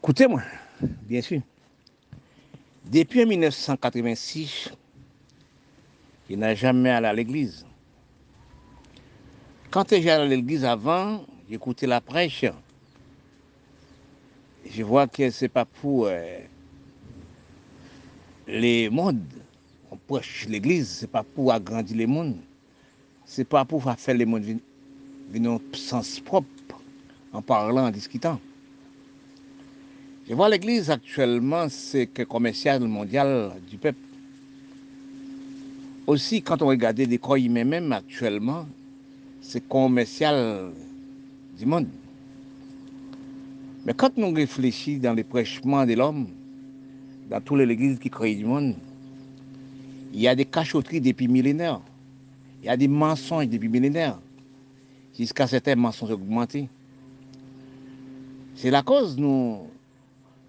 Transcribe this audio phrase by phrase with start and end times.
[0.00, 0.42] Écoutez-moi,
[0.80, 1.40] bien sûr.
[2.84, 4.70] Depuis 1986,
[6.30, 7.66] il n'a jamais allé à l'église.
[9.70, 12.44] Quand j'allais à l'église avant, j'écoutais la prêche.
[14.70, 16.38] Je vois que ce n'est pas pour euh,
[18.46, 19.20] les mondes.
[19.90, 22.36] On prêche l'église, ce n'est pas pour agrandir les mondes.
[23.26, 24.60] Ce n'est pas pour faire les mondes
[25.30, 26.48] venir au sens propre,
[27.32, 28.40] en parlant, en discutant.
[30.28, 33.98] Je vois l'église actuellement, c'est que commercial mondial du peuple.
[36.06, 38.66] Aussi, quand on regarde corps humains même actuellement,
[39.40, 40.70] c'est commercial
[41.58, 41.88] du monde.
[43.86, 46.26] Mais quand nous réfléchissons dans les prêchements de l'homme,
[47.30, 48.74] dans toutes les églises qui créent du monde,
[50.12, 51.80] il y a des cachotteries depuis millénaires.
[52.62, 54.18] Il y a des mensonges depuis millénaires.
[55.18, 56.68] Jusqu'à certains mensonges augmentés.
[58.56, 59.68] C'est la cause, nous,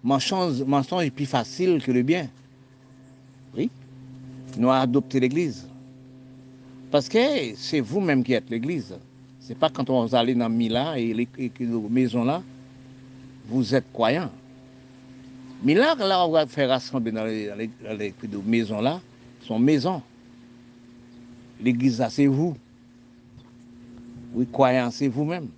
[0.02, 2.28] mensonge, mensonge est plus facile que le bien.
[3.56, 3.70] Oui.
[4.56, 5.66] Nous avons adopté l'Église.
[6.90, 8.94] Parce que c'est vous-même qui êtes l'Église.
[9.40, 11.28] Ce n'est pas quand on va aller dans Mila et les,
[11.88, 12.42] maisons là,
[13.46, 14.30] vous êtes croyants.
[15.62, 15.94] Mais là,
[16.26, 17.50] on va faire rassembler dans les,
[17.98, 19.00] les, maisons là,
[19.42, 20.02] sont maisons.
[21.60, 22.56] L'église là, c'est vous.
[24.32, 25.48] Oui, croyants, c'est vous-même.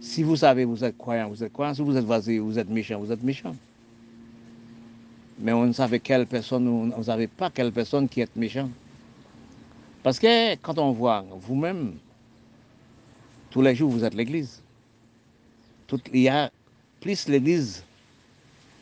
[0.00, 1.74] Si vous savez, vous êtes croyant, vous êtes croyant.
[1.74, 3.54] Si vous êtes vasé, vous êtes méchant, vous êtes méchant.
[5.38, 8.70] Mais on ne savait quelle personne, on ne savait pas quelle personne qui est méchant.
[10.02, 11.94] Parce que quand on voit vous-même,
[13.50, 14.62] tous les jours, vous êtes l'église.
[16.12, 16.50] il y a
[17.00, 17.84] plus l'église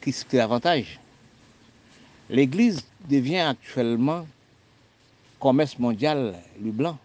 [0.01, 1.01] qui se davantage.
[2.31, 4.27] L'église devient actuellement
[5.41, 6.99] commerce mondial, le blanc.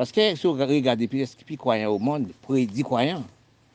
[0.00, 1.26] Parce que si vous regardez plus
[1.58, 3.22] croyants au monde, prédit croyants,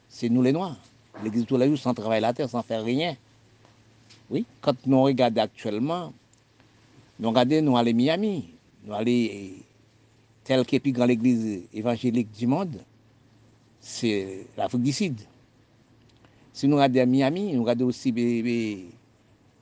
[0.09, 0.75] c'est nous les Noirs.
[1.23, 3.15] L'église tous les jours sans travailler la terre, sans faire rien.
[4.31, 6.11] Oui, quand nous regardons actuellement,
[7.19, 8.49] nous regardons, nous allons Miami,
[8.83, 9.51] nous allons
[10.43, 12.81] tel que plus grande l'église évangélique du monde,
[13.79, 15.21] c'est l'Afrique du Sud.
[16.53, 18.11] Si nous regardons Miami, nous regardons aussi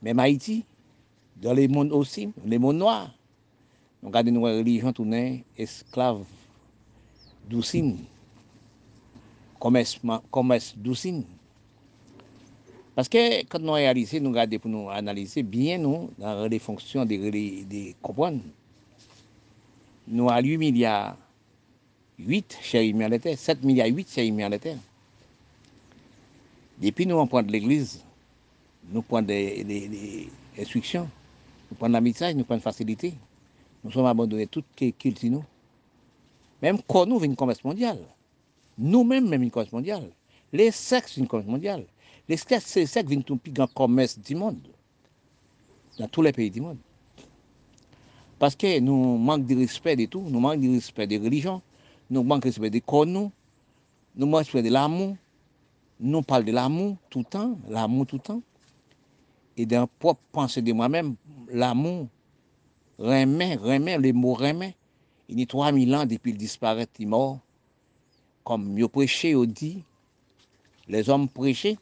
[0.01, 0.63] même Haïti,
[1.41, 3.13] dans les mondes aussi, les mondes noirs.
[4.01, 6.23] Nous regardons nos religions tournées esclaves
[7.49, 7.99] doucine,
[9.59, 9.99] commerce,
[10.31, 11.23] commerce doucine?
[12.95, 17.05] Parce que quand nous réalisons, nous regardons pour nous analyser bien nous, dans les fonctions
[17.05, 18.39] des, des comprendre.
[20.07, 21.17] Nous avons 8 milliards
[22.19, 24.77] 8 chez à terre, 7 milliards 8 chez à terre.
[26.79, 28.03] Depuis nous on prend de l'église,
[28.91, 30.29] nous prenons des, des,
[30.59, 31.09] instructions,
[31.71, 33.13] nous prenons la message, nous prenons facilité.
[33.83, 35.43] Nous sommes abandonnés toute culture nous.
[36.63, 37.99] Même quand nous, une commerce mondiale.
[38.77, 40.09] Nous-mêmes, même une commerce mondiale.
[40.53, 41.85] Les sexes, une commerce mondiale.
[42.29, 44.61] Les sexes, les sexes viennent tout plus grand commerce du monde.
[45.99, 46.77] Dans tous les pays du monde.
[48.39, 50.21] Parce que nous manquons de respect de tout.
[50.21, 51.61] Nous manquons de respect des religions.
[52.09, 53.29] Nous manquons de respect des corps, nous.
[54.15, 55.17] Manquons de respect de l'amour.
[55.99, 57.57] Nous parlons de l'amour tout le temps.
[57.67, 58.41] L'amour tout le temps.
[59.57, 61.15] Et d'un propre pensée de moi-même,
[61.51, 62.07] l'amour
[62.97, 64.77] remet, remet, les mots remet
[65.29, 67.39] a 3000 ans depuis le disparaître, il mort.
[68.43, 69.83] Comme il prêché, il dit,
[70.87, 71.77] les hommes prêchaient,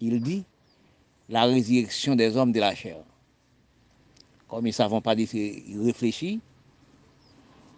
[0.00, 0.44] il dit,
[1.28, 2.96] la résurrection des hommes de la chair.
[4.48, 6.40] Comme ils ne savent pas dire, il réfléchit.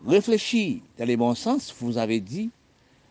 [0.07, 2.51] Réfléchis dans le bon sens, vous avez dit,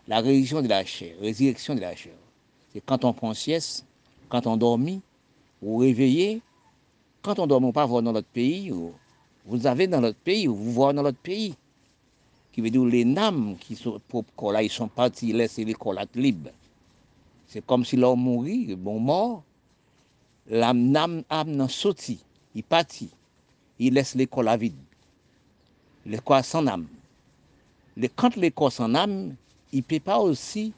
[0.08, 2.16] la résurrection de la chair, résurrection de la chair.
[2.74, 3.86] C'est quand on prend sieste,
[4.28, 5.02] quand on dormit,
[5.62, 6.42] ou réveillez,
[7.22, 8.74] quand on ne dort pas, voir dans notre pays,
[9.46, 11.56] vous avez dans notre pays, ou vous voyez dans notre pays
[12.52, 16.52] qui veut dire les names qui sont propres ils sont partis laisser les colas libres.
[17.48, 19.44] C'est comme si l'homme mourit, bon mort,
[20.48, 22.20] l'âme âme n'a sauté,
[22.56, 23.10] il partit,
[23.80, 24.76] il laisse les colas vides.
[26.06, 26.88] Les corps sans âme.
[28.16, 29.36] Quand les corps sans âme,
[29.72, 30.74] il ne peut pas aussi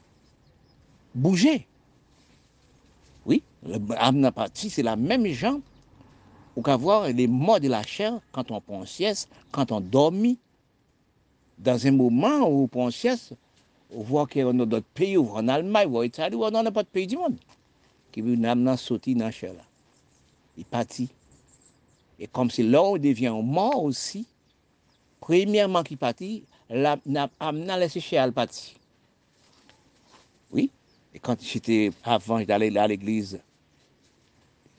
[1.14, 1.66] bouger.
[3.24, 5.60] Oui, l'âme n'a parti, c'est la même gens.
[6.56, 10.38] Ou qu'à voir les morts de la chair quand on prend sieste, quand on dormit,
[11.58, 13.34] dans un moment où on sieste,
[13.90, 16.62] on voit qu'il y a d'autres pays, ou en Allemagne, ou en Italie, ou dans
[16.62, 17.36] n'importe pays du monde,
[18.12, 19.54] qui veut une âme dans la chair.
[20.56, 21.08] Il partit.
[22.18, 24.26] Et comme c'est là où devient mort aussi,
[25.20, 27.00] premièrement qui partit, l'âme
[27.40, 28.74] a laissé chair partir.
[30.50, 30.70] Oui.
[31.12, 33.40] Et quand j'étais avant d'aller à l'église,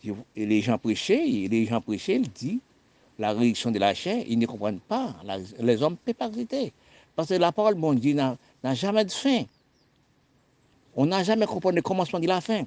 [0.03, 2.59] et les gens prêchaient, et les gens prêchaient, ils disent,
[3.17, 5.15] la réaction de la chair, ils ne comprennent pas.
[5.59, 6.73] les hommes ne peuvent pas arrêter.
[7.15, 8.37] Parce que la parole, bon Dieu, n'a
[8.73, 9.43] jamais de fin.
[10.95, 12.63] On n'a jamais compris le commencement de la fin.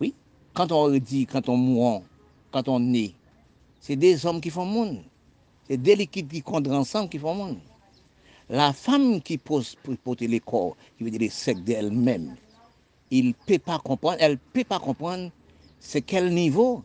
[0.00, 0.14] Oui,
[0.54, 2.04] quand on dit, quand on mourant,
[2.50, 3.14] quand on naît,
[3.80, 5.02] c'est des hommes qui font monde.
[5.68, 7.58] C'est des liquides qui comptent ensemble qui font monde.
[8.48, 12.34] La femme qui pose pour porter les corps, qui veut dire les secs d'elle-même,
[13.10, 15.30] il peut pas comprendre, elle ne peut pas comprendre
[15.80, 16.82] c'est quel niveau,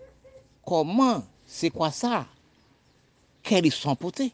[0.66, 1.24] comment,
[1.54, 2.26] c'est quoi ça,
[3.44, 4.34] quels sont portés.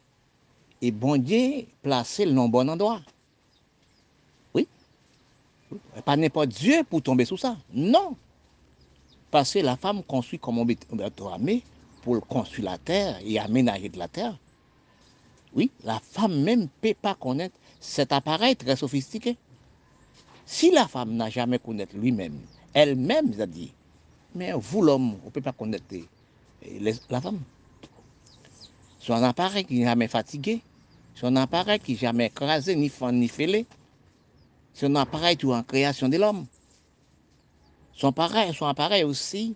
[0.81, 3.01] Et bon Dieu placer le bon endroit.
[4.53, 4.65] Oui?
[6.05, 7.57] Pas n'importe Dieu pour tomber sous ça.
[7.73, 8.15] Non.
[9.31, 11.61] Parce que la femme construit comme on armé
[12.03, 14.39] pour construire la terre et aménager de la terre.
[15.53, 19.35] Oui, la femme même ne peut pas connaître cet appareil très sophistiqué.
[20.45, 22.39] Si la femme n'a jamais connaître lui-même,
[22.73, 23.73] elle-même, dit,
[24.33, 25.83] mais vous l'homme, on ne peut pas connaître
[27.09, 27.39] la femme.
[29.07, 30.61] Un appareil qui n'est jamais fatigué,
[31.23, 33.65] un appareil qui n'est jamais écrasé, ni fend, ni fêlé.
[34.81, 36.45] Un appareil tout en création de l'homme.
[37.93, 39.55] Son appareil, son appareil aussi,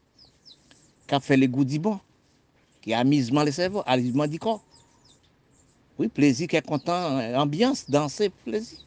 [1.07, 1.99] qui a fait les goûts du bon,
[2.81, 4.63] qui a amusement le cerveau, amusement du corps.
[5.99, 8.79] Oui, plaisir qui est content, ambiance, danser, plaisir.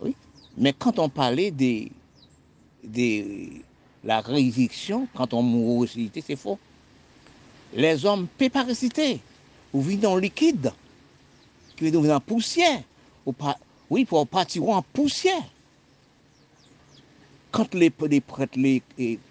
[0.00, 0.16] Oui.
[0.56, 1.88] Mais quand on parlait de,
[2.82, 3.62] de
[4.02, 6.58] la résurrection, quand on mourut c'est faux.
[7.74, 9.20] Les hommes peuvent.
[9.74, 10.72] Ou vivent dans liquide,
[11.76, 12.82] qui dire en poussière.
[13.26, 13.58] Ou pas,
[13.90, 15.44] oui, pour partir en poussière.
[17.50, 18.82] Quand les, prêtres, les,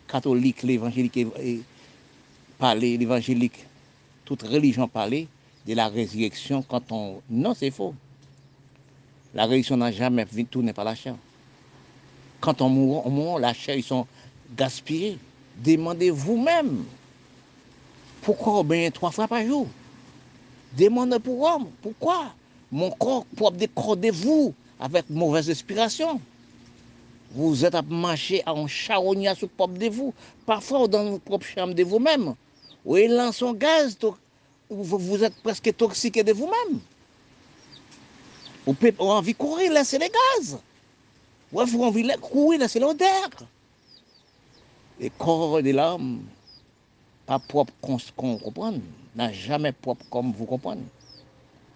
[0.07, 1.27] catholiques, les évangéliques
[2.57, 3.65] parlaient, l'évangélique,
[4.25, 5.27] toute religion parlait,
[5.67, 7.21] de la résurrection quand on...
[7.29, 7.93] Non, c'est faux.
[9.33, 11.15] La résurrection n'a jamais tourné par la chair.
[12.39, 14.07] Quand on mourra, on mourra, la chair, ils sont
[14.55, 15.17] gaspillés.
[15.63, 16.85] Demandez vous-même.
[18.27, 19.67] Pourquoi on trois fois par jour?
[20.77, 21.61] Demandez pourquoi.
[21.81, 22.33] Pourquoi?
[22.69, 26.19] Mon corps peut de vous avec mauvaise inspiration.
[27.31, 30.13] Vous êtes à marcher un charognat sur propre de vous.
[30.45, 32.35] Parfois dans votre propre chambre de vous-même.
[32.83, 33.97] Ou il lance son gaz
[34.69, 36.81] vous, êtes presque toxique de vous-même.
[38.65, 40.59] Vous avez envie de courir, laisser les gaz.
[41.49, 43.29] Vous avez envie de courir, laisser l'odeur.
[44.99, 46.23] Le corps de l'homme,
[47.27, 47.73] pas propre
[48.15, 48.73] qu'on comprend,
[49.15, 50.81] n'a jamais propre comme vous comprenez.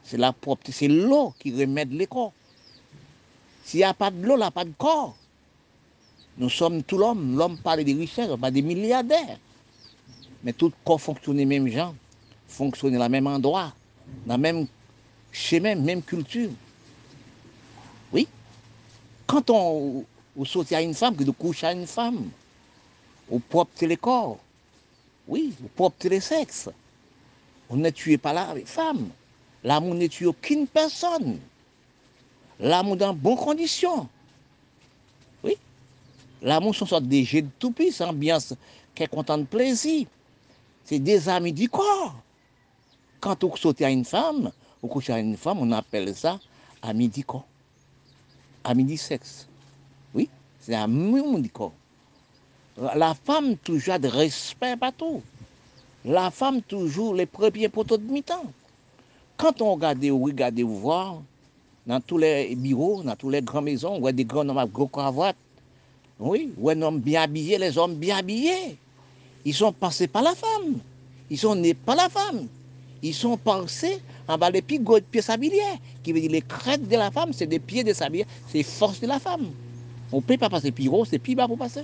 [0.03, 2.33] C'est la propre, c'est l'eau qui remet les corps.
[3.63, 5.15] S'il n'y a pas de l'eau, il n'y a pas de corps.
[6.37, 7.37] Nous sommes tout l'homme.
[7.37, 9.37] L'homme parle des richesses, pas des milliardaires.
[10.43, 11.93] Mais tout corps fonctionne même gens
[12.47, 13.73] fonctionner dans le même endroit,
[14.25, 14.67] dans le même
[15.31, 16.49] chemin, même culture.
[18.11, 18.27] Oui.
[19.25, 20.05] Quand on,
[20.37, 22.29] on saute à une femme, que de couche à une femme,
[23.29, 24.37] on propre les corps.
[25.27, 26.69] Oui, on propre les sexes.
[27.69, 29.09] On n'est tué pas la femme.
[29.63, 31.39] L'amour n'est tué aucune personne.
[32.59, 34.07] L'amour dans bonnes conditions.
[35.43, 35.57] Oui.
[36.41, 38.53] L'amour sont des jets de toupie, c'est ambiance
[38.93, 40.07] qui est content de plaisir.
[40.83, 42.15] C'est des amis du corps.
[43.19, 44.51] Quand on saute à une femme,
[44.81, 46.39] on couche à une femme, on appelle ça
[46.81, 47.43] amidicon.
[48.63, 49.47] Amidi sexe.
[50.13, 50.29] Oui,
[50.59, 51.71] c'est amidicon.
[52.77, 55.21] La femme toujours a de respect partout.
[56.05, 58.45] La femme toujours les premiers poteaux de mi-temps.
[59.37, 61.21] Quand on regarde ou regarde ou voir,
[61.85, 64.71] dans tous les bureaux, dans toutes les grandes maisons, on voit des grands hommes avec
[64.71, 65.35] gros cravates.
[66.19, 68.77] Oui, ou un homme bien habillé, les hommes bien habillés.
[69.43, 70.79] Ils sont passés par la femme.
[71.29, 72.47] Ils sont nés par la femme
[73.01, 75.61] ils sont pensés en bas pieds de pieds sabliers,
[76.03, 78.99] qui veut dire les crêtes de la femme, c'est des pieds de sablier, c'est force
[78.99, 79.47] de la femme.
[80.11, 81.81] On ne peut pas passer plus c'est plus bas pour passer.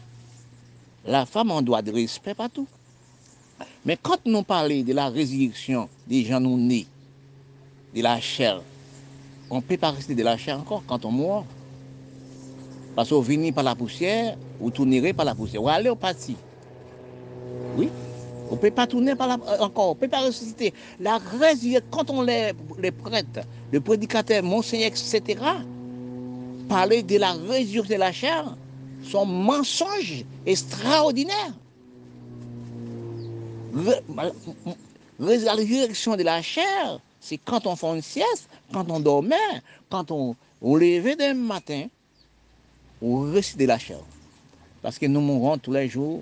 [1.07, 2.67] La femme en doit de respect partout.
[3.85, 6.85] Mais quand nous parlons de la résurrection des gens nés,
[7.95, 8.61] de la chair,
[9.49, 11.45] on ne peut pas rester de la chair encore quand on meurt.
[12.95, 16.35] Parce qu'on vient par la poussière, ou tournerez par la poussière, ou aller au parti.
[17.77, 17.89] Oui,
[18.49, 20.73] on ne peut pas tourner par la, euh, encore, on ne peut pas ressusciter.
[20.99, 23.39] La résurrection, quand on les, les prête,
[23.71, 25.39] le prédicateur, monseigneur, etc.,
[26.67, 28.57] parler de la résurrection de la chair,
[29.03, 31.53] son mensonge extraordinaire.
[35.19, 39.35] La résurrection de la chair, c'est quand on fait une sieste, quand on dormait,
[39.89, 41.87] quand on, on levait d'un matin,
[43.01, 43.99] on de la chair.
[44.81, 46.21] Parce que nous mourons tous les jours,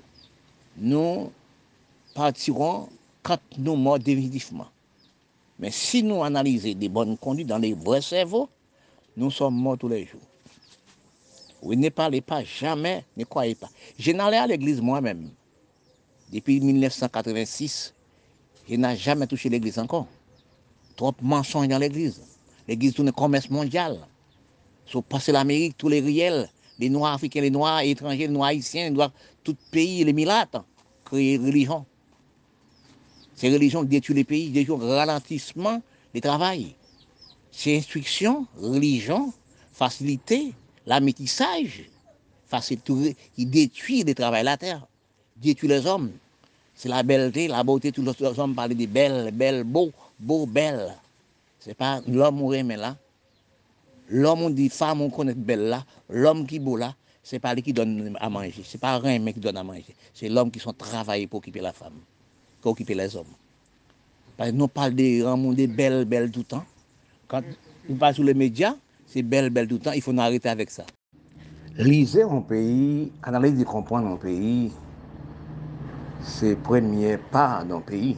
[0.76, 1.30] nous
[2.14, 2.88] partiront
[3.22, 4.66] quand nous morts définitivement.
[5.58, 8.48] Mais si nous analysons des bonnes conduites dans les vrais cerveaux,
[9.16, 10.20] nous sommes morts tous les jours.
[11.62, 13.68] Ne parlez pas jamais, ne croyez pas.
[13.98, 15.30] Je n'allais à l'église moi-même.
[16.32, 17.94] Depuis 1986,
[18.68, 20.06] je n'ai jamais touché l'église encore.
[20.96, 22.22] Trop mensonges dans l'église.
[22.66, 23.98] L'église tourne commerce mondial.
[24.84, 26.48] Sur passer l'Amérique, tous les riels,
[26.78, 30.56] les Noirs africains, les Noirs étrangers, les Noirs haïtiens, les Noirs, tout pays, les milates,
[31.04, 31.84] créer religion.
[33.34, 35.82] Ces religions détruisent les pays, détruisent le ralentissement
[36.14, 36.74] du travail.
[37.50, 39.32] C'est instruction, religion,
[39.72, 40.52] facilité,
[40.86, 41.90] l'amétissage,
[42.46, 44.86] facilité, qui détruit le travail la terre,
[45.36, 46.12] détruit les hommes.
[46.74, 50.94] C'est la belleté, la beauté, tous les hommes parlent de belles, belles, beaux, beaux, belles.
[51.58, 52.96] C'est pas l'homme ou mais là.
[54.08, 57.62] L'homme on dit femme on connaît belle là, l'homme qui beau là, c'est pas lui
[57.62, 60.60] qui donne à manger, c'est pas rien mais qui donne à manger, c'est l'homme qui
[60.60, 61.98] sont travaillés pour occuper la femme,
[62.60, 63.26] pour occuper les hommes.
[64.36, 66.64] Parce que nous parlons des monde des belles, belles tout le temps.
[67.26, 67.42] Quand
[67.90, 68.76] on parle sur les médias,
[69.06, 70.84] c'est belle, belle tout le temps, il faut nous arrêter avec ça.
[71.78, 74.72] Lisez un pays, analyser comprendre un pays,
[76.22, 78.16] c'est le premier pas d'un pays.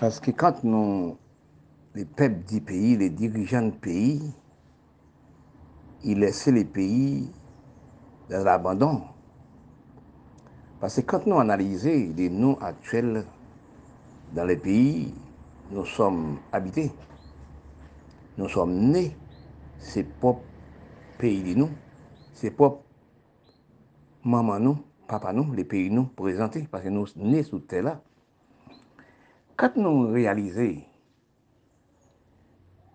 [0.00, 1.16] Parce que quand nous
[1.94, 4.32] les peuples du pays, les dirigeants du pays,
[6.04, 7.30] ils laissaient les pays
[8.28, 9.02] dans l'abandon.
[10.80, 13.24] Parce que quand nous analysons les noms actuels
[14.34, 15.14] dans les pays,
[15.70, 16.90] nous sommes habités.
[18.38, 19.16] nous sommes nés,
[19.78, 20.42] c'est propre
[21.18, 21.70] pays de nous,
[22.32, 22.82] c'est propre
[24.24, 27.82] maman nous, papa nous, les pays nous présentés, parce que nous sommes nés sous terre
[27.82, 28.02] là.
[29.56, 30.82] Quand nous réalisons,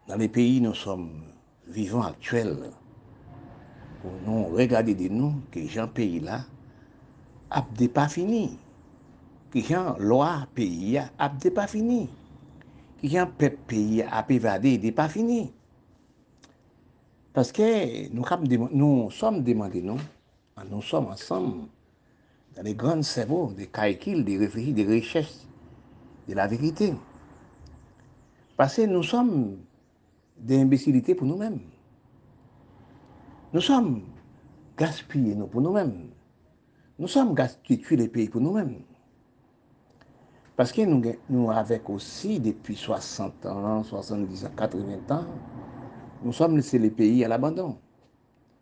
[0.07, 1.23] dans les pays nous sommes
[1.67, 2.71] vivants actuels,
[4.01, 6.45] pour nous regarder de nous que gens pays là,
[7.51, 8.57] n'a pas fini.
[9.51, 12.09] Que gens loi pays n'a pas fini.
[13.03, 15.45] jan pep peyi ap evade, di pa fini.
[17.37, 17.67] Paske
[18.09, 20.01] nou, deman, nou som demande nou,
[20.57, 21.67] an nou som ansam,
[22.55, 25.45] dan de gran sebo, de kaikil, de refleji, de reches,
[26.25, 26.95] de la verite.
[28.57, 29.29] Paske nou som
[30.37, 31.59] de imbesilite pou nou men.
[33.53, 33.99] Nou som
[34.77, 35.93] gaspye nou pou nou men.
[36.97, 38.79] Nou som gaspye tu le peyi pou nou men.
[40.57, 45.27] Paske nou, nou avèk osi depi 60 an, 70 an, 80 an,
[46.23, 47.75] nou som lese le peyi al abandon.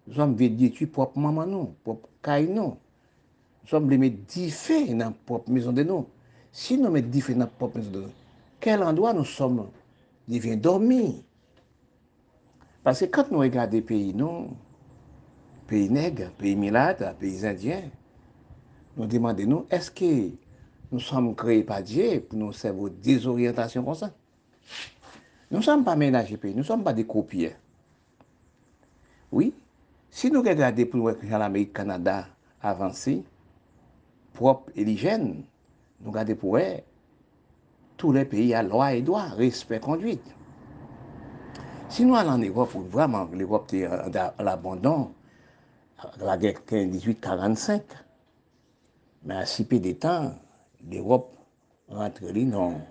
[0.03, 2.75] Nou som ve detu prop maman nou, prop kay nou.
[2.75, 6.09] Nou som le me di fe nan prop mezon de nou.
[6.51, 8.13] Si nou me di fe nan prop mezon de nou,
[8.59, 9.63] kel an doa nou som
[10.27, 11.21] devyen dormi.
[12.83, 14.49] Paske kant nou regade peyi nou,
[15.71, 17.87] peyi neg, peyi milad, peyi indyen,
[18.99, 20.11] nou demande nou, eske...
[20.95, 24.11] nous sommes créés par Dieu pour nous servir des orientations comme ça.
[25.51, 27.53] Nous ne sommes pas ménagés, nous ne sommes pas des copiers.
[29.29, 29.53] Oui,
[30.09, 32.27] si nous regardons pour l'Amérique, Canada
[32.61, 33.25] avancé,
[34.33, 35.43] propre et l'hygiène,
[35.99, 36.79] nous regardons pour eux,
[37.97, 40.33] tous les pays à loi et droit, respect, conduite.
[41.89, 45.11] Si nous allons en Europe, vraiment, l'Europe est en l'abandon,
[46.19, 47.83] la guerre 1845,
[49.25, 50.33] mais à si peu de temps,
[50.89, 51.35] l'Europe
[51.89, 52.81] rentre dans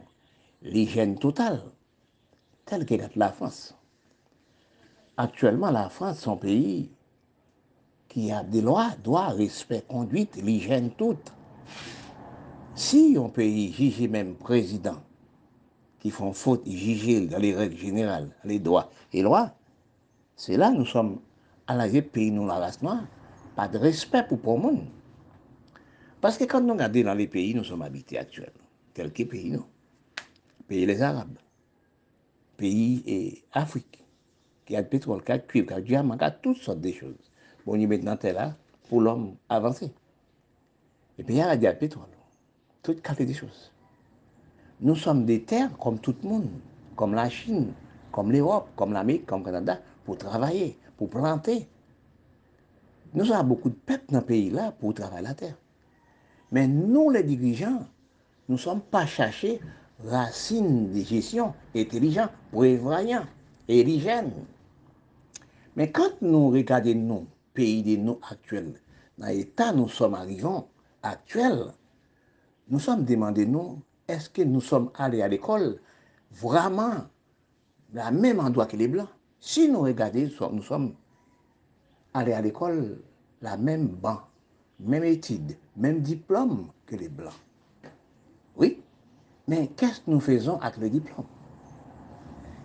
[0.63, 1.63] l'hygiène totale,
[2.65, 3.75] telle qu'est la France.
[5.17, 6.91] Actuellement, la France, son pays
[8.09, 11.33] qui a des lois, droits, respect, conduite, l'hygiène toute.
[12.75, 14.97] Si un pays juge même président
[16.01, 19.53] qui font faute, juger dans les règles générales, les droits et lois,
[20.37, 21.21] c'est là nous sommes
[21.67, 23.05] à la pays, nous, la race noire,
[23.57, 24.87] pas de respect pour le monde.
[26.25, 28.53] Paske kan nou gade nan le peyi nou som habite aktuel,
[28.97, 29.67] tel ke peyi nou,
[30.71, 31.35] peyi les Arab,
[32.57, 33.17] peyi e,
[33.61, 33.99] Afrik,
[34.65, 36.95] ki ak petrol, ki ak kuib, ki ak diamant, ki ak bon, tout sort de
[36.97, 37.27] chouz.
[37.67, 38.47] Bon, yon met nan te la
[38.87, 39.91] pou l'om avanse.
[41.21, 42.09] E peyi Arab di ak petrol,
[42.81, 43.67] tout kalte de chouz.
[44.81, 46.47] Nou som de ter kom tout moun,
[46.97, 47.75] kom la Chine,
[48.17, 49.77] kom l'Europe, kom l'Amérique, kom Kanada,
[50.09, 51.59] pou travaye, pou plante.
[53.13, 55.53] Nou som a beaucoup de pep nan peyi la pou travaye la ter.
[56.55, 57.85] Mais nous, les dirigeants,
[58.49, 59.61] nous ne sommes pas cherchés
[60.05, 63.27] racines de gestion, intelligents, prévoyants,
[63.67, 64.47] érigènes.
[65.75, 68.75] Mais quand nous regardons nos pays de nous actuels,
[69.19, 70.47] dans l'état nous sommes arrivés
[71.03, 71.73] actuels,
[72.69, 75.81] nous sommes demandés, nous, est-ce que nous sommes allés à l'école
[76.31, 76.99] vraiment
[77.93, 79.09] la même endroit que les Blancs?
[79.41, 80.95] Si nous regardons, nous sommes
[82.13, 83.03] allés à l'école
[83.43, 84.21] la même banc,
[84.79, 87.33] même étude, même diplôme que les Blancs.
[88.57, 88.81] Oui,
[89.49, 91.27] mais qu'est-ce que nous faisons avec le diplôme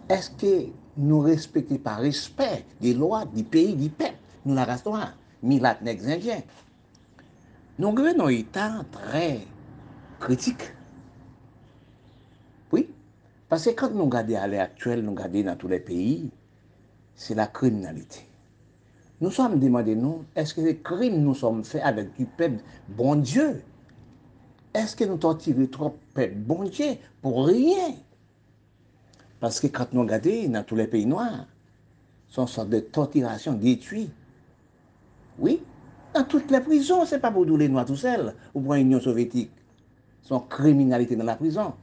[0.07, 4.85] Est-ce que nous respectons par respect des lois du pays, du peuple, nous la race
[4.85, 6.41] noire, ni latinx indien
[7.79, 9.39] Nous avons un état très
[10.19, 10.73] critique.
[12.71, 12.89] Oui,
[13.47, 16.29] parce que quand nous regardons à l'heure actuelle, nous regardons dans tous les pays,
[17.15, 18.28] c'est la criminalité.
[19.21, 23.15] Nous sommes demandés, nous, est-ce que les crimes nous sommes faits avec du peuple bon
[23.15, 23.61] Dieu?
[24.73, 27.95] Est-ce que nous torturons trop peuple bon Dieu pour rien?
[29.39, 31.45] Parce que quand nous regardons dans tous les pays noirs,
[32.29, 34.11] sont sorte de torturation détruite.
[35.39, 35.61] Oui,
[36.13, 38.73] dans toutes les prisons, ce n'est pas pour nous les noirs tout seuls ou pour
[38.75, 39.51] l'Union soviétique.
[40.21, 41.73] Son criminalité dans la prison.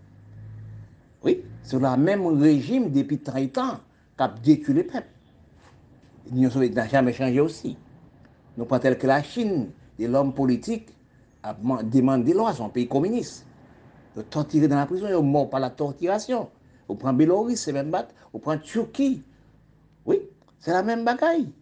[1.25, 3.81] Oui, c'est le même régime depuis 30 ans
[4.16, 5.09] qui a détruit les peuples.
[6.30, 7.76] L'Union soviétique n'a jamais changé aussi.
[8.56, 10.88] Nous tel que la Chine, et l'homme politique
[11.42, 13.47] a demandé lois, son pays communiste,
[14.16, 16.49] de torturer dans la prison, ils morts par la torturation.
[16.88, 18.14] On prend Bélorusse, c'est même battre.
[18.33, 19.23] On prend Turquie.
[20.04, 20.21] Oui,
[20.59, 21.52] c'est la même bagaille.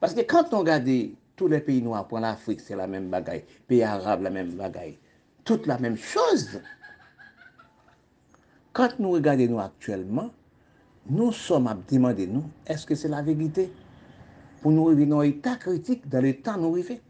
[0.00, 0.88] Parce que quand on regarde
[1.36, 3.44] tous les pays noirs, pour l'Afrique, c'est la même bagaille.
[3.66, 4.98] Pays arabes, la même bagaille.
[5.44, 6.60] Toute la même chose.
[8.72, 10.30] Quand nous regardons actuellement,
[11.06, 13.70] nous sommes à demander, nous, est-ce que c'est la vérité
[14.62, 17.02] pour nous arriver dans un état critique, dans le temps nous arriver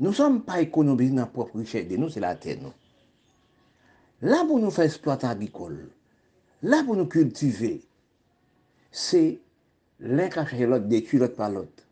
[0.00, 2.72] Nous ne sommes pas économisés dans notre propre richesse de nous, c'est la terre, nous.
[4.22, 5.90] Là pour nous faire exploiter agricole,
[6.62, 7.82] là pour nous cultiver,
[8.90, 9.40] c'est
[10.00, 11.82] l'un cacher l'autre, détruire l'autre par l'autre.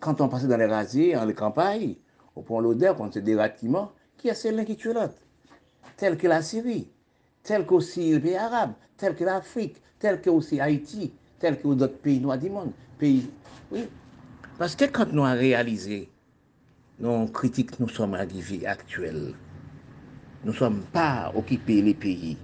[0.00, 1.96] Quand on passait dans les rasiers, dans les campagnes,
[2.36, 5.14] on prend l'odeur, on se des bâtiments, qui est l'un qui tue l'autre
[5.96, 6.88] Tel que la Syrie.
[7.48, 11.96] tel qu'aussi les pays arabes, tel que l'Afrique, tel que aussi Haïti, tel que d'autres
[11.96, 12.72] pays noirs du monde.
[12.98, 13.30] Pays...
[13.72, 13.88] Oui.
[14.58, 16.10] Parce que quand nous avons réalisé
[17.00, 19.32] nos critiques, nous sommes arrivés actuels.
[20.44, 22.36] Nous ne sommes pas occupés les pays,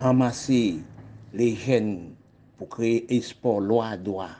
[0.00, 0.80] amasser
[1.32, 2.10] les jeunes
[2.56, 4.30] pour créer espoir, loi, droit,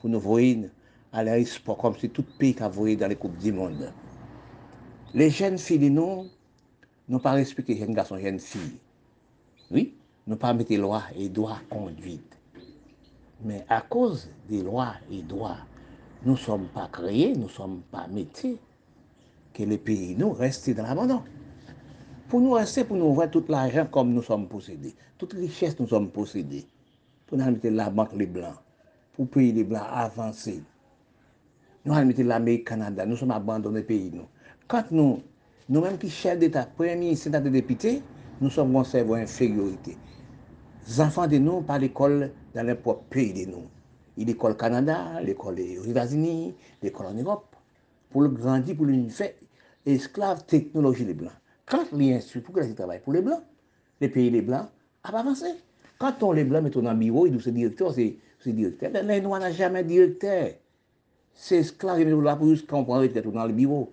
[0.00, 0.40] pour nous voir
[1.12, 3.92] à l'espoir, comme si tout pays qui a voyé dans les Coupes du Monde.
[5.12, 6.24] Les jeunes filles, nous,
[7.10, 8.78] n'ont pas respecté les jeunes garçons, les jeunes filles.
[9.70, 9.94] Oui,
[10.26, 12.38] nous pas mettre loi et droit conduite.
[13.44, 15.58] Mais à cause des lois et droits,
[16.24, 18.58] nous ne sommes pas créés, nous ne sommes pas métiers,
[19.52, 21.22] que le pays nous reste dans l'abandon.
[22.28, 25.88] Pour nous rester, pour nous voir tout l'argent comme nous sommes possédés, toute richesse nous
[25.88, 26.66] sommes possédés,
[27.26, 28.56] pour nous mettre la banque les blancs,
[29.12, 30.62] pour payer les blancs avancer.
[31.84, 34.26] Nous allons mettre l'Amérique, Canada, nous sommes abandonnés pays nous.
[34.66, 35.22] Quand nous,
[35.68, 38.02] nous-mêmes qui chefs d'État, premiers de députés,
[38.40, 39.96] nous sommes en cerveau infériorité.
[40.86, 43.64] Les enfants de nous par l'école dans leur propre pays de nous.
[44.16, 47.54] L'école Canada, l'école aux États-Unis, l'école en Europe.
[48.10, 49.32] Pour le grandir, pour le faire
[49.84, 51.32] esclave technologie les blancs.
[51.66, 53.42] Quand les instruits, pour qu'ils travaillent pour les blancs,
[54.00, 54.66] les pays les blancs,
[55.04, 55.46] a avancé.
[55.98, 58.90] Quand on les blancs met dans bureau, ils disent c'est directeur, c'est directeur.
[58.92, 60.50] Mais les noirs n'ont jamais directeur.
[61.34, 63.92] C'est esclave, ils là pour juste comprendre dans le bureau.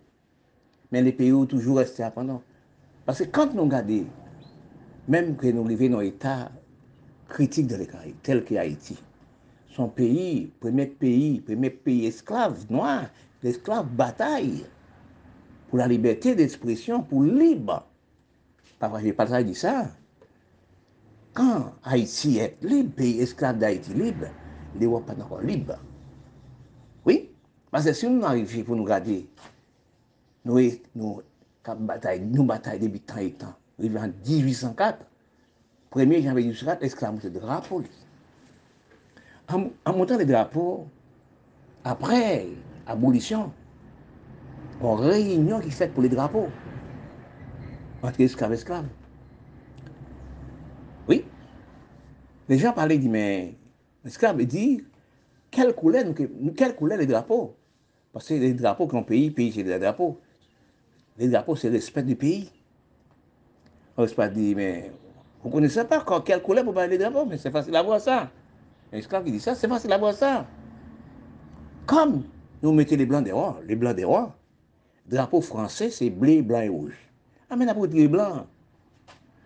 [0.91, 2.41] Mais les pays ont toujours resté pendant.
[3.05, 4.05] Parce que quand nous regardons
[5.07, 6.51] Même que nous vivons dans un état
[7.27, 8.97] critique de l'Écaraïbe, tel que Haïti.
[9.69, 13.09] Son pays, premier pays, premier pays esclave, noir,
[13.43, 14.65] l'esclave bataille
[15.67, 17.85] pour la liberté d'expression, pour libre.
[18.79, 19.87] Papa, je pas dit ça.
[21.33, 24.27] Quand Haïti est libre, pays esclave d'Haïti libre,
[24.79, 25.77] l'Europe n'est pas encore libre.
[27.05, 27.29] Oui,
[27.69, 29.27] parce que si nous arrivons pour nous garder,
[30.45, 30.59] nous,
[30.95, 31.21] nous,
[31.79, 33.53] bataille, nous bataille depuis tant et temps.
[33.79, 35.05] Arrivé en 1804,
[35.91, 37.83] 1er janvier 1804, l'esclavage le drapeau.
[39.49, 40.87] En, en montant les drapeaux,
[41.83, 42.47] après
[42.87, 43.51] abolition,
[44.81, 46.47] on réunion qui fait pour les drapeaux
[48.01, 48.87] entre esclaves et esclaves.
[51.07, 51.25] Oui.
[52.49, 53.55] Les gens parlaient, disent, mais
[54.03, 54.83] l'esclave dit,
[55.51, 56.03] quelle couleur,
[56.55, 57.55] quelle couleur les drapeaux?
[58.11, 60.19] Parce que les drapeaux qu'un pays, pays c'est des drapeaux.
[61.17, 62.51] Les drapeaux, c'est le respect du pays.
[63.97, 64.91] On se pas dire, mais
[65.41, 68.29] vous ne connaissez pas quelle couleur pour parler drapeau, mais c'est facile à voir ça.
[68.91, 70.45] L'esclave qui dit ça, c'est facile à voir ça.
[71.85, 72.23] Comme
[72.61, 74.35] nous mettons les blancs des rois, les blancs des rois,
[75.05, 76.97] drapeau français, c'est bleu, blanc et rouge.
[77.49, 78.47] Ah, mais pour les blancs.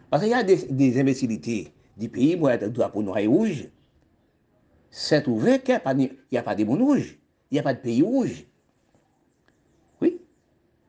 [0.09, 3.67] Parce qu'il y a des, des imbécilités du pays, moi, le drapeau noir et rouge.
[4.89, 5.79] C'est ouvert qu'il
[6.31, 7.19] n'y a, pas de monde rouge.
[7.51, 8.45] Il n'y a pas de pays rouge.
[10.01, 10.19] Oui.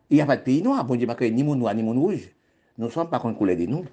[0.09, 0.85] Il n'y a pas de pays noir.
[0.85, 2.31] Bon Dieu, pas ni monde noir, ni monde rouge.
[2.81, 3.85] Nous ne sommes pas contre couleur de nous.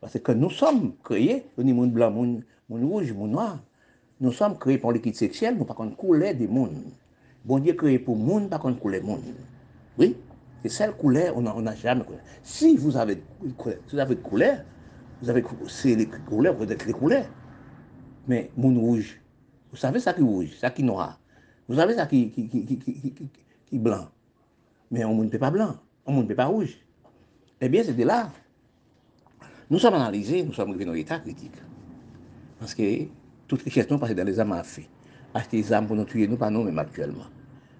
[0.00, 3.58] Parce que nous sommes créés, au niveau blanc, monde, rouge, monde noir.
[4.22, 6.82] Nous sommes créés pour l'équipe sexuelle, nous pas contre couleur des monde.
[7.44, 9.20] Bon Dieu créé pour monde, pas contre couleur monde.
[9.98, 10.16] Oui,
[10.62, 12.22] c'est celle couleur, on n'a jamais couleur.
[12.42, 14.64] Si vous avez vous avez couleur,
[15.20, 17.26] vous avez c'est les couleurs, vous êtes les couleurs.
[18.26, 19.20] Mais monde rouge,
[19.70, 21.20] vous savez ça qui est rouge, ça qui est noir.
[21.68, 23.30] Vous savez ça qui, qui, qui, qui,
[23.66, 24.08] qui, blanc.
[24.90, 26.78] Mais on ne peut pas blanc, on ne peut pas rouge.
[27.64, 28.28] Eh bien, c'est de là.
[29.70, 31.54] Nous sommes analysés, nous sommes arrivés dans l'état critique.
[32.58, 33.04] Parce que
[33.46, 34.88] toute richesse nous passe dans les âmes à fait.
[35.32, 37.26] Acheter des âmes pour nous tuer, nous, pas nous, même actuellement.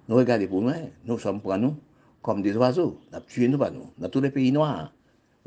[0.07, 0.71] Nous regardons pour nous,
[1.05, 1.75] nous sommes pour nous
[2.21, 2.97] comme des oiseaux.
[3.11, 4.93] Nous tuer nous, pas nous, dans tous les pays noirs.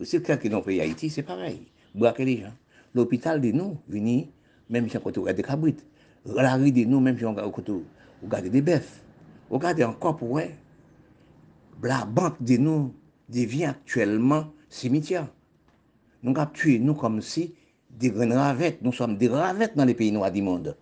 [0.05, 1.62] C'est clair que dans le pays Haïti, c'est pareil.
[1.94, 2.53] Braquer les gens.
[2.94, 4.27] L'hôpital de nous, venir,
[4.68, 5.87] même si on regarde des cabrites.
[6.27, 9.01] La rue de nous, même si on regarde des bœufs.
[9.49, 10.51] Regardez encore pour eux.
[11.83, 12.92] La banque de nous,
[13.28, 15.28] devient actuellement cimetière.
[16.22, 17.54] Nous tué nous comme si
[17.90, 20.76] des ravettes, nous sommes des ravettes dans les pays noirs du monde.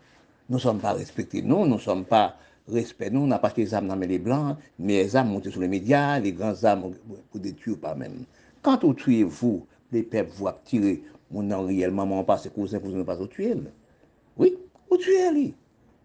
[0.49, 2.37] Nous ne sommes pas respectés, non, nous, nous ne sommes pas
[2.69, 5.61] respectés, nous, on n'a pas les âmes dans les blancs, mais les âmes montées sur
[5.61, 6.93] les médias, les grands âmes
[7.31, 8.25] pour détruire pas même.
[8.63, 12.91] Quand vous tuez vous, les peuples vous tirer, mon nom réellement mon passé cousin, vous
[12.91, 13.55] ne pas au tuer.
[14.37, 14.57] Oui,
[14.91, 15.55] vous tuez lui.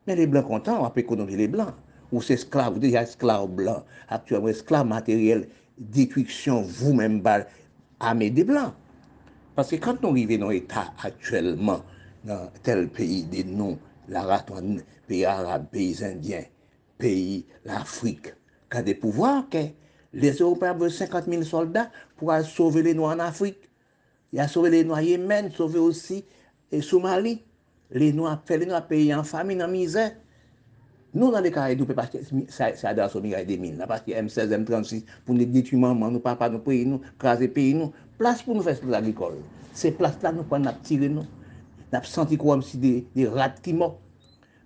[0.07, 1.73] Mais les blancs contents, on va économiser les blancs.
[2.11, 5.47] Ou c'est esclave, ou déjà esclave blanc, actuellement esclave matériel,
[5.79, 7.41] détruction vous-même par
[7.99, 8.73] armée des Blancs.
[9.55, 11.81] Parce que quand nous arrivons dans l'état actuellement,
[12.23, 13.79] dans tel pays des noms,
[14.11, 16.43] raton pays arabe, pays indien,
[16.97, 18.33] pays l'Afrique,
[18.71, 19.45] qui des pouvoirs,
[20.13, 23.59] les Européens veulent 50 000 soldats pour sauver les Noirs en Afrique.
[24.31, 26.25] Il a sauvé les Noirs au Yémen, sauvé aussi
[26.71, 27.43] et Somalie.
[27.91, 30.11] Les Noirs, les Noirs pays en famine, en misère.
[31.09, 32.19] Nou nan de Karay nou pe paske
[32.53, 36.21] sa da sou miray de min, la paske M16, M36, pou nou dituman man, nou
[36.21, 39.39] pa pa nou peyi nou, krasi peyi nou, plas pou nou fes pou l'agrikol.
[39.73, 41.25] Se plas la nou kon nap tire nou,
[41.89, 43.97] nap santi kwa msi de, de rat ki mok.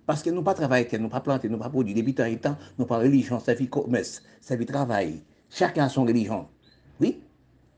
[0.04, 2.84] Paske nou pa travaye ten, nou pa plante, nou pa podi, debi tan etan, nou
[2.90, 5.22] pa relijon, se fi komes, se fi travaye.
[5.48, 6.44] Chakan son relijon.
[7.00, 7.16] Oui,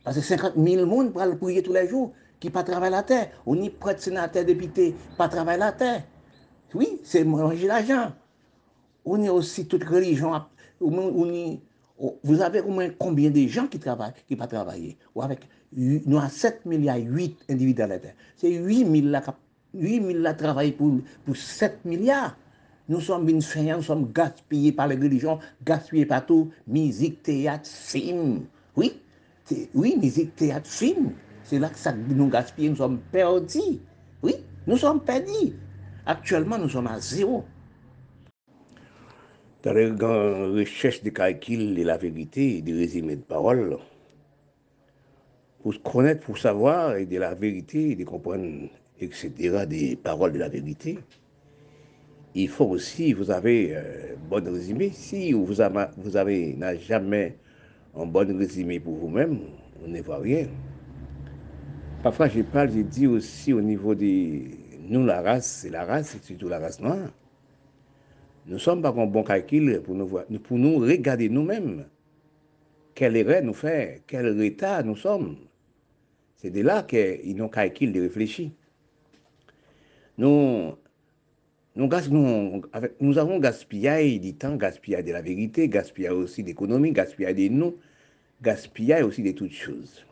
[0.02, 2.10] paske 50.000 moun pral pouye tout la jou,
[2.42, 3.30] ki pa travaye la ter.
[3.46, 6.02] Ou ni prete senate depite, pa travaye la ter.
[6.74, 8.16] Oui, se manje la jan.
[9.06, 10.32] On est aussi toute religion.
[10.80, 11.60] On y,
[12.22, 14.98] vous avez au moins combien de gens qui travaillent, qui pas travailler?
[15.14, 18.14] Ou avec, Nous avons 7 milliards, 8 individus à la terre.
[18.36, 19.22] C'est 8 000 là
[19.72, 20.92] 8 000 là travaillent pour,
[21.24, 22.36] pour 7 milliards.
[22.88, 26.50] Nous sommes une nous sommes gaspillés par les religions, gaspillés partout.
[26.66, 28.44] Musique, théâtre, film.
[28.76, 29.00] Oui,
[29.74, 31.12] oui, musique, théâtre, film.
[31.44, 33.80] C'est là que ça nous gaspille, nous sommes perdus.
[34.22, 34.34] Oui,
[34.66, 35.54] nous sommes perdus.
[36.04, 37.44] Actuellement, nous sommes à zéro.
[39.66, 39.90] Dans les
[40.60, 43.76] recherches de calcul et la vérité, des résumés de paroles,
[45.60, 48.44] pour se connaître, pour savoir, et de la vérité, de comprendre
[49.00, 51.00] etc., des paroles de la vérité,
[52.36, 54.90] il faut aussi, vous avez un euh, bon résumé.
[54.90, 57.36] Si vous avez, vous avez jamais
[57.96, 59.40] un bon résumé pour vous-même,
[59.84, 60.46] on ne voit rien.
[62.04, 64.42] Parfois, je parle, je dis aussi au niveau de
[64.88, 67.10] nous, la race, c'est la race, c'est surtout la race noire.
[68.46, 69.94] Nous ne sommes pas un bon calcul pour
[70.58, 71.86] nous, regarder nous-mêmes.
[72.94, 75.36] Quelle erreur nous fait, quel état nous sommes.
[76.36, 78.50] C'est de là qu'ils ont calculé de réfléchir.
[80.16, 80.72] Nous,
[81.74, 81.92] nous,
[83.18, 87.74] avons gaspillé du temps, gaspillé de la vérité, gaspillé aussi d'économie, gaspillé des noms,
[88.40, 90.06] gaspillé aussi de toutes choses.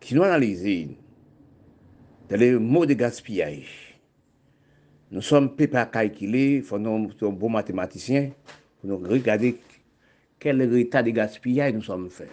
[0.00, 0.96] Si nous analysons
[2.30, 3.87] les mots de gaspillage,
[5.10, 8.30] Nous sommes peu à calculer, il faut nous sommes bons mathématiciens,
[8.80, 9.58] pour nous regarder
[10.38, 12.30] quel état de gaspillage nous sommes faits.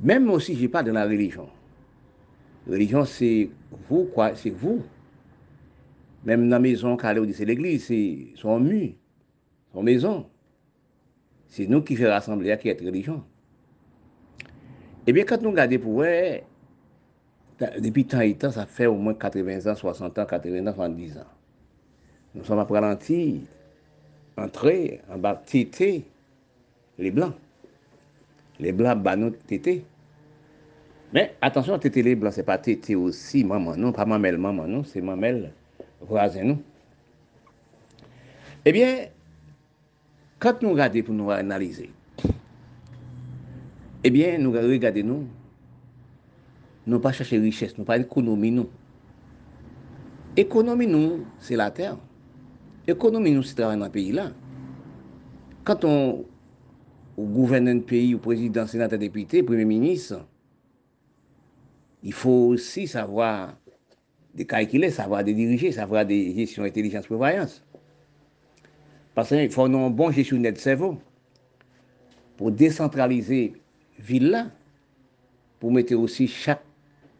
[0.00, 1.48] Même aussi, je parle de la religion.
[2.66, 3.48] La religion, c'est
[3.88, 4.82] vous, quoi, c'est vous.
[6.24, 6.96] Même dans la maison,
[7.32, 8.90] c'est l'église, c'est son mur,
[9.72, 10.26] son maison.
[11.46, 13.22] C'est nous qui faisons rassembler, qui est religion.
[15.06, 16.40] Eh bien, quand nous regardons pour eux,
[17.56, 21.20] Depi tan et tan, sa fe ou mwen 80 an, 60 an, 80 an, 70
[21.22, 21.28] an.
[22.36, 23.18] Nou som ap ralenti,
[24.36, 24.74] antre,
[25.08, 25.88] an ba tete,
[27.00, 27.32] le blan.
[28.60, 29.78] Le blan ba nou tete.
[31.16, 34.84] Men, atensyon, tete le blan, se pa tete osi maman nou, pa mamel maman nou,
[34.84, 35.46] se mamel
[36.04, 36.60] vrazen nou.
[38.68, 39.06] Ebyen,
[40.44, 41.88] kat nou gade pou nou analize,
[44.04, 45.24] ebyen nou gade nou,
[46.86, 48.68] nous, pas chercher richesse, nous pas économie, nous.
[50.36, 51.96] Économie, nous, c'est la terre.
[52.86, 54.30] Économie, nous, c'est travailler dans le pays là.
[55.64, 56.24] Quand on,
[57.18, 60.24] gouverne un pays, au président, sénateur, député, premier ministre,
[62.02, 63.56] il faut aussi savoir
[64.34, 67.64] de calculer, savoir de diriger, savoir de gestion intelligence prévoyance.
[69.14, 70.98] Parce qu'il faut un bon gestionnaire de cerveau
[72.36, 73.54] pour décentraliser
[73.98, 74.50] ville là,
[75.58, 76.62] pour mettre aussi chaque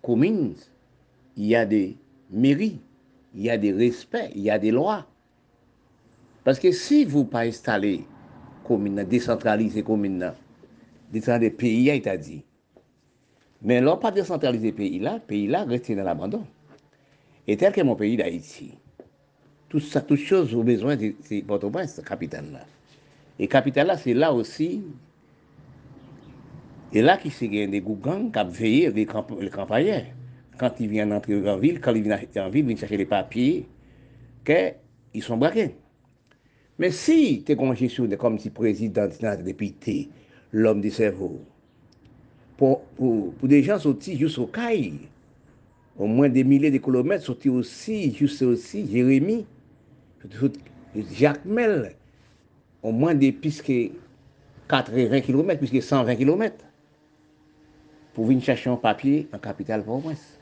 [0.06, 0.54] commune,
[1.36, 1.96] il y a des
[2.30, 2.78] mairies,
[3.34, 5.04] il y a des respects, il y a des lois.
[6.44, 8.04] Parce que si vous pas installez
[8.62, 10.32] commune, décentraliser commune,
[11.10, 12.44] décentraliser pays, il a dit,
[13.62, 16.46] mais l'on pas décentraliser pays là, pays là reste dans l'abandon.
[17.48, 18.74] Et tel que mon pays d'Haïti,
[19.68, 22.60] Tout ça, toutes choses au besoin, c'est Port-au-Prince, capitale là.
[23.40, 24.84] Et capitale là, c'est là aussi.
[26.94, 30.04] E la ki se gen de goup gang kap veye le, kamp, le kampaye.
[30.60, 33.08] Kant i vyen antre an vil, kant i vyen antre an vil, vyen chache le
[33.08, 33.64] papye,
[34.46, 34.60] ke,
[35.12, 35.72] y son brake.
[36.80, 40.06] Men si te konjesyon de kom si prezident nan depite,
[40.56, 41.34] l'om de servo,
[42.56, 44.94] pou, pou, pou de jan soti jous o kay,
[45.96, 49.44] ou mwen de milè de kilometre, soti osi, jous osi, Jeremie,
[50.38, 50.62] soti
[51.16, 51.90] Jacques Mel,
[52.84, 53.80] ou mwen de piske
[54.72, 56.65] 80 km, piske 120 km.
[58.16, 60.38] Pour venir chercher un papier en capitale province.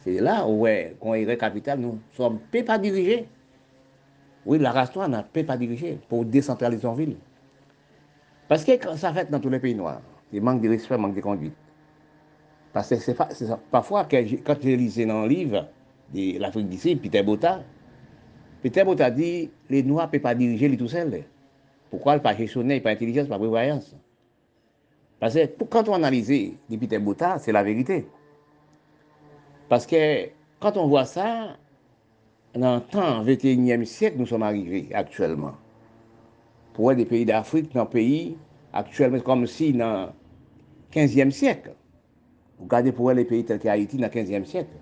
[0.00, 0.66] C'est là où,
[1.00, 3.28] quand il est capitale, nous sommes pas dirigés.
[4.44, 7.14] Oui, la race noire n'a pas dirigé pour décentraliser en ville.
[8.48, 10.02] Parce que ça fait dans tous les pays noirs.
[10.32, 11.54] Il manque de respect, manque de conduite.
[12.72, 13.12] Parce que
[13.70, 15.68] parfois, quand j'ai lisé dans le livre
[16.12, 17.62] de l'Afrique d'ici, Peter Bota,
[18.62, 21.22] Peter Bota dit les Noirs ne peuvent pas diriger les tout seuls.
[21.88, 23.94] Pourquoi ils ne pas gestionner, pas intelligence, pas prévoyance?
[25.24, 28.06] Parce que quand on analyse Dipité Bouta, c'est la vérité.
[29.70, 30.28] Parce que
[30.60, 31.56] quand on voit ça,
[32.54, 35.54] dans le temps 21e siècle, nous sommes arrivés actuellement.
[36.74, 38.36] Pour des pays d'Afrique, dans pays
[38.74, 40.12] actuellement, comme si dans
[40.92, 41.72] 15e siècle.
[42.58, 44.76] Vous regardez pour les pays tels qu'Haïti dans le 15e siècle.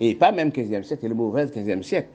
[0.00, 2.08] Et pas même 15e siècle, c'est le mauvais 15e siècle.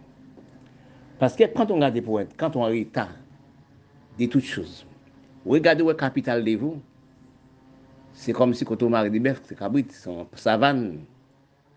[1.20, 3.06] Parce que quand on regarde pour quand on est en
[4.20, 4.88] de toutes choses,
[5.46, 6.82] regardez où est capital de vous,
[8.14, 11.00] c'est comme si quand on marie des bœufs, c'est cabrit, c'est savane,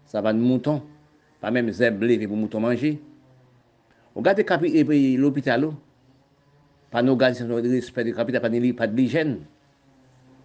[0.05, 0.83] savane mouton,
[1.41, 3.01] pas même zèbre levé pour mouton manger.
[4.15, 4.45] Regardez
[5.17, 5.71] l'hôpital,
[6.91, 9.41] pas nos gars, de respect de capitale, pas de l'hygiène.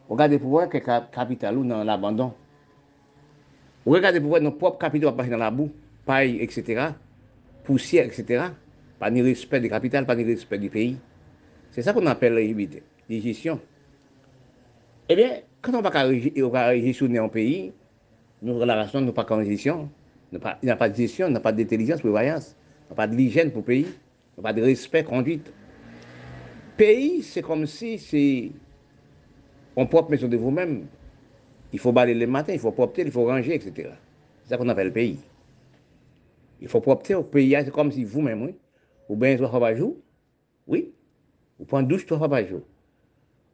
[0.10, 2.34] Regardez pour voir que la capitale dans l'abandon.
[3.86, 5.72] Regardez pour voir nos propres capitales dans la boue,
[6.06, 6.90] paille, etc.,
[7.64, 8.46] poussière, etc.
[9.00, 10.98] Pas de respect de capitale, pas de respect du pays.
[11.72, 13.60] C'est ça qu'on appelle la gestion.
[15.10, 17.74] Eh bien, quand on va gestionner un pays,
[18.42, 19.90] nos relations n'ont pas qu'en gestion.
[20.32, 21.64] Il n'y a pas de gestion, il n'y a pas de
[23.16, 25.52] l'hygiène pour le pays, il n'y a pas de respect, conduite.
[26.78, 28.52] Pays, c'est comme si c'est
[29.76, 30.86] on propre maison de vous-même.
[31.74, 33.90] Il faut balayer le matin, il faut propter, il faut ranger, etc.
[34.44, 35.20] C'est ça qu'on appelle le pays.
[36.62, 38.56] Il faut propter au pays, c'est comme si vous-même, oui.
[39.10, 39.98] Ou bien trois fois par jour,
[40.68, 40.94] oui.
[41.60, 42.62] Vous prenez douche trois fois par jour.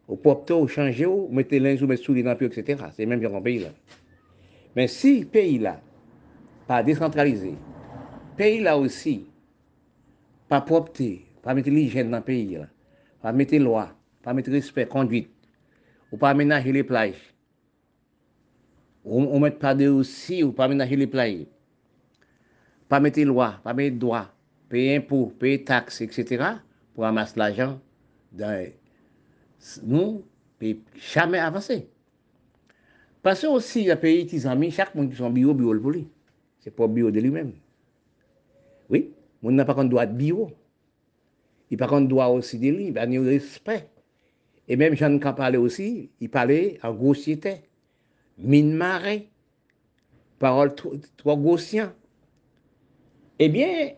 [0.07, 2.81] Vous propter, vous changez, vous mettez linge, vous mettez souliers dans le etc.
[2.95, 3.69] C'est même bien un pays là.
[4.75, 5.81] Mais si le pays là,
[6.65, 7.55] pas décentralisé,
[8.37, 9.25] pays là aussi,
[10.47, 12.67] pas propter, pas mettre l'hygiène dans le pays là,
[13.21, 13.89] pas mettre loi,
[14.23, 15.29] pas mettre respect, conduite,
[16.11, 17.33] ou pas aménager les plages.
[19.03, 21.47] On ne met pas de aussi, ou pas aménager les plages.
[22.87, 24.27] Pas mettre loi, pas mettre droit,
[24.69, 26.43] payer impôts, payer taxes, etc.
[26.93, 27.79] pour ramasser l'argent.
[28.33, 28.45] Nous,
[29.83, 30.21] nou
[30.59, 31.83] pe chame avase.
[33.25, 36.05] Pase osi la peyi ti zanmi, chak moun ki son biyo, biyo l pou li.
[36.63, 37.51] Se pou biyo de li men.
[38.91, 39.09] Oui,
[39.41, 40.47] moun nan pa kon do at biyo.
[41.73, 43.89] I pa kon do a osi de li, ba ni ou respect.
[44.67, 47.57] E menm jan kan pale osi, i pale an grosyete.
[48.37, 49.25] Min mare.
[50.39, 51.91] Parol tro grosyan.
[53.41, 53.95] Ebyen, eh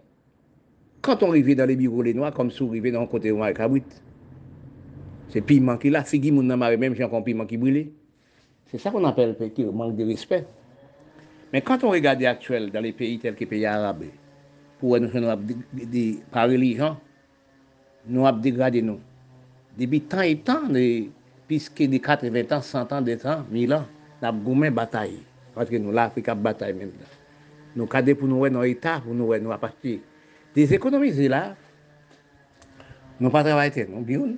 [1.01, 3.87] kanton rive dan le biyo le noa, kom sou rive nan kote yon akabwit.
[5.29, 7.85] Se piment ki la, si gi moun nan mare menm jan kon piment ki brile.
[8.69, 10.47] Se sa kon apel peki, mank de respet.
[11.53, 14.11] Men kant on regade aktuel dan le peyi tel ki peyi arabe,
[14.77, 16.97] pou wè nou se nou ap de par relijan,
[18.05, 19.01] nou ap degrade nou.
[19.77, 20.69] Debi tan et tan,
[21.49, 23.87] piske de 80 an, 100 an, 200 an, 1000 an,
[24.21, 25.15] nap goumen batay.
[25.55, 27.09] Paske nou la Afrika batay menm la.
[27.77, 29.97] Nou kade pou nou wè nou etat, pou nou wè nou apati.
[30.53, 31.43] Des ekonomize la,
[33.17, 34.37] nou pa travayte, nou biyoun.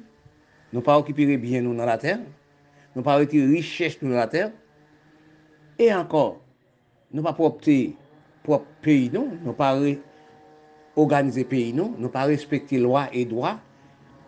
[0.71, 2.21] Nou pa okipire byen nou nan la ter,
[2.95, 4.53] nou pa okipire richèche nou nan la ter,
[5.75, 6.38] e ankor,
[7.12, 7.75] nou pa propte
[8.45, 13.57] prop peyi nou, nou pa re-organize peyi nou, nou pa respekte lwa e dwa,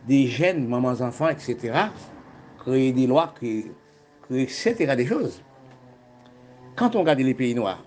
[0.04, 1.88] de jen, maman, zanfan, etc.,
[2.60, 3.72] kreye de lwa, kreye,
[4.44, 5.40] etc., de chose.
[6.76, 7.78] Kant on gade le peyi noua,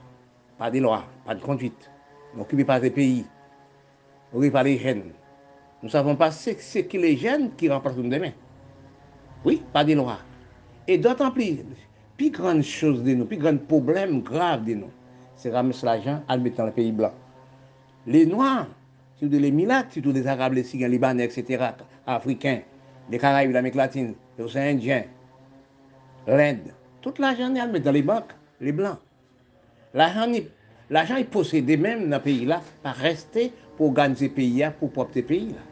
[0.57, 1.93] pa de lwa, pa de konduite,
[2.33, 3.21] nou kibe pa de peyi,
[4.33, 5.05] ou kibe pa de jen,
[5.83, 8.33] nou savon pa se ki le jen ki remplase nou demen.
[9.47, 10.19] Oui, pa de noa.
[10.91, 11.63] E dotan pli,
[12.19, 14.91] pi gran chose de nou, pi gran problem grave de nou,
[15.39, 17.15] se rames la jan admetan le peyi blan.
[18.11, 18.67] Le noa,
[19.17, 21.71] si ou de le milat, si ou de Arab, le Sigan, Libanè, etc.,
[22.07, 22.61] Afrikan,
[23.11, 25.07] le Karaib, l'Amek Latine, l'Ocean Indien,
[26.27, 28.99] l'Inde, tout la jan admetan le bank, le blan.
[29.95, 30.43] La jan y
[30.89, 35.25] L'ajan y posede menm nan peyi la pa reste pou organize peyi ya, pou popte
[35.27, 35.65] peyi la.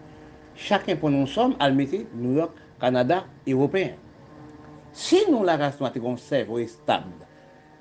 [0.59, 3.95] Chaken pou nou som al mette New York Kanada, Européen.
[4.93, 7.15] Si nou la rase nou a te konserv ou establ,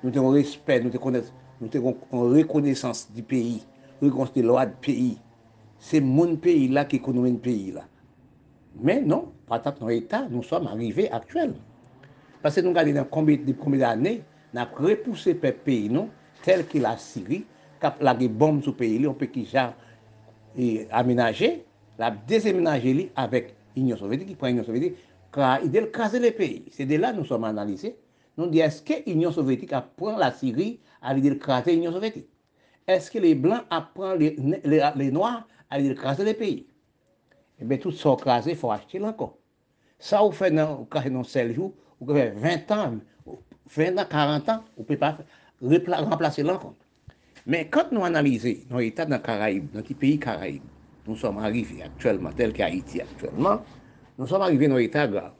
[0.00, 1.26] nou te kon respect, nou te kones,
[1.60, 3.58] nou te kon rekonesans di peyi,
[4.00, 5.10] rekonste loa di peyi,
[5.76, 7.84] se moun peyi la ki ekonomen peyi la.
[8.80, 11.52] Men non, patap nou etat, nou som arrive aktuel.
[12.40, 14.14] Pase nou gade nan kombi d'anè,
[14.56, 16.08] nan repouse pe peyi nou,
[16.46, 17.42] tel ki la Siri,
[17.84, 19.76] kap lage bom sou peyi li, ou pe ki jan
[20.56, 21.58] e, amenaje,
[22.00, 24.96] la desemenaje li avek Union soviétique, qui prend l'Union soviétique,
[25.32, 26.64] car il a casé les pays.
[26.70, 27.96] C'est de là que nous sommes analysés.
[28.36, 32.28] Nous disons, est-ce que l'Union soviétique apprend la Syrie à l'idée de craser l'Union soviétique
[32.86, 36.66] Est-ce que les Blancs apprennent les, les, les Noirs à l'idée de craser les pays
[37.60, 39.38] Eh bien, tout ça crasé, il faut acheter encore.
[39.98, 42.94] Ça, vous faites dans, dans 7 jours, vous faites 20 ans,
[43.66, 46.76] 20 ans, 40 ans, vous ne pouvez pas remplacer l'encontre.
[47.46, 50.62] Mais quand nous analysons nos États dans les Caraïbes, dans les pays Caraïbes,
[51.06, 53.62] nous sommes arrivés actuellement, tel qu'Haïti actuellement,
[54.18, 55.32] nous sommes arrivés dans un état grave.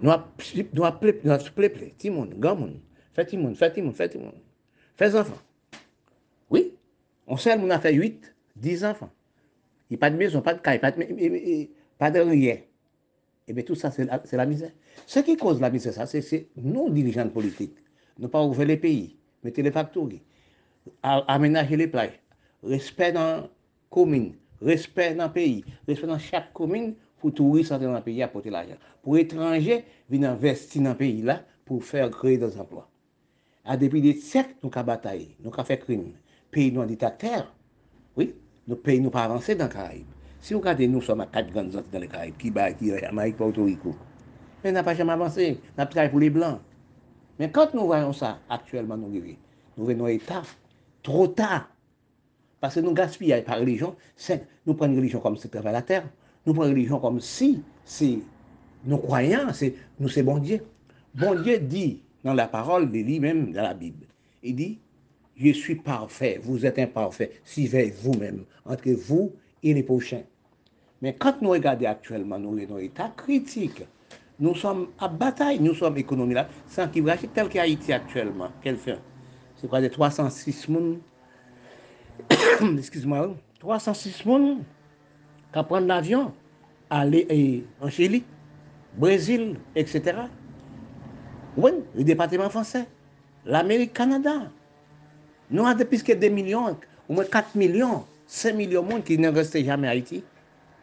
[0.00, 0.82] Nous avons appelé, nous
[1.30, 2.80] avons appelé, tout le monde, grand monde,
[3.12, 4.40] fait tout le monde, fait tout le monde, fait tout le monde,
[4.96, 5.40] fait enfants.
[6.50, 6.74] Oui,
[7.26, 9.10] on seul, on a fait 8, 10 enfants.
[9.88, 11.68] Il n'y a pas de maison, pas de caille, pas de,
[11.98, 12.58] pas de rien.
[13.46, 14.70] Et bien tout ça, c'est la, la, misère.
[15.06, 17.76] Ce qui cause la misère, ça, c'est nos dirigeants politiques.
[18.18, 20.22] Ne pas ouvrir les pays, mettre les factories,
[21.02, 22.18] aménager les plages,
[22.62, 23.48] respect dans
[23.94, 28.22] commune, respect dans le pays, respect dans chaque commune pour touristes entrer dans le pays
[28.24, 28.74] apporter l'argent.
[29.02, 32.88] Pour étrangers, venir investir dans le pays là pour faire créer des emplois.
[33.64, 36.12] À depuis des siècles, nous avons bataillé, nous avons fait crime.
[36.50, 37.54] Pays nous en dictateur,
[38.16, 38.34] oui,
[38.66, 40.06] nos pays nous pas avancé dans les Caraïbes.
[40.40, 42.68] Si vous regardez, nous sommes à quatre grandes entités dans les Caraïbes, Cuba,
[43.08, 43.94] Amérique, Porto Rico.
[44.62, 46.60] Mais nous n'avons pas jamais avancé, nous avons travaillé pour les Blancs.
[47.38, 49.36] Mais quand nous voyons ça, actuellement, nous vivons,
[49.76, 50.42] nous venons à
[51.02, 51.68] trop tard
[52.64, 53.94] Parce que nous gaspillons par religion,
[54.64, 56.08] nous prenons religion comme si c'était la terre,
[56.46, 58.20] nous prenons religion comme si c'est
[58.86, 60.64] nos croyants, c'est nous c'est bon Dieu.
[61.14, 64.06] Bon Dieu dit dans la parole de lui-même, dans la Bible,
[64.42, 64.78] il dit,
[65.36, 67.68] je suis parfait, vous êtes imparfait, si
[68.02, 70.22] vous-même, entre vous et les prochains.
[71.02, 73.84] Mais quand nous regardons actuellement nous nos états critiques,
[74.40, 78.96] nous sommes à bataille, nous sommes économie là, sans qu'il tel qu'Haïti actuellement, quel fait
[79.56, 81.00] c'est quoi, des 306 personnes,
[82.78, 84.64] excuse-moi, 306 personnes
[85.52, 86.32] qui prennent l'avion,
[86.90, 88.24] aller en Chili,
[88.96, 90.16] Brésil, etc.
[91.56, 92.86] Oui, le département français,
[93.44, 94.50] l'Amérique, Canada.
[95.50, 96.76] Nous avons plus que 2 millions,
[97.08, 100.24] au moins 4 millions, 5 millions de monde qui ne restent jamais à Haïti.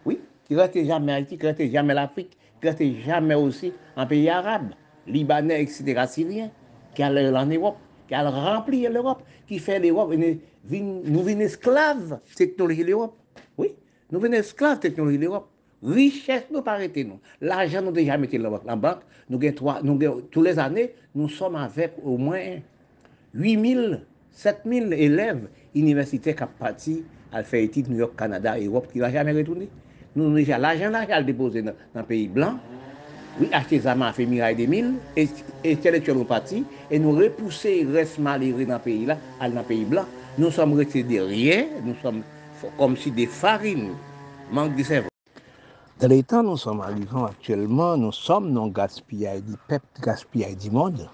[0.05, 3.05] Oui, qui ne restent jamais à Haïti, qui ne restent jamais l'Afrique, qui ne restent
[3.05, 4.71] jamais aussi en pays arabe,
[5.07, 6.51] libanais, etc., syriens,
[6.95, 7.77] qui allaient en Europe
[8.11, 13.15] qui a rempli l'Europe, qui fait l'Europe, nous venons esclaves technologie l'Europe.
[13.57, 13.69] Oui,
[14.11, 15.47] nous venons esclaves technologie l'Europe.
[15.81, 17.21] Richesse nous pas arrêter nous.
[17.39, 18.99] L'argent nous déjà mis dans la banque.
[19.29, 19.97] Nous, trois, nous
[20.29, 22.57] tous les années, nous sommes avec au moins
[23.33, 23.95] 8 000,
[24.31, 29.05] 7 000 élèves universitaires qui partis à faire études New York, Canada, Europe, qui ne
[29.05, 29.69] vont jamais retourner.
[30.17, 32.59] Nous, déjà, l'argent, l'argent, le déposer dans, dans le pays blanc.
[33.39, 35.29] Oui, artisanat fait miraille des mille, et
[35.65, 40.05] intellectuellement parti, et nous repousser reste malheureux dans le pays là, dans le pays blanc.
[40.37, 42.23] Nous sommes restés derrière, nous sommes
[42.77, 43.95] comme si des farines,
[44.49, 45.07] manque de cerveau.
[45.99, 50.69] Dans les temps nous sommes arrivés actuellement, nous sommes non gaspillage du peuple, gaspillage du
[50.69, 51.07] monde.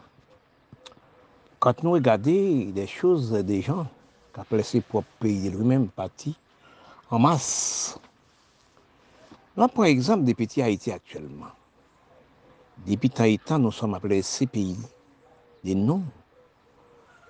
[1.59, 3.85] Quand nous regardons des choses des gens
[4.33, 6.35] qui appellent ses propres pays lui-même parti
[7.11, 7.99] en masse,
[9.55, 11.56] là par exemple des petits Haïti actuellement.
[12.85, 14.77] Depuis tant nous sommes appelés ces pays,
[15.63, 16.03] des noms,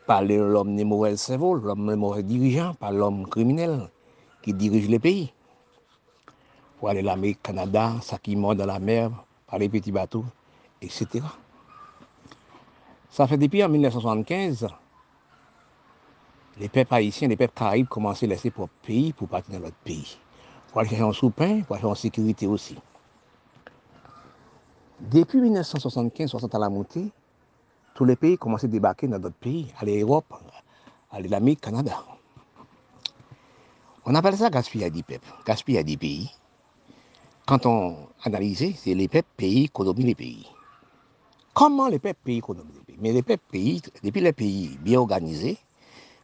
[0.05, 3.89] par l'homme mauvais cerveau, l'homme mauvais dirigeant, par l'homme criminel
[4.41, 5.33] qui dirige les pays.
[6.79, 9.12] Pour aller l'Amérique, Canada, ça qui mord dans la mer,
[9.47, 10.25] par les petits bateaux,
[10.81, 11.23] etc.
[13.10, 14.67] Ça fait depuis en 1975,
[16.60, 19.75] les peuples haïtiens, les peuples caraïbes commencent à laisser pour pays pour partir dans l'autre
[19.83, 20.17] pays.
[20.71, 22.77] Pour aller chercher un sous-pain, pour aller chercher en sécurité aussi.
[25.00, 27.12] Depuis 1975-60 à la montée,
[27.93, 30.33] tous les pays commencent à débarquer dans d'autres pays, à l'Europe,
[31.12, 32.04] à l'Amérique, Canada.
[34.06, 36.31] On appelle ça gaspillage des peuples, gaspillage des pays.
[37.45, 40.48] Quand on analyse, c'est les peuples pays qui les pays.
[41.54, 42.98] Comment les peuples pays économisent les pays?
[43.00, 45.60] Mais les peuples pays, depuis les pays bien organisés,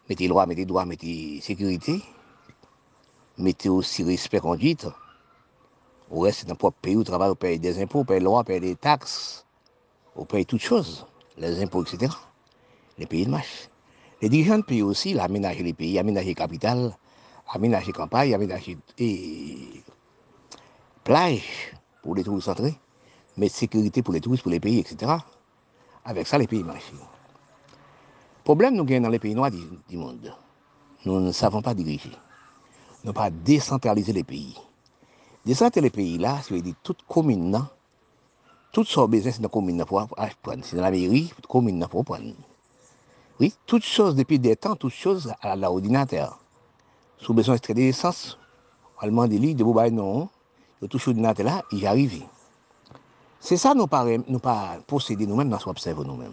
[0.09, 2.01] mettez loi, mettez droit, mettez sécurité,
[3.38, 4.88] mettez aussi respect conduite,
[6.10, 8.43] ou reste dans propre pays, où travaille, on paye des impôts, on paye lois, on
[8.43, 9.45] paye des taxes,
[10.16, 11.06] on paye toutes choses,
[11.38, 12.14] les impôts, etc.
[12.97, 13.70] Les pays de marche.
[14.22, 16.95] Les dirigeants de pays aussi, aménager les pays, aménager les capitales,
[17.49, 19.84] aménager campagne, aménager et
[21.04, 22.76] plage pour les touristes entrés,
[23.38, 25.12] mais sécurité pour les touristes, pour les pays, etc.
[26.06, 26.91] Avec ça, les pays marchent.
[28.43, 30.36] Problème nous gagnons dans les pays noirs du, monde.
[31.06, 32.12] Nous ne savons pas diriger.
[33.04, 34.58] Nous ne pas décentraliser les pays.
[35.43, 37.65] Desante le peyi la, se ve di tout komine nan,
[38.71, 40.61] tout so bezen se nan komine nan pou ap pran.
[40.63, 42.29] Se nan la meri, komine nan pou pran.
[43.41, 46.29] Oui, tout chose depi detan, tout chose ala la ordinater.
[47.19, 48.37] Sou beson estre de esans,
[49.03, 49.33] alman non.
[49.33, 50.29] de li, de bou bay non,
[50.79, 52.21] yo touche ordinater la, yi arrive.
[53.43, 54.05] Se sa nou pa,
[54.39, 54.55] pa
[54.87, 56.31] posede nou men, nan sou observe nou men.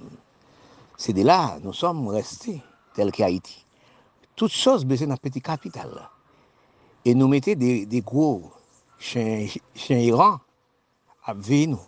[0.99, 2.61] Se de la, nou som resti
[2.95, 3.59] tel ki Haiti.
[4.39, 6.07] Tout chose bezen nan peti kapital la.
[7.03, 8.60] E nou mette de, de gros
[9.01, 10.39] chen Iran
[11.27, 11.81] ap vey nou.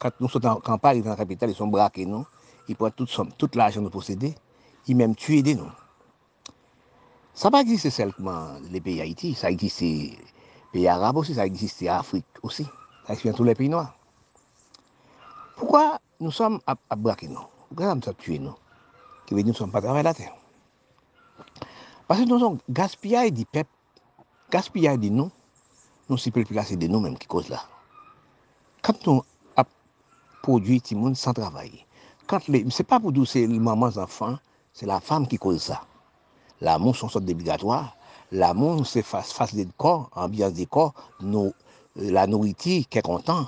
[0.00, 2.26] Kant nou sot an kampari nan kapital, yon son brake nou,
[2.68, 4.34] yon pou tout som, tout l'ajan nou posede,
[4.88, 5.70] yon menm tue de nou.
[7.36, 9.88] Sa pa egziste selman le peyi Haiti, sa egziste
[10.72, 12.64] peyi Arab osi, sa egziste Afrik osi,
[13.04, 13.90] sa egziste tout le peyi noa.
[15.56, 17.48] Poukwa nou som ap, ap brake nou?
[17.70, 18.56] Poukwa nou som tue nou?
[19.28, 20.32] Ki ve nou som pa travay la ten.
[22.06, 23.68] Pase nou son gaspillay di pep,
[24.52, 25.32] gaspillay di nou,
[26.08, 27.62] nous, sommes placés de nous-mêmes qui cause là.
[28.82, 29.22] Quand nous
[29.56, 29.68] avons
[30.42, 31.86] produit tout le monde sans travailler,
[32.28, 34.38] ce n'est pas pour nous, c'est les mamans, enfants,
[34.72, 35.82] c'est la femme qui cause ça.
[36.60, 37.96] L'amour, c'est une sorte d'obligatoire.
[38.32, 41.50] L'amour, c'est face, face des corps, ambiance des corps, euh,
[41.96, 43.46] la nourriture qui est content.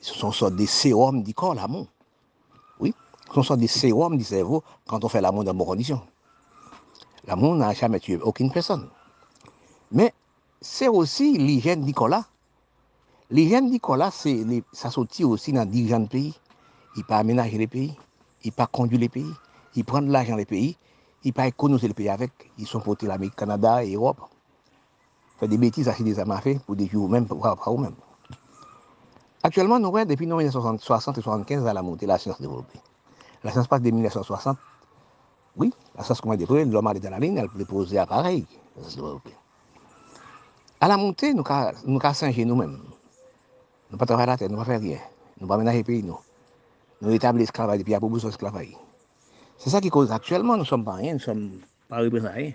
[0.00, 1.86] Ce sont des sérums du corps, l'amour.
[2.80, 2.94] Oui,
[3.34, 6.02] ce sont des sérums du cerveau quand on fait l'amour dans bonnes conditions.
[7.26, 8.88] L'amour n'a jamais tué aucune personne.
[9.90, 10.12] Mais
[10.60, 12.26] c'est aussi l'hygiène Nicolas.
[13.30, 14.10] L'hygiène Nicolas,
[14.72, 16.34] ça sortit aussi dans dirigeants de pays.
[16.96, 17.94] Il pas aménager les pays,
[18.42, 19.32] il pas conduire les pays,
[19.76, 20.76] il prend de l'argent les pays,
[21.24, 22.32] ne pas économiser le pays avec.
[22.58, 24.20] Ils sont portés l'Amérique, Canada et Europe.
[25.38, 27.94] Fait des bêtises, acheter des armes fait pour des jours même, pour eux-mêmes.
[29.42, 32.80] Actuellement, nous depuis 1960 et 1975 à la montée la science développée.
[33.44, 34.58] La science passe de 1960.
[35.56, 38.44] Oui, la science comment développée, l'homme a dans la ligne, elle peut poser appareil.
[38.76, 39.47] À la montée, nous
[40.78, 42.76] A la montè, nou ka, nou ka sanje nou mèm.
[43.90, 45.02] Nou pa travay la tè, nou pa fè rien.
[45.40, 46.22] Nou pa menaje peyi nou.
[47.02, 48.70] Nou etabli esclavay, depi apou bouson esclavay.
[49.58, 51.40] Se sa ki kouz aktuellement, nou som pa rien, nou som
[51.90, 52.54] pa represa rien.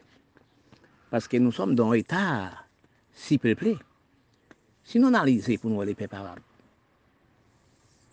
[1.11, 2.63] Paske nou som don etat
[3.11, 3.75] si peple.
[4.87, 6.39] Si nou analize pou nou le pep arab,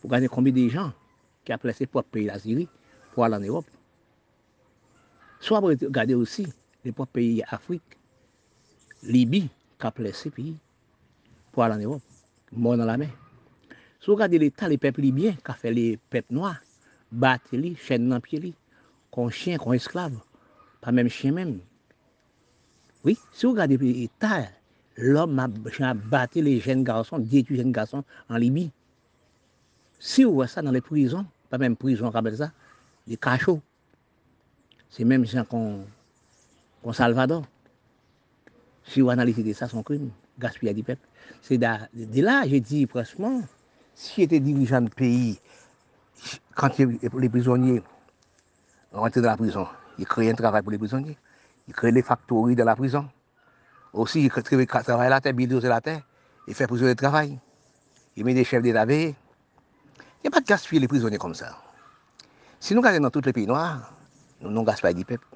[0.00, 0.92] pou gane kombi de jan
[1.46, 2.66] ki ap lese pou ap peyi la Syri,
[3.14, 3.70] pou al an Europe.
[5.42, 6.46] So ap gade osi
[6.84, 7.98] le pou ap peyi Afrik,
[9.06, 9.48] Libi,
[9.80, 10.52] kap lesi pi
[11.50, 12.02] pou alan Erop,
[12.52, 13.10] moun nan la men.
[14.00, 16.54] Sou gade l'Etat, le pep li byen, ka fe le pep noa,
[17.10, 18.52] bat li, chen nan pi li,
[19.12, 20.14] kon chen, kon esklav,
[20.80, 21.58] pa menm chen menm.
[23.04, 24.54] Oui, sou gade l'Etat,
[25.00, 25.48] l'om a
[25.94, 28.70] bati le jen garson, dietu jen garson an Libi.
[30.00, 32.50] Si ou wè sa nan le prizon, pa menm prizon kabel sa,
[33.08, 33.60] li kachou.
[34.90, 35.82] Se menm jen kon,
[36.80, 37.44] kon Salvador.
[38.84, 41.06] Si vous analysez ça, son crime, gaspillage du peuple.
[41.42, 43.42] C'est de, là, j'ai dit, franchement,
[43.94, 45.38] si j'étais dirigeant de pays,
[46.54, 47.82] quand les prisonniers
[48.92, 49.66] rentrer dans la prison.
[49.98, 51.16] Il crée un travail pour les prisonniers.
[51.68, 53.08] Il crée des factories dans la prison.
[53.92, 56.02] Aussi, il crée travail la terre, bulldozer la terre.
[56.46, 57.38] Il fait prisonniers de travail.
[58.16, 59.14] Il met des chefs d'État Il
[60.24, 61.56] n'y a pas de gaspiller les prisonniers comme ça.
[62.58, 63.92] Si nous regardons dans tous les pays noirs,
[64.40, 65.26] nous n'avons gaspillé des peuples,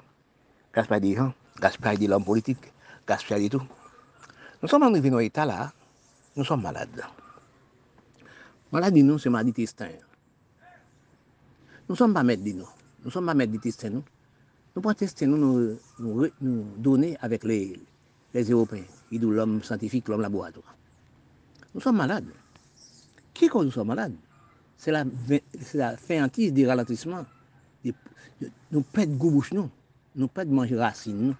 [0.73, 2.71] gaspillé des gens, gaspillé de l'homme politique,
[3.07, 3.61] gaspillage et tout.
[4.61, 5.71] Nous sommes arrivés dans l'état là,
[6.35, 7.03] nous sommes malades.
[8.71, 9.89] Maladie nous, c'est maladie intestin.
[11.87, 12.67] Nous ne sommes pas maîtres de nous.
[13.03, 14.03] Nous sommes pas maîtres de tester nous.
[14.75, 17.79] Nous pouvons tester nous, nous, nous, nous donner avec les,
[18.33, 20.75] les Européens, l'homme scientifique, l'homme laboratoire.
[21.73, 22.25] Nous sommes malades.
[23.33, 24.15] Qui cause nous sommes malades
[24.77, 25.03] C'est la,
[25.73, 27.25] la féantise des ralentissements.
[28.71, 29.69] Nous perdons goût bouche nous.
[30.15, 31.35] Nous perdons manger racines nous.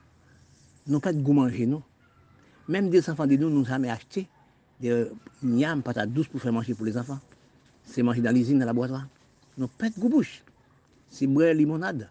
[0.87, 1.83] Nous perdons goût manger, nous.
[2.67, 4.27] Même des enfants de nous, nous avons acheté
[4.79, 5.07] des
[5.43, 7.19] yams, patates douces pour faire manger pour les enfants.
[7.83, 9.07] C'est manger dans l'usine, dans le laboratoire.
[9.57, 10.43] Nous perdons goût bouche
[11.15, 12.09] c'est boire limonade.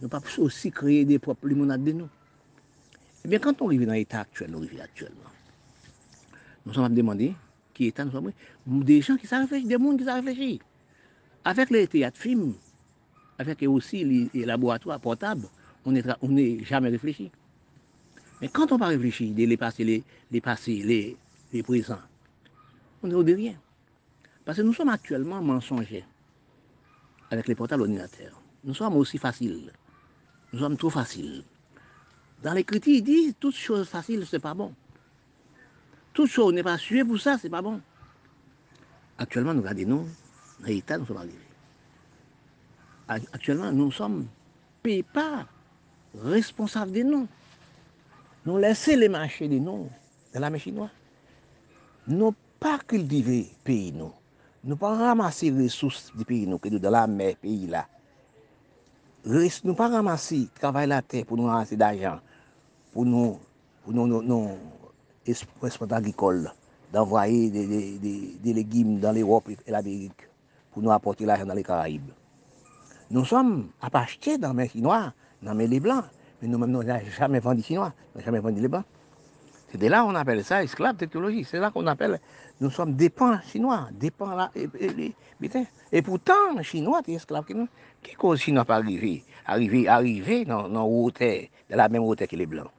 [0.00, 2.08] Nous pas aussi créer des propres limonades de nous.
[3.24, 5.30] Eh bien, quand on arrive dans l'état actuel, arrivons actuellement,
[6.64, 7.34] nous sommes à demander
[7.74, 8.32] qui est nous sommes
[8.66, 10.60] des gens qui savent réfléchir, des gens qui savent réfléchir.
[11.44, 12.54] Avec les théâtres films,
[13.38, 15.48] avec aussi les, laboratoires portables,
[15.84, 17.30] on n'est jamais réfléchi.
[18.40, 21.16] Mais quand on va réfléchir, les passés, les, les passés, les,
[21.52, 22.00] les présents,
[23.02, 23.54] on ne de rien.
[24.44, 26.04] Parce que nous sommes actuellement mensongers
[27.30, 28.40] avec les portables ordinateurs.
[28.64, 29.72] Nous sommes aussi faciles.
[30.52, 31.44] Nous sommes trop faciles.
[32.42, 34.74] Dans l'écriture, il dit, toute chose facile, c'est pas bon.
[36.12, 37.80] Toute chose n'est pas suée pour ça, c'est pas bon.
[39.18, 40.06] Actuellement, nous regardons,
[40.60, 41.36] dans l'état, nous sommes arrivés.
[43.08, 44.26] Actuellement, nous sommes
[45.12, 45.46] pas
[46.22, 47.28] responsables de nous.
[48.46, 49.88] Nous laissons les marchés de nous,
[50.34, 50.90] de la chinoise.
[52.06, 54.12] Nous pas cultiver pays nous.
[54.64, 57.86] Nous pas ramasser les ressources du pays nous, que dans la mer, pays là.
[59.24, 62.20] Nous pas ramasser travail la terre pour nous ramasser d'argent,
[62.92, 63.38] pour nous,
[63.84, 64.50] pour nous, nous, nous
[65.26, 66.50] exploiter agricole,
[66.92, 70.28] d'envoyer des, des, des, des légumes dans l'Europe et l'Amérique
[70.72, 72.10] pour nous apporter l'argent dans les Caraïbes.
[73.10, 75.12] Nous sommes à pas acheter dans les Chinois,
[75.42, 76.04] dans les Blancs.
[76.40, 78.84] Mais nous-mêmes, nous n'avons jamais vendu Chinois, nous n'avons jamais vendu les Blancs.
[79.70, 81.44] C'est de là qu'on appelle ça esclave technologie.
[81.44, 82.20] C'est là qu'on appelle,
[82.60, 84.50] nous sommes dépendants chinois, dépendants là.
[84.56, 84.68] Et,
[85.92, 87.44] et, pourtant, chinois, es esclave.
[88.02, 92.34] Qui cause chinois pas arriver Arriver, arriver dans, dans, hauteur, dans la même hauteur que
[92.34, 92.70] les blancs?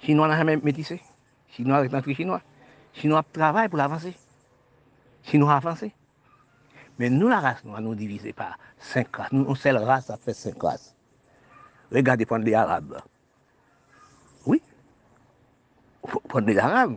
[0.00, 1.00] Chinois n'a jamais métissé.
[1.48, 2.40] Chinois est entré chinois.
[2.92, 4.14] Chinois travaille pour avancer.
[5.24, 5.92] Chinois avancé.
[6.98, 9.32] Mais nous, la race noire, nous divisons par cinq races.
[9.32, 10.94] Nous, une seule race, ça fait cinq races.
[11.92, 13.00] Regardez prendre les Arabes.
[14.46, 14.62] Oui.
[16.02, 16.96] Prendre les Arabes.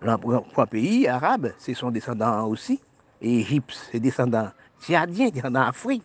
[0.00, 2.80] Pour pays arabes, ce sont descendants aussi.
[3.20, 6.04] Et Égypte, c'est descendants tchadiens, descendants d'Afrique.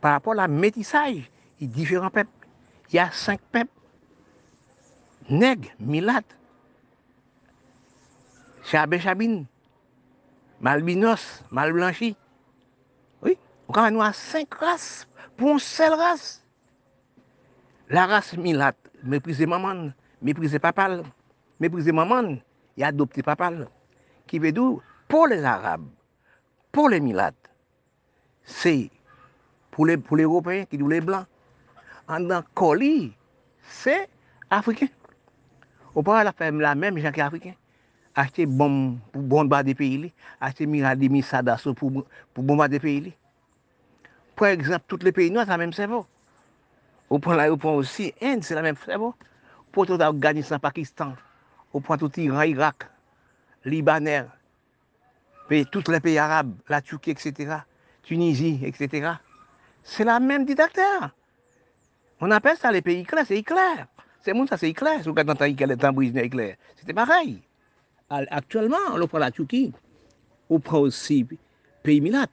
[0.00, 2.30] Par rapport à la métissage, il y a différents peuples.
[2.90, 3.70] Il y a cinq peuples.
[5.28, 6.36] Nègres, milates,
[8.64, 9.46] chabé chabine,
[10.60, 12.16] malbinos, malblanchi.
[13.22, 13.36] Oui,
[13.68, 15.06] on a cinq races
[15.36, 16.42] pour une seule race.
[17.90, 19.90] La ras milat, meprize maman,
[20.22, 21.00] meprize papal,
[21.58, 22.36] meprize maman,
[22.78, 23.64] e adopte papal.
[24.30, 24.78] Ki vedou,
[25.10, 25.88] pou les Arab,
[26.70, 27.34] pou les milat,
[28.46, 28.86] se
[29.74, 31.26] pou l'Européen ki dou les Blancs,
[32.06, 33.10] an dan koli,
[33.82, 34.04] se
[34.54, 34.92] Afriken.
[35.96, 37.58] Ou pa la fèm la mèm jan ki Afriken.
[38.14, 42.78] Ache bom pou bomba de peyi li, ache mirade mi sadaso pou, pou bomba de
[42.82, 43.12] peyi li.
[44.38, 46.04] Pwè exemple, tout le peyi nou a sa mèm sevo.
[47.18, 49.14] Point l'aéroport aussi, Inde, c'est la même cerveau.
[49.72, 51.14] Pour tout Afghanistan, Pakistan,
[51.72, 52.88] au point tout Iran, Irak,
[53.64, 54.26] Libanais,
[55.72, 57.56] tous les pays arabes, la Turquie, etc.,
[58.02, 59.14] Tunisie, etc.
[59.82, 61.10] C'est la même dictateur.
[62.20, 63.86] On appelle ça les pays clairs, c'est éclair.
[64.20, 64.98] C'est mon ça, c'est éclair.
[64.98, 67.42] Si vous regardez le éclair, c'était pareil.
[68.08, 69.72] Actuellement, on prend la Turquie,
[70.48, 71.26] on prend aussi
[71.82, 72.26] pays Milat.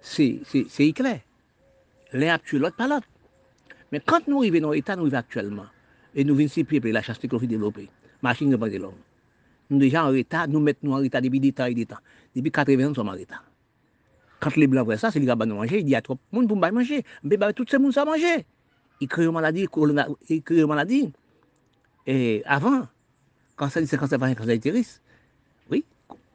[0.00, 0.40] C'est
[0.78, 1.20] éclair.
[2.12, 3.06] L'un actuel, l'autre pas l'autre.
[3.92, 5.68] Men kant nou rive nou etan nou rive aktuelman,
[6.12, 7.88] e nou vin si peple la chas teknoloji delope,
[8.22, 9.04] machin repan de l'homme.
[9.68, 12.00] Nou deja an reta, nou met nou an reta debi ditan, ditan.
[12.36, 13.42] Debi 80 an som an reta.
[14.40, 16.56] Kant le blan vre sa, se li raban nou manje, di a trop moun pou
[16.56, 17.02] mbay manje.
[17.24, 18.44] Mbe ba tout se moun sa manje.
[19.02, 21.02] I kreye maladi, i kreye maladi.
[22.08, 22.86] E avan,
[23.60, 24.96] kanser di se kanser vajen, kanser iteris,
[25.70, 25.82] oui,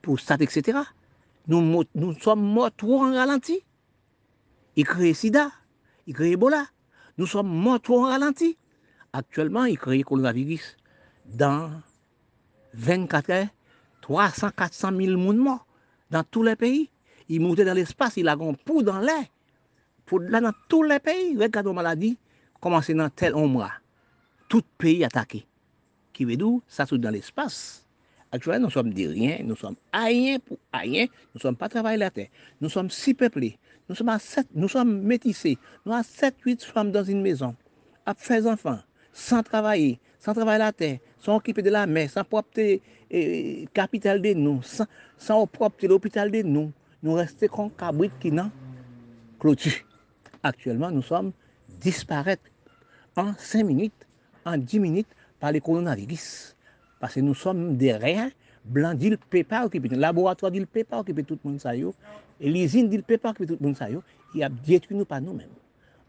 [0.06, 0.84] pou stat, etc.
[1.50, 3.58] Nou, nou som mort ou an ralenti.
[4.78, 5.48] I kreye sida,
[6.06, 6.68] i kreye ebola.
[7.18, 8.58] nous sommes morts au ralenti.
[9.12, 10.78] Actuellement, il crée le coronavirus.
[11.26, 11.72] Dans
[12.74, 13.48] 24 heures,
[14.02, 15.66] 300, 400 000 monde morts
[16.10, 16.90] dans tous les pays.
[17.30, 19.26] Il montait dans l'espace, il a un pou dans l'air.
[20.06, 22.18] Pour là, dans tous les pays, regarde la maladie,
[22.60, 23.72] commencer dans tel ombre.
[24.50, 25.46] Tout pays attaqué.
[26.12, 27.88] Qui veut dire, ça tout dans l'espace.
[28.32, 32.00] Actuellement, nous sommes des rien, nous sommes rien pour rien, nous ne sommes pas travaillés
[32.00, 32.28] la terre.
[32.60, 33.58] Nous sommes si peuplés.
[33.90, 34.18] Nous sommes,
[34.56, 37.56] nous sommes métissés, nous avons 7, 8 femmes dans une maison,
[38.06, 38.80] à faire enfants,
[39.12, 42.50] sans travailler, sans travailler la terre, sans occuper de la mer, sans propre
[43.12, 44.86] eh, capital de nous, sans,
[45.18, 45.48] sans
[45.84, 46.72] l'hôpital de nous.
[47.02, 48.50] Nous restons comme cabrit qui n'a
[49.40, 49.74] clôture.
[50.42, 51.34] Actuellement, nous sommes
[51.80, 52.44] disparaître
[53.18, 54.08] en 5 minutes,
[54.46, 55.08] en 10 minutes,
[55.40, 56.56] par les coronavirus.
[57.00, 58.32] Parce que nous sommes des rien,
[58.64, 61.76] blan di l pe pa okipe, laboratoi di l pe pa okipe tout moun sa
[61.76, 61.94] yo,
[62.40, 64.04] elizine di l pe pa okipe tout moun sa yo,
[64.34, 65.50] y ap diyetu nou pa nou men.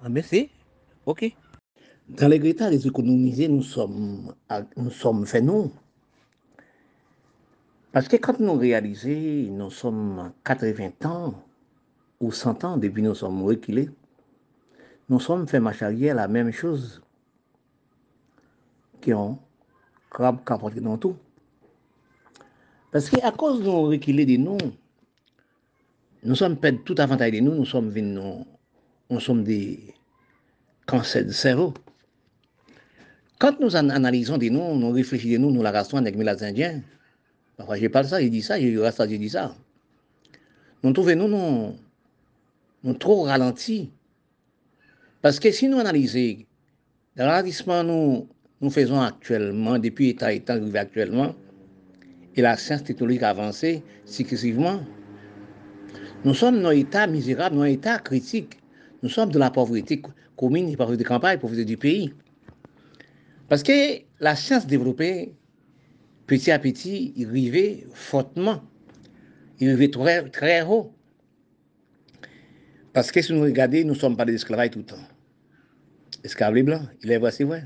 [0.05, 0.46] Anbe se,
[1.07, 1.28] ok.
[2.05, 5.70] Dan le greta les ekonomize nou som fenon.
[7.94, 9.14] Paske kante nou realize,
[9.55, 11.36] nou som 80 an
[12.20, 13.86] ou 100 an depi nou som rekile,
[15.09, 16.98] nou som fe macharye la menm chouz
[19.05, 19.38] ki an
[20.12, 21.16] krab kapote nan tou.
[22.95, 24.55] Paske a koz nou rekile de nou,
[26.22, 28.45] nou som ped tout avantay de nou, nou som vin nou,
[29.11, 29.57] nou som de
[30.86, 31.72] kanser de servo.
[33.42, 36.22] Kant nou an analizan de nou, nou reflechi de nou, nou la rastouan dek me
[36.22, 36.84] la zindyen,
[37.59, 39.49] parwa je pal sa, je di sa, je rasta, je di sa.
[40.86, 41.74] Nou touve nou nou,
[42.86, 43.88] nou tro ralenti.
[45.18, 46.45] Paske si nou analize,
[47.18, 48.20] nan ratisman nou,
[48.62, 51.34] nou fezon aktuelman, depi etat etan rive aktuelman,
[52.37, 54.80] et la science technologique avancée successivement,
[56.24, 58.59] nous sommes dans un état misérable, dans un état critique.
[59.03, 60.01] Nous sommes de la pauvreté
[60.37, 62.12] commune, pauvreté de campagne, pauvreté du pays.
[63.49, 65.35] Parce que la science développée,
[66.26, 68.62] petit à petit, il arrivait fortement.
[69.61, 69.91] Il arrivait
[70.32, 70.93] très, haut.
[72.95, 74.97] Parce que si nous regardons, nous ne sommes pas des esclaves tout le temps.
[76.22, 77.64] Esclaves blancs, il est vrai, c'est vrai.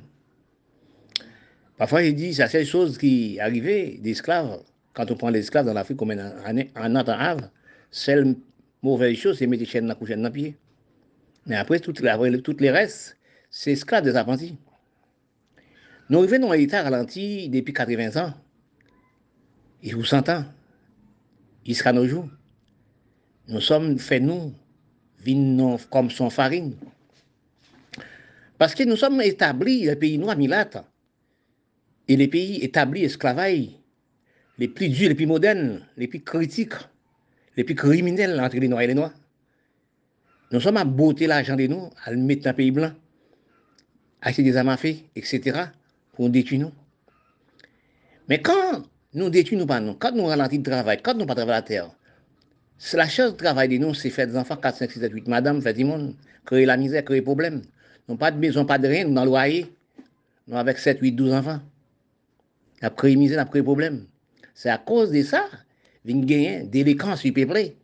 [1.78, 4.60] Parfois, il dit, c'est la seule chose qui arrivait d'esclaves,
[4.94, 7.50] quand on prend les esclaves dans l'Afrique comme en, Havre,
[7.92, 8.34] seule
[8.82, 10.56] mauvaise chose, c'est mettre les chaînes dans le dans le pied.
[11.46, 13.16] Mais après, toutes les, restes,
[13.48, 14.56] c'est esclaves des apprentis.
[16.10, 18.34] Nous arrivons dans un état ralenti depuis 80 ans.
[19.84, 20.40] Et vous sentez,
[21.64, 22.28] jusqu'à nos jours.
[23.46, 24.52] Nous sommes faits, nous,
[25.90, 26.74] comme son farine.
[28.58, 30.84] Parce que nous sommes établis, les pays noirs, milates,
[32.08, 33.68] et les pays établis esclavage,
[34.58, 36.74] les plus durs, les plus modernes, les plus critiques,
[37.56, 39.12] les plus criminels entre les noirs et les noirs.
[40.50, 42.92] Nous sommes à botter l'argent de nous, à le mettre dans le pays blanc,
[44.22, 44.78] acheter des armes à
[45.14, 45.60] etc.,
[46.14, 46.72] pour détruire nous.
[48.28, 48.82] Mais quand
[49.14, 51.90] nous détruisons pas nous, quand nous ralentissons le travail, quand nous pas travailler la terre,
[52.94, 55.28] la chose de travail de nous, c'est faire des enfants 4, 5, 6, 7, 8,
[55.28, 57.62] madame, faire du monde, créer la misère, créer des problèmes.
[58.08, 59.66] Nous pas de maison, pas de rien, nous dans le loyer.
[60.46, 61.60] Nous avec 7, 8, 12 enfants.
[62.96, 64.06] Créé misère, créé problème.
[64.54, 65.48] C'est à cause de ça,
[66.04, 67.76] nous gagner délinquance peuplé.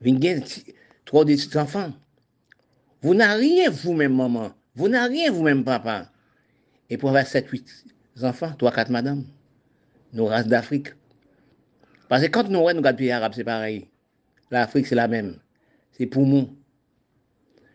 [0.00, 0.44] Nous gagner
[1.04, 1.92] trop de petits enfants.
[3.02, 4.52] Vous n'avez rien vous-même, maman.
[4.74, 6.10] Vous n'avez rien vous-même, papa.
[6.88, 7.84] Et pour avoir 7, 8
[8.22, 9.24] enfants, 3, 4 madame,
[10.12, 10.88] nos races d'Afrique.
[12.08, 13.88] Parce que quand nous regardons les pays arabes, c'est pareil.
[14.50, 15.38] L'Afrique, c'est la même.
[15.92, 16.56] C'est pour nous.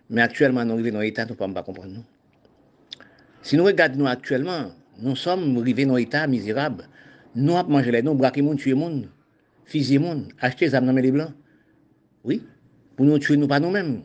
[0.10, 2.04] Mais actuellement, nous arrivons dans l'État, nous ne pouvons pas comprendre.
[3.42, 4.72] Si nous regardons actuellement,
[5.02, 6.88] nous sommes arrivés dans un état misérable.
[7.36, 9.10] Nous avons mangé les noms, braqué monde, tué monde,
[9.66, 11.34] fusé monde, acheté les armes les blancs.
[12.24, 12.44] Oui,
[12.96, 14.04] pour nous tuer nous pas nous-mêmes.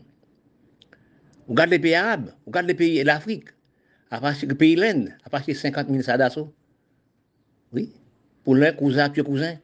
[1.48, 3.48] Regarde les pays arabes, regarde les pays de l'Afrique,
[4.10, 6.52] à partir le pays l'Inde, à partir de 50 000 sadassos.
[7.72, 7.92] Oui,
[8.44, 9.56] pour leurs cousins, tuer cousins.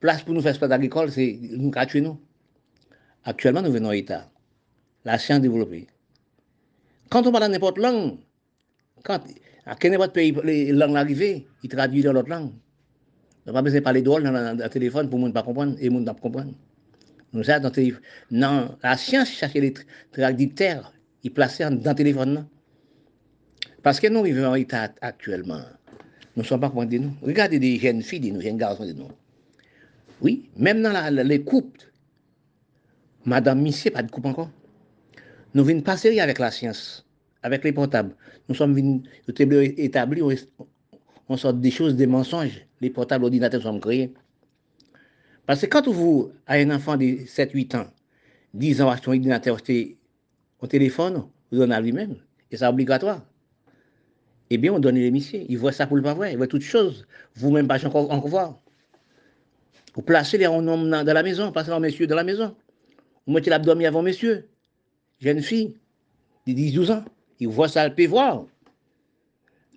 [0.00, 2.20] Place pour nous faire sport agricole, c'est nous tuer nous.
[3.24, 4.30] Actuellement, nous venons à l'État.
[5.04, 5.86] La science développée.
[7.08, 8.18] Quand on parle n'importe langue,
[9.04, 9.20] quand
[9.66, 12.52] À quel n'importe pays, les langues arrivées, ils traduisent dans l'autre langue.
[13.44, 15.90] On n'a pas besoin de parler drôle dans le téléphone pour ne pas comprendre et
[15.90, 16.52] ne pas comprendre.
[17.32, 17.72] Nous ça dans,
[18.30, 19.74] dans la science, chercher les
[20.12, 20.92] traducteurs,
[21.22, 22.46] ils placent dans le téléphone.
[23.82, 25.62] Parce que nous vivons en état actuellement.
[26.36, 27.12] Nous ne sommes pas compris de nous.
[27.22, 29.08] Regardez des jeunes filles, des jeunes garçons, de nous.
[30.20, 31.92] Oui, même dans la, les couples,
[33.24, 34.50] Madame Missé, pas de coupe encore.
[35.54, 37.06] Nous venons pas sérieux avec la science,
[37.42, 38.14] avec les portables.
[38.48, 39.02] Nous sommes venus
[39.76, 40.26] établir,
[41.28, 42.64] on sort des choses, des mensonges.
[42.80, 44.12] Les portables ordinateurs sont créés.
[45.46, 47.86] Parce que quand vous avez un enfant de 7-8 ans,
[48.54, 49.58] 10 ans, acheter un ordinateur,
[50.60, 52.16] au téléphone, vous donnez à lui-même.
[52.50, 53.24] Et c'est obligatoire.
[54.50, 55.44] Eh bien, on donne l'émission.
[55.48, 56.32] Il voit ça pour le pas vrai.
[56.32, 57.06] Il voit toutes choses.
[57.34, 58.60] Vous-même, pas encore, encore voir.
[59.94, 62.54] Vous placez les hommes dans la maison, passez les messieurs dans la maison.
[63.26, 64.48] Vous mettez l'abdomen avant messieurs.
[65.18, 65.74] Jeune fille
[66.46, 67.04] de 10-12 ans.
[67.38, 68.46] Il voit ça, elle peut voir.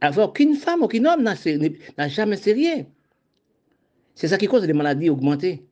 [0.01, 2.86] Alors, aucune femme, aucun homme n'a jamais sérieux.
[4.16, 5.66] C'est ça qui cause les maladies augmentées.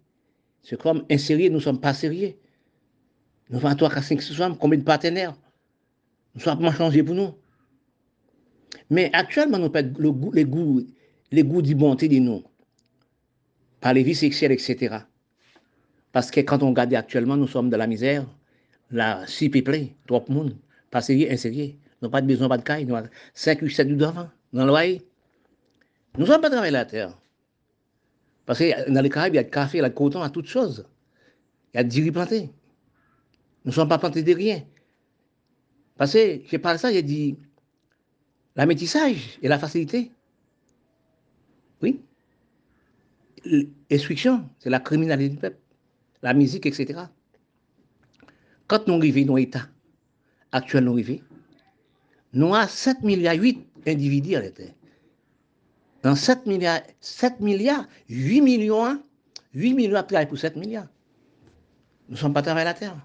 [0.64, 2.34] C'est comme insérieux, nous ne sommes pas sérieux.
[3.50, 5.34] Nous avons 3, 4, 5, 6 femmes, combien de partenaires?
[6.36, 7.34] Nous sommes changés pour nous.
[8.90, 10.86] Mais actuellement, nous perdons le goût, les goûts,
[11.32, 12.44] les goûts du bonté de nous,
[13.80, 14.98] par les vies sexuelles, etc.
[16.12, 18.26] Parce que quand on regarde actuellement, nous sommes dans la misère,
[18.92, 20.58] la si peuplée, trop de monde,
[20.90, 21.76] pas sérieux, insérieux.
[22.02, 24.66] Nous n'avons pas de besoin, pas de caille, nous avons 5, 8, 7 d'enfants dans
[24.66, 24.98] le.
[26.16, 27.18] Nous ne sommes pas travailler la terre.
[28.46, 30.20] Parce que dans les Caraïbes, il y a du café, il y a du coton,
[30.20, 30.86] il y a toutes choses.
[31.74, 32.42] Il y a du riz planté.
[33.66, 34.64] Nous ne sommes pas plantés de rien.
[35.98, 37.38] Parce que, je parle de ça, j'ai dit,
[38.56, 40.12] la métissage et la facilité.
[41.82, 42.02] Oui.
[43.90, 45.58] L'instruction, c'est la criminalité du peuple.
[46.22, 47.02] La musique, etc.
[48.68, 49.68] Quand nous arrivons dans l'État
[50.58, 51.00] actuel, nous
[52.34, 54.64] nous avons 7 milliards 8 individus à l'État.
[56.04, 59.02] Dans 7 milliards, 7 milliards, 8 millions,
[59.54, 60.88] 8 millions à travailler pour 7 milliards.
[62.10, 62.98] Nous ne sommes pas travaillés à la terre.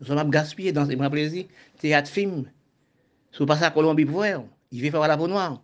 [0.00, 1.46] Nous sommes gaspillés dans ces plaisirs.
[1.78, 2.44] Théâtre, film.
[3.32, 5.62] Si vous passez à Colombie pour voir, il fait faire la peau noire.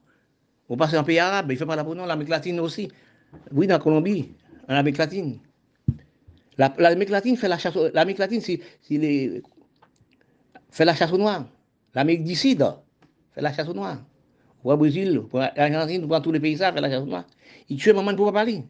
[0.68, 2.90] Vous passez en pays arabe, il fait pas la peau noire, l'Amérique latine aussi.
[3.50, 4.30] Oui, dans Colombie,
[4.68, 5.38] en Amérique latine.
[6.56, 8.60] L'Amérique latine fait la chasse, l'Amérique latine, c'est,
[8.90, 9.42] les,
[10.72, 11.46] fait la chasse au noir.
[11.94, 12.64] L'Amérique du Sud,
[13.34, 13.98] fait la chasse aux noirs.
[14.64, 17.26] Au Brésil, pour l'Argentine, pour tous les pays, ça fait la chasse aux noirs.
[17.68, 18.64] Il tue maman pour parler.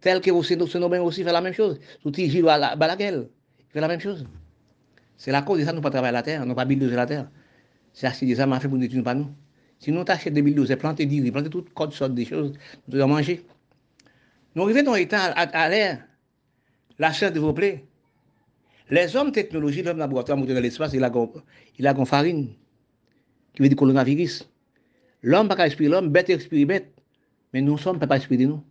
[0.00, 1.78] Tel que Sénobin aussi fait la même chose.
[2.02, 3.28] Souti Gilles Balaguel,
[3.70, 4.24] fait la même chose.
[5.16, 6.94] C'est la cause de ça, nous ne pas travailler la terre, nous ne pas bulldozer
[6.94, 7.28] la terre.
[7.92, 9.28] C'est assez de ça, m'a fait pour nous pas nous.
[9.80, 12.52] Si nous t'achètons des bulldozers, planter des planter toutes sortes de choses,
[12.86, 13.44] nous devons manger.
[14.54, 16.04] Nous arrivons dans l'état à, l'air,
[16.98, 17.87] la chair développée.
[18.90, 21.12] Les hommes technologie, l'homme laboratoire, monté dans l'espace, il a
[21.78, 22.48] il a farine,
[23.52, 24.48] qui veut dire coronavirus.
[25.22, 26.90] L'homme pas expirer l'homme, bête expire bête.
[27.52, 28.62] Mais nous sommes pas expirer nous.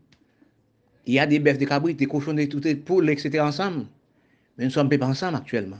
[1.05, 3.39] Il y a des bœufs, des cabris, des cochons, des poules, etc.
[3.41, 3.85] ensemble.
[4.57, 5.79] Mais nous sommes pas ensemble actuellement.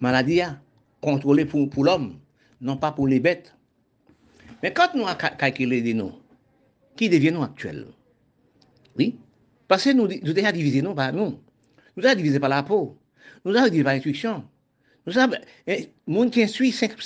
[0.00, 0.60] Maladie a
[1.00, 2.18] contrôlée pour, pour l'homme,
[2.60, 3.54] non pas pour les bêtes.
[4.62, 6.18] Mais quand nous avons calculé noms,
[6.96, 7.92] qui deviennent nous actuellement
[8.96, 9.16] Oui
[9.68, 11.38] Parce que nous, nous déjà divisé nous par nous.
[11.96, 12.96] Nous avons divisé par la peau.
[13.48, 14.44] Nous avons divisé par l'instruction.
[15.06, 15.36] Nous avons.
[15.66, 17.00] Eh, monde qui instruit, 5%,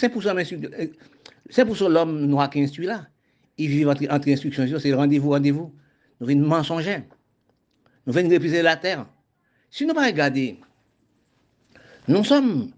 [1.50, 3.06] 5 l'homme noir qui instruit là.
[3.58, 5.72] Il vit entre, instructions, c'est rendez-vous, rendez-vous.
[6.20, 7.04] Nous venons mensonger.
[8.06, 9.06] Nous venons repriser la terre.
[9.70, 10.10] Si nous pas
[12.08, 12.72] nous sommes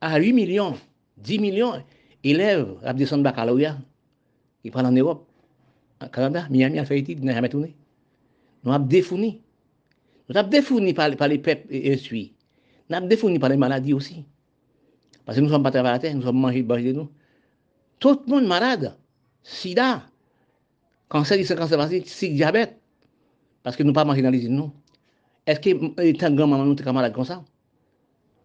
[0.00, 0.78] à 8 millions,
[1.16, 1.82] 10 millions
[2.22, 3.78] d'élèves à baccalauréat.
[4.62, 5.26] Ils prennent en Europe,
[6.00, 7.74] en Canada, Miami, fait études, ils n'ont jamais tourné.
[8.62, 9.40] Nous avons défourni.
[10.28, 12.32] Nous avons défourni par, par les peuples instruits.
[12.88, 14.24] Nous avons défourni par les maladies aussi.
[15.24, 17.08] Parce que nous ne sommes pas travaillés à la terre, nous sommes mangés de nous.
[17.98, 18.96] Tout le monde malade.
[19.42, 20.02] Sida,
[21.08, 22.78] cancer du cancer c'est diabète.
[23.62, 24.70] Parce que nous pas mangé dans les îles.
[25.46, 27.44] Est-ce que grand-maman, nous sommes malades comme ça?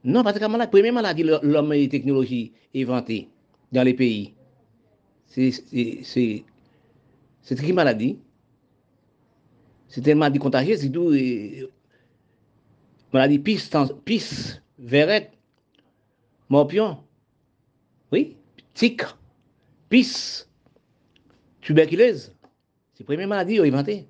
[0.03, 3.29] Non, parce que la première maladie, l'homme et technologie inventée
[3.71, 4.33] dans les pays,
[5.25, 8.17] c'est une maladie.
[9.87, 11.11] C'est une maladie contagieuse, c'est tout.
[13.13, 13.69] Maladie pisse,
[14.03, 15.31] pisse, verrette,
[16.49, 16.97] morpion,
[18.11, 18.35] oui,
[18.73, 19.01] tic,
[19.89, 20.49] pisse,
[21.61, 22.33] tuberculose.
[22.93, 24.07] C'est la première maladie inventée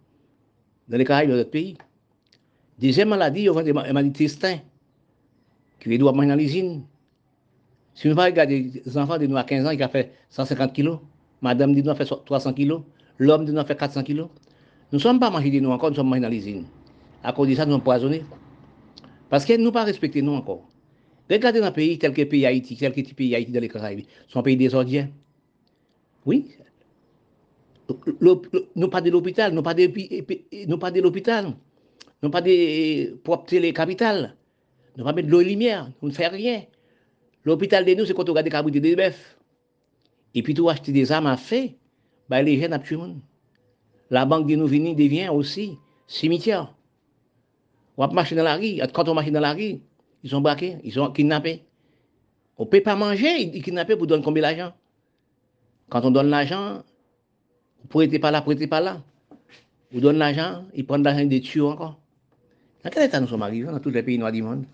[0.88, 1.78] dans les Caraïbes, dans d'autres pays.
[2.80, 4.60] Deuxième maladie, on a des maladies intestin,
[5.80, 6.84] qui doivent manger dans l'usine.
[7.94, 10.74] Si nous pas regarder des enfants de nous à 15 ans qui ont fait 150
[10.74, 11.00] kilos,
[11.42, 12.82] madame dit nous a fait 300 kilos,
[13.18, 14.30] l'homme dit nous a fait 400 kilos.
[14.92, 16.66] Nous ne sommes pas mangés de nous encore, nous sommes mangés dans l'usine.
[17.24, 18.24] À cause de ça, nous sommes poisonnés.
[19.30, 20.68] Parce que nous pas respecté nous encore.
[21.30, 23.60] Regardez dans un pays tel que le pays Haïti, tel que le pays Haïti dans
[23.60, 25.10] les Caraïbes, sont pays désordien.
[26.26, 26.58] Oui,
[28.76, 29.88] nous pas de l'hôpital, nous pas de,
[30.68, 31.54] nous pas de l'hôpital,
[32.22, 34.36] nous pas de propre télé-capitale,
[34.98, 36.64] nous pas de l'eau et lumière, nous ne faisons rien.
[37.46, 39.38] L'hôpital de nous, c'est quand on regarde des cabris des bœufs.
[40.36, 41.78] Et puis, tout acheter des armes à fait,
[42.30, 43.22] bah, les jeunes monde.
[44.10, 46.77] La banque de nous venir devient aussi cimetière.
[47.98, 49.80] On va marcher dans la rue, quand on marche dans la rue,
[50.24, 51.64] ils sont braqués, ils sont kidnappés.
[52.58, 54.74] On ne peut pas manger, ils kidnappés pour donner combien d'argent?
[55.90, 56.84] Quand on donne l'argent,
[57.82, 59.02] vous prêtez pas là, prêtez pas là.
[59.92, 62.00] Vous donnez l'argent, ils prennent l'argent des tués encore.
[62.84, 64.66] Dans quel état nous sommes arrivés dans tous les pays noirs du monde?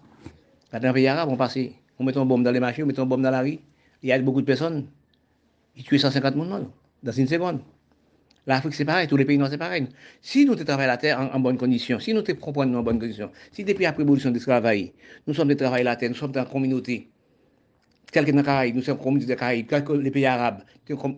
[0.71, 1.57] Dans les pays arabes, on passe,
[1.99, 3.59] on met une bombe dans les machines, on met une bombe dans la rue.
[4.01, 4.87] Il y a beaucoup de personnes.
[5.77, 6.67] Ils tuent 150 personnes
[7.01, 7.59] dans une seconde.
[8.45, 9.87] L'Afrique, c'est pareil, tous les pays noirs, c'est pareil.
[10.21, 13.63] Si nous travaillons la terre en, bonne condition, si nous comprenons en bonne condition, si
[13.63, 14.91] depuis la prévolution de travail,
[15.25, 17.09] nous sommes de la terre, nous sommes dans la communauté,
[18.11, 20.63] tel que dans les Caraïbes, nous sommes communauté des Caraïbes, tel que les pays arabes,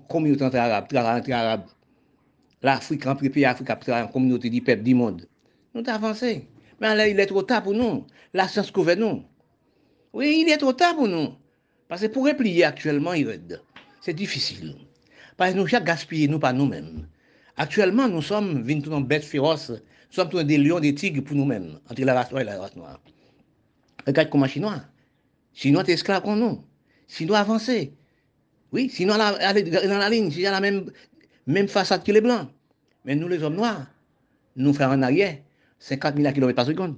[0.08, 1.66] communauté entre arabes, entre arabes,
[2.62, 5.28] l'Afrique, entre les pays africains, la communauté du peuple, du monde.
[5.74, 6.48] Nous avons avancé.
[6.80, 8.06] Mais là, il est trop tard pour nous.
[8.34, 9.24] La science couvre nous.
[10.14, 11.34] Oui, il est trop tard pour nous.
[11.88, 13.14] Parce que pour replier actuellement,
[14.02, 14.76] c'est difficile.
[15.38, 17.08] Parce que nous avons gaspillé nous par nous-mêmes.
[17.58, 19.70] Actuellement, nous sommes des bêtes féroces.
[19.70, 19.78] Nous
[20.12, 22.76] sommes tous des lions, des tigres pour nous-mêmes, entre la race noire et la race
[22.76, 23.00] noire.
[24.06, 24.82] Regarde comment Chinois.
[25.54, 26.64] Chinois est esclave comme nous.
[27.08, 27.94] Chinois avancé.
[28.72, 28.92] Oui,
[29.40, 30.92] aller dans la ligne, a la même,
[31.48, 32.50] même façade que les blancs.
[33.06, 33.88] Mais nous, les hommes noirs,
[34.58, 35.38] nous faisons en arrière
[35.80, 36.98] 50 000 km par seconde.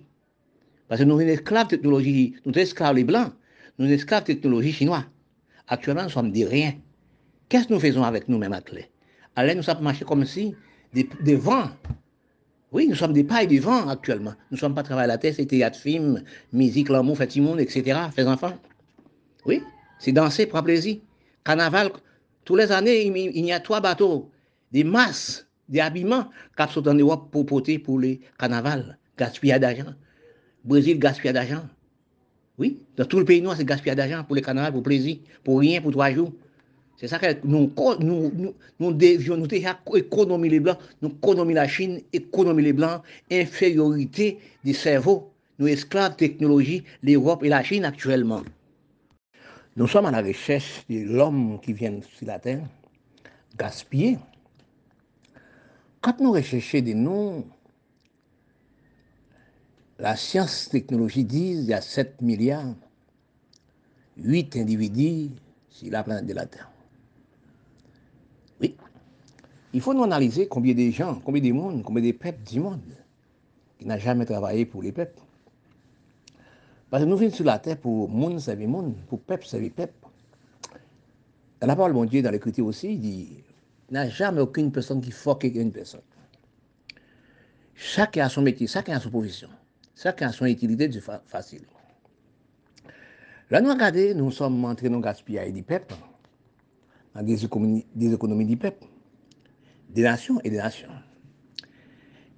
[0.88, 3.34] Parce que nous sommes esclaves technologie, nous sommes esclaves les blancs,
[3.78, 5.04] nous sommes esclaves technologie chinoise.
[5.68, 6.74] Actuellement, nous sommes des riens.
[7.48, 8.90] Qu'est-ce que nous faisons avec nous-mêmes clé
[9.38, 10.56] Alors, nous sommes marchés comme si
[10.94, 11.70] des, vents.
[12.72, 14.34] Oui, nous sommes des pailles de vent actuellement.
[14.50, 17.60] Nous ne sommes pas travaillés à la tête, c'est théâtre, film, musique, l'amour, fait monde,
[17.60, 18.00] etc.
[18.16, 18.58] Fait enfants.
[19.46, 19.62] Oui,
[20.00, 20.98] c'est danser, prendre plaisir.
[21.44, 21.92] Carnaval,
[22.46, 24.32] tous les années, il y a trois bateaux,
[24.72, 29.94] des masses des habillements qui sont en Europe pour porter pour les carnavals, gaspillage d'argent.
[30.64, 31.70] Brésil, gaspillage d'argent.
[32.58, 35.60] Oui, dans tout le pays noir, c'est gaspillage d'argent pour les carnavals, pour plaisir, pour
[35.60, 36.34] rien, pour trois jours.
[36.98, 37.70] Se sa ke nou,
[38.02, 42.74] nou, nou, nou devyon, nou te ekonomi le blan, nou ekonomi la Chine, ekonomi le
[42.74, 44.32] blan, inferiorite
[44.66, 45.20] di servo,
[45.62, 48.46] nou esklave teknoloji l'Europe et la Chine aktuellement.
[49.78, 52.66] Nou som an la reches de l'homme ki vyen si la terre,
[53.62, 54.16] gaspye.
[56.02, 57.44] Kat nou recheche de nou,
[60.02, 62.74] la science teknoloji diz ya 7 milyard,
[64.18, 65.30] 8 individi,
[65.70, 66.72] si la planète de la Terre.
[69.78, 72.82] Il faut nous analyser combien de gens, combien de monde, combien de peuples du monde
[73.78, 75.22] qui n'a jamais travaillé pour les peuples.
[76.90, 79.94] Parce que nous venons sur la terre pour monde servir monde, pour peuple servir peuple.
[81.62, 83.44] Dans la parole de Dieu, dans l'écriture aussi, il dit
[83.90, 86.02] il n'y a jamais aucune personne qui foque une personne.
[87.76, 89.50] Chacun a son métier, chacun a son profession,
[89.96, 90.90] chacun a son utilité
[91.28, 91.68] facile.
[93.52, 95.94] Là, nous regardons, nous sommes entrés dans le gaspillage du peuple,
[97.14, 98.88] dans des économies, des économies peuple,
[99.90, 100.90] des nations et des nations.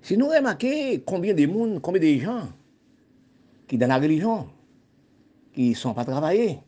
[0.02, 2.50] Si nous remarquons combien de monde, combien de gens
[3.68, 4.50] qui dans la religion,
[5.54, 6.60] qui ne sont pas travaillés,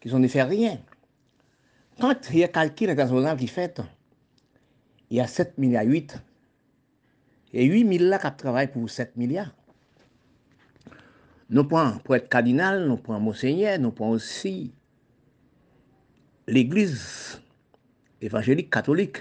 [0.00, 0.78] qui ne faire rien.
[1.98, 3.80] Quand il y a calcul international qui fait,
[5.10, 6.22] il y a 7 milliards 8.
[7.54, 9.54] Et 8 milliards qui travaillent pour 7 milliards.
[11.48, 14.74] Nous prenons pour être cardinal, nous prenons monseigneur, nous prenons aussi
[16.46, 17.40] l'église
[18.20, 19.18] évangélique catholique.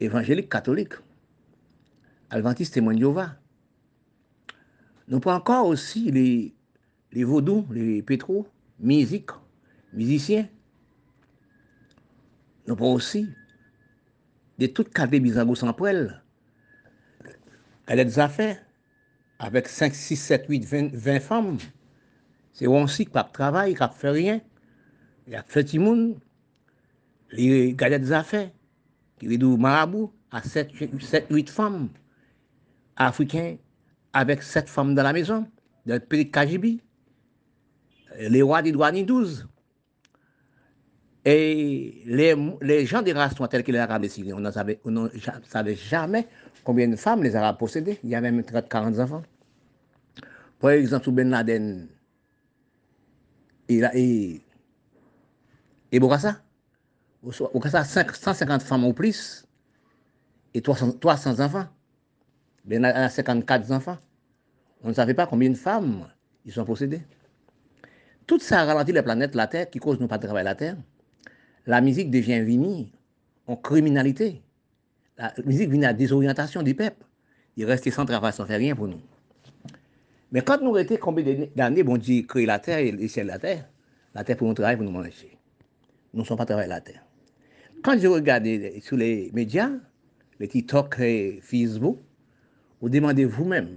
[0.00, 0.94] évangélique catholique,
[2.30, 3.36] adventiste témoin de Jéhovah.
[5.08, 6.54] Nous prenons encore aussi les,
[7.12, 8.46] les vaudous, les pétros,
[8.78, 9.30] musique,
[9.92, 10.48] musiciens.
[12.66, 13.28] Nous prenons aussi
[14.58, 16.22] de toutes cadets bizangos sans poêle,
[17.86, 18.58] des affaires,
[19.38, 21.58] avec 5, 6, 7, 8, 20, 20 femmes.
[22.52, 24.40] C'est aussi qui pas travail, qui ne fait rien,
[25.24, 26.18] qui fait petit monde,
[27.34, 28.50] qui des affaires.
[29.22, 30.70] Sont marabout à 7,
[31.30, 31.88] 8 femmes
[32.96, 33.56] africains
[34.12, 35.46] avec sept femmes dans la maison,
[35.86, 36.80] dans le pays de Kajibi.
[38.18, 39.48] Les rois des douaniers 12.
[41.24, 46.26] Et les, gens des races tels que les Arabes et Syriens, on ne savait, jamais
[46.64, 47.98] combien de femmes les Arabes possédaient.
[48.02, 49.22] Il y avait même 30-40 enfants.
[50.58, 51.88] Par exemple, sous Ben Laden
[53.68, 54.40] et, et,
[55.92, 56.00] et
[57.22, 59.44] Bokassa, Bokassa 150 femmes ou plus
[60.54, 61.66] et 300, 300 enfants.
[62.64, 63.98] Ben Laden a 54 enfants.
[64.82, 66.06] On ne savait pas combien de femmes
[66.44, 67.02] ils sont possédés.
[68.26, 70.76] Tout ça ralentit la planète, la Terre, qui cause nous pas de travailler la Terre.
[71.66, 72.86] La musique devient venue
[73.46, 74.42] en criminalité.
[75.16, 77.04] La musique vient à la désorientation du peuple.
[77.56, 79.00] Il reste sans travail, sans faire rien pour nous.
[80.30, 83.32] Mais quand nous étions combien d'années, bon Dieu créé la terre et le ciel de
[83.32, 83.68] la terre,
[84.14, 85.36] la terre pour nous travailler, pour nous manger.
[86.12, 87.07] Nous ne sommes pas travailler la terre.
[87.82, 88.46] Quand je regarde
[88.80, 89.70] sur les médias,
[90.40, 91.98] les TikTok et Facebook,
[92.80, 93.68] vous demandez vous-même,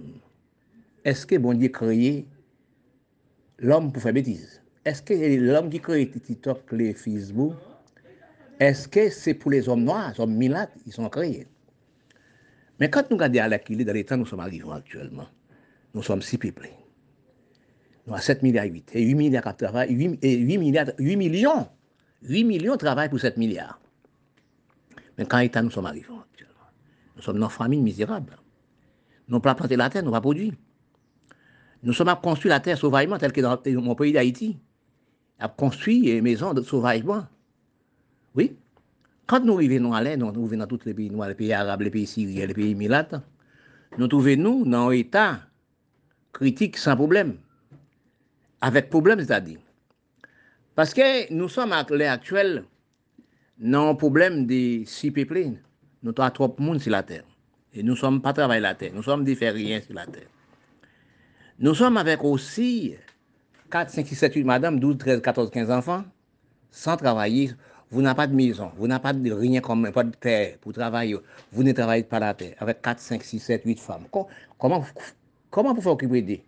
[1.06, 2.26] est-ce que bon Dieu créé
[3.60, 4.62] l'homme pour faire bêtise?
[4.86, 7.54] Est-ce que l'homme qui crée TikTok, les Facebook,
[8.60, 11.48] est-ce que c'est pour les hommes noirs, les hommes milates, ils sont créés?
[12.80, 15.28] Mais quand nous regardons à l'équilibre dans les temps nous sommes arrivés actuellement,
[15.94, 16.74] nous sommes si peuplés.
[18.08, 18.92] Nous avons 7 milliards 8.
[18.96, 21.68] Et 8 milliards de travail, 8, et 8, milliards, 8 millions.
[22.24, 23.81] 8 millions travaillent pour 7 milliards.
[25.28, 26.70] Quand état nous sommes arrivés actuellement,
[27.16, 28.38] nous sommes dans une famine misérable.
[29.28, 30.54] Nous n'avons pas planté la terre, nous n'avons pas produit.
[31.84, 34.58] Nous sommes à construire la terre sauvagement, tel que dans mon pays d'Haïti.
[35.40, 37.26] À construire des maisons de sauvagement.
[38.36, 38.56] Oui.
[39.26, 41.90] Quand nous arrivons à l'air, nous arrivons dans tous les pays les pays arabes, les
[41.90, 43.16] pays syriens, les pays milates,
[43.98, 45.40] nous trouvons nous dans un état
[46.32, 47.38] critique sans problème.
[48.62, 49.60] Avec problème, c'est-à-dire.
[50.76, 52.64] Parce que nous sommes à l'heure actuelle
[53.62, 55.54] dans un problème de si peuplés.
[56.04, 57.24] Nous avons trop monde sur la terre.
[57.74, 58.92] Et nous ne sommes pas travailler la terre.
[58.94, 60.28] Nous sommes différents sur la terre.
[61.60, 62.96] Nous sommes avec aussi
[63.70, 66.04] 4, 5, 6, 7, 8 madame, 12, 13, 14, 15 enfants,
[66.72, 67.52] sans travailler.
[67.92, 70.74] Vous n'avez pas de maison, vous n'avez pas de rien comme pas de terre pour
[70.74, 71.18] travailler.
[71.52, 74.06] Vous ne travaillez pas la terre avec 4, 5, 6, 7, 8 femmes.
[74.58, 76.40] Comment, vous faites occuper d'eux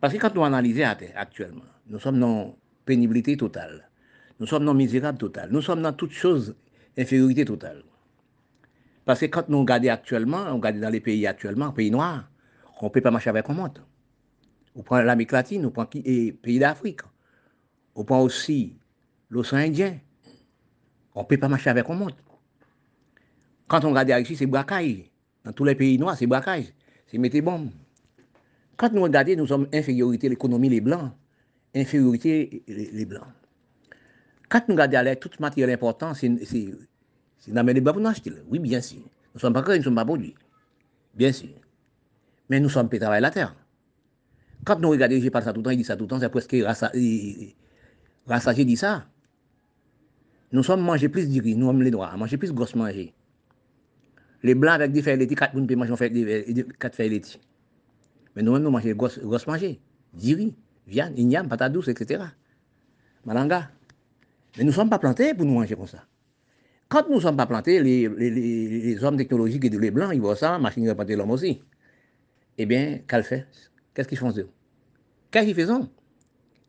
[0.00, 2.54] Parce que quand nous analysons la terre actuellement, nous sommes dans
[2.84, 3.88] pénibilité totale.
[4.42, 5.50] Nous sommes dans misérable totale.
[5.52, 6.56] Nous sommes dans toutes choses
[6.98, 7.84] infériorité totale.
[9.04, 12.28] Parce que quand nous regardons actuellement, on regarde dans les pays actuellement, pays noirs,
[12.80, 13.78] on ne peut pas marcher avec un monde.
[14.74, 17.02] On prend l'Amérique latine, on prend les pays d'Afrique.
[17.94, 18.74] On prend aussi
[19.30, 19.96] l'océan Indien.
[21.14, 22.16] On ne peut pas marcher avec un monde.
[23.68, 25.04] Quand on regarde ici, c'est braquage.
[25.44, 26.64] Dans tous les pays noirs, c'est braquage.
[27.06, 27.70] C'est mettre bombes.
[28.76, 31.12] Quand nous regardons, nous sommes infériorité l'économie les blancs,
[31.76, 33.22] infériorité les, blancs.
[34.52, 36.28] Quand nous regardons toute matière importante, c'est
[37.48, 38.34] dans les pour nous acheter.
[38.50, 38.98] Oui, bien sûr.
[38.98, 40.34] Nous ne sommes pas créés, nous ne sommes pas produits.
[41.14, 41.48] Bien sûr.
[42.50, 43.56] Mais nous sommes pas travailler la terre.
[44.62, 46.20] Quand nous regardons, je parle ça tout le temps, il dit ça tout le temps,
[46.20, 46.54] c'est presque
[48.26, 49.06] rassagé dit ça.
[50.52, 53.14] Nous sommes mangés plus de riz, nous sommes les noirs, manger plus de grosses manger.
[54.42, 57.40] Les blancs avec des feuilles laitiers, quatre personnes peuvent manger quatre feuilles laitiers.
[58.36, 59.80] Mais nous-mêmes, nous mangeons grosses, grosses manger.
[60.14, 60.54] riz,
[60.86, 62.22] viande, igname, patate douce, etc.
[63.24, 63.70] Malanga.
[64.56, 66.04] Mais nous ne sommes pas plantés pour nous manger comme ça.
[66.88, 70.58] Quand nous ne sommes pas plantés, les, hommes technologiques et les blancs, ils voient ça,
[70.58, 71.62] machine de planter l'homme aussi.
[72.58, 73.46] Eh bien, qu'elle fait
[73.94, 74.48] Qu'est-ce qu'ils font d'eux
[75.30, 75.88] Qu'est-ce qu'ils font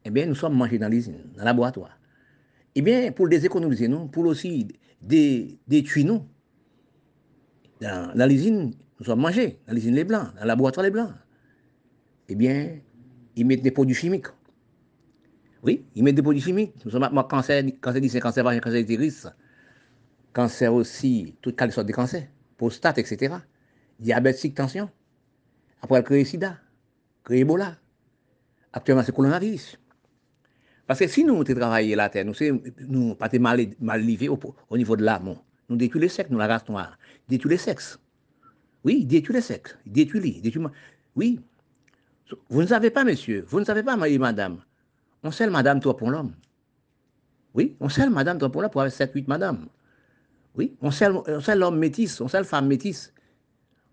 [0.06, 1.98] Eh bien, nous sommes mangés dans l'usine, dans le laboratoire.
[2.76, 4.68] Eh bien, pour les économiser, nous, pour aussi
[5.02, 6.26] détruire nous,
[7.82, 11.12] dans, dans l'usine, nous sommes mangés, dans l'usine les blancs, dans le laboratoire les blancs.
[12.30, 12.78] Eh bien,
[13.36, 14.28] ils mettent des produits chimiques.
[15.64, 16.74] Oui, ils mettent des produits chimiques.
[16.84, 19.28] Nous sommes cancer, cancer du cancer cancer d'utérus,
[20.34, 23.36] cancer aussi, toutes les sortes de cancers, prostate, etc.
[23.98, 24.90] Diabète, tension.
[25.82, 26.58] Après, elle crée sida,
[27.24, 27.78] crée Ebola.
[28.74, 29.80] Actuellement, c'est coronavirus.
[30.86, 32.34] Parce que si nous travaillons la terre, nous
[32.80, 34.38] nous pas mal, mal livrés au,
[34.70, 35.36] au, niveau de l'âme.
[35.70, 36.98] Nous détruisons les sexes, nous la race noire.
[37.30, 38.00] Détruisons les sexes.
[38.84, 39.78] Oui, détruisons les sexes.
[39.86, 40.64] Détruisons les.
[41.16, 41.40] Oui.
[42.50, 44.60] Vous ne savez pas, monsieur, vous ne savez pas, madame.
[45.24, 46.34] On sait madame, toi, pour l'homme.
[47.54, 49.68] Oui, on sait madame, toi, pour l'homme, pour avoir 7-8 madame.
[50.56, 51.10] Oui, on sait,
[51.56, 53.14] l'homme métis, on sait femme métisse.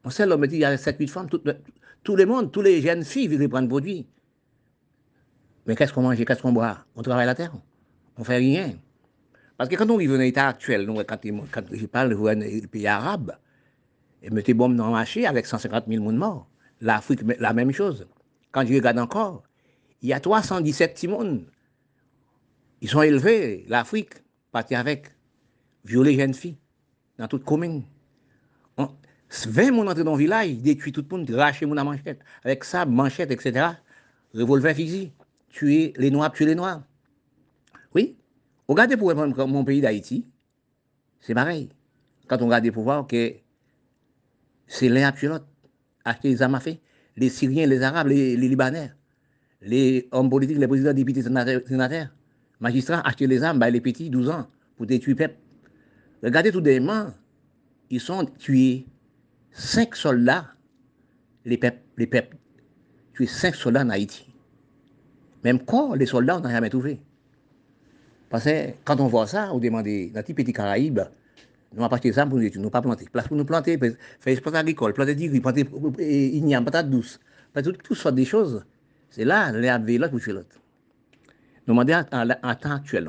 [0.05, 1.29] On sait l'homme métis, il y a 7-8 femmes.
[2.03, 4.07] Tout, le monde, toutes les jeunes filles veulent prendre produit.
[5.67, 6.79] Mais qu'est-ce qu'on mange, qu'est-ce qu'on boit?
[6.97, 7.53] On travaille la terre.
[8.17, 8.75] On fait rien.
[9.57, 13.37] Parce que quand on vit dans l'état actuel, quand, je parle des pays arabes,
[14.23, 16.47] et mettez bombe dans le marché avec 150 000 personnes morts.
[16.81, 18.07] L'Afrique, la même chose.
[18.53, 19.43] Quand je regarde encore,
[20.03, 21.09] il y a 317 petits
[22.81, 24.15] Ils sont élevés, l'Afrique,
[24.53, 25.09] partis avec,
[25.85, 26.57] violer jeunes filles,
[27.19, 27.85] dans toute commune.
[28.77, 32.85] 20 personnes entrent dans le village, détruisent tout le monde, rachent mon manchette, avec ça,
[32.85, 33.69] manchette, etc.
[34.35, 35.13] Revolver physique
[35.51, 36.83] tuer les Noirs, tuer les Noirs.
[37.95, 38.17] Oui.
[38.69, 40.27] Regardez pour mon pays d'Haïti,
[41.21, 41.69] c'est pareil.
[42.29, 43.35] Quand on regarde pour voir que
[44.69, 45.47] c'est l'un à l'autre,
[46.05, 46.61] acheter les armes
[47.17, 48.93] les Syriens, les Arabes, les, Libanais,
[49.63, 52.09] les hommes politiques, les présidents, députés, sénateurs,
[52.61, 54.47] magistrats, acheter les armes, les petits, 12 ans,
[54.77, 55.39] pour détruire le peuple.
[56.23, 57.15] Regardez tout mains,
[57.91, 58.87] ils sont tués
[59.51, 60.49] cinq soldats,
[61.45, 62.09] les peuples, les
[63.15, 64.27] tués cinq soldats en Haïti.
[65.45, 67.01] Même quand les soldats, on n'a jamais trouvé.
[68.29, 71.01] Parce que quand on voit ça, on demande dans les petits Caraïbes,
[71.73, 73.07] nous avons acheté ça pour nous, nous pas planter.
[73.11, 73.97] Place pour nous planter, faire
[74.27, 75.67] espace agricole, planter du riz, planter
[76.37, 77.19] igname, patate douce,
[77.55, 78.65] tout, tout sortes de choses.
[79.11, 80.57] C'est là, les là pour tuer l'autre.
[81.67, 83.09] Nous demandons en temps actuel,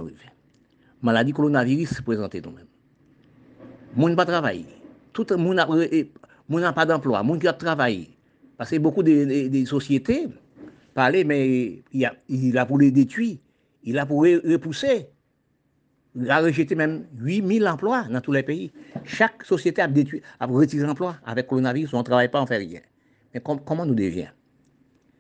[1.02, 2.66] maladie coronavirus présentée nous-mêmes.
[3.95, 4.66] Moun pas travailler.
[5.14, 5.58] Tout le monde
[6.49, 8.10] n'a pas d'emploi, moun qui a travaillé.
[8.58, 10.28] Parce que beaucoup de sociétés,
[10.93, 13.38] parler, mais il a, il a pour les détruire,
[13.84, 15.08] il a pour repousser.
[16.14, 18.72] Il a rejeté même 8000 emplois dans tous les pays.
[19.06, 21.16] Chaque société a, détruit, a retiré l'emploi.
[21.26, 22.82] Avec le coronavirus, on ne travaille pas, on ne fait rien.
[23.34, 24.28] Mais comment nous devient?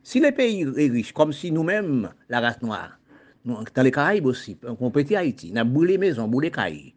[0.03, 2.99] Si les pays riches, comme si nous-mêmes, la race noire,
[3.45, 6.93] dans les Caraïbes aussi, on peut Haïti, on a brûlé les maisons, brûlé les Caraïbes,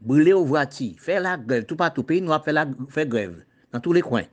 [0.00, 3.80] brûlé au voiture, fait la grève, tout partout, pays nous a fait, la, grève, dans
[3.80, 4.24] tous les coins.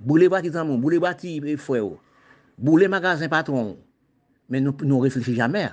[0.00, 3.78] Brûlé les voitures, brûlé les voitures, frères les magasins patron,
[4.48, 5.68] mais nous ne réfléchissons jamais.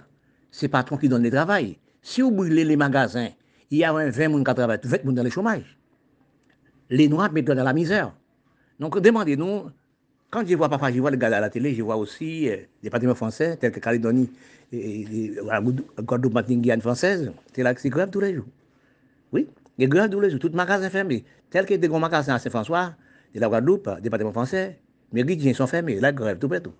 [0.50, 1.78] C'est patron qui donne le travail.
[2.02, 3.30] Si vous brûlez les magasins,
[3.70, 5.78] il y a 20 personnes qui travaillent, 20 personnes dans le chômage.
[6.90, 8.14] Les Noirs mettent dans la misère.
[8.80, 9.70] Donc demandez-nous,
[10.32, 12.56] quand je vois parfois, je vois le gars à la télé, je vois aussi euh,
[12.82, 14.30] des bâtiments français, tels que Calédonie,
[14.72, 15.36] et,
[16.00, 18.48] Guadeloupe, Martinique, Guyane française, c'est là que c'est grève tous les jours.
[19.34, 19.48] Oui,
[19.80, 22.94] a grève tous les jours, tout magasins fermés, tel que des grands magasins à Saint-François,
[23.36, 24.80] de la Guadeloupe, département français,
[25.12, 26.74] mais les sont fermés, la grève, tout partout.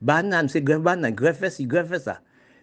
[0.00, 2.20] Banane, c'est grève banane, grève fait ci, grève fait ça.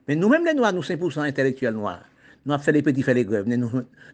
[0.08, 2.04] Mais nous-mêmes, les Noirs, nous 5% intellectuels noirs.
[2.46, 3.48] Nous avons fait les petits, fait les grèves.
[3.48, 3.70] Nous,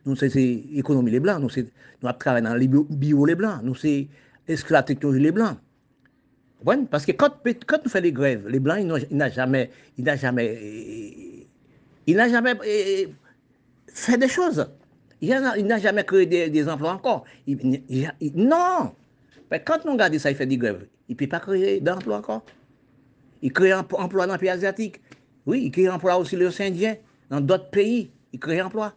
[0.06, 1.40] nous, c'est économie les Blancs.
[1.40, 3.62] Nous, nous avons travaillé dans les bio les Blancs.
[3.64, 4.08] Nous, c'est
[4.48, 5.58] esclave technologie les Blancs.
[6.66, 7.30] Parce que quand,
[7.68, 11.48] quand nous faisons les grèves, les Blancs, ils n'ont jamais, il jamais,
[12.08, 12.54] il n'a jamais
[13.88, 14.68] fait des choses.
[15.22, 17.26] Il n'a jamais créé des, emplois encore.
[18.36, 18.92] non!
[19.66, 20.88] quand nous regardons ça, il fait des grèves.
[21.08, 22.44] Il ne peut pas créer d'emploi encore.
[23.42, 25.00] Il crée un emploi dans les pays asiatiques.
[25.46, 26.96] Oui, il crée emploi aussi les Indiens.
[27.30, 28.94] Dans d'autres pays, il crée emploi.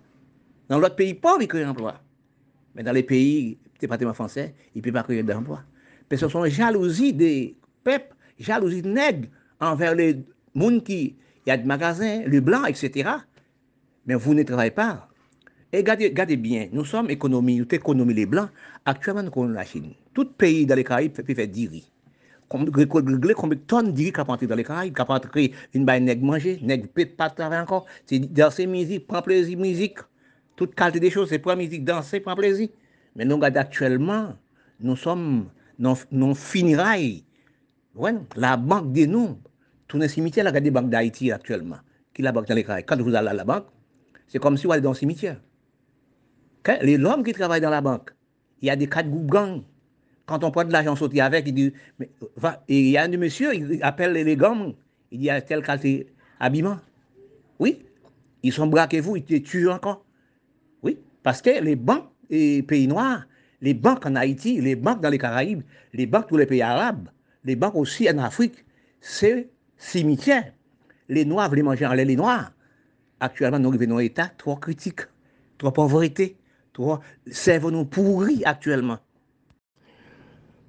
[0.69, 2.01] Dans d'autres pays pauvres, il crée emploi.
[2.75, 5.63] Mais dans les pays département français, il ne peut pas créer d'emploi.
[6.11, 9.29] Parce que ce sont jalousies des peuples, jalousies de nègres
[9.61, 10.25] envers les
[10.57, 11.15] gens qui,
[11.47, 13.09] y a des magasins, les blancs, etc.
[14.07, 15.09] Mais vous ne travaillez pas.
[15.73, 18.49] Et regardez, bien, nous sommes économie, nous économie les blancs.
[18.85, 19.93] Actuellement, nous connaissons la Chine.
[20.13, 21.93] Tout pays dans les Caraïbes peut faire 10 riz.
[22.49, 26.59] combien de tonnes d'iri qui entrer dans les Caraïbes, qui entrer une baille nègre manger,
[26.61, 27.87] nègre peut pas travailler encore.
[28.05, 29.99] C'est danser musique, prendre plaisir musique.
[30.57, 32.69] Toute qualité des choses, c'est prendre musique, danser, prendre plaisir.
[33.15, 34.35] Mais nous regardons actuellement,
[34.81, 35.47] nous sommes
[35.81, 37.25] dans finirailles.
[37.97, 39.41] Ouais, la banque des noms,
[39.89, 41.79] tous les cimetières, la des banques d'Haïti actuellement,
[42.15, 42.87] qui la banque dans les Caraïbes?
[42.87, 43.67] Quand vous allez à la banque,
[44.29, 45.41] c'est comme si vous allez dans le cimetière.
[46.83, 48.15] Les hommes qui travaillent dans la banque,
[48.63, 49.63] il y a des quatre groupes gangs
[50.31, 51.73] quand on prend de l'argent sorti avec, il
[52.69, 54.77] il y a un monsieur, il appelle les gangs,
[55.11, 56.07] il dit, tel qualité
[56.39, 56.79] habillement.
[57.59, 57.85] Oui,
[58.45, 60.05] ils sont braqués vous, ils te tuent encore.
[60.85, 63.25] Oui, parce que les banques et pays noirs,
[63.61, 67.09] les banques en Haïti, les banques dans les Caraïbes, les banques tous les pays arabes,
[67.45, 68.65] les banques aussi en Afrique,
[69.01, 70.53] c'est cimetière.
[71.09, 72.53] Les Noirs veulent manger en lait les Noirs.
[73.21, 75.01] Actuellement, nous vivons dans un état trop critique,
[75.59, 76.37] trop pauvreté,
[76.73, 76.99] trop
[77.31, 78.99] cerveau pourri actuellement.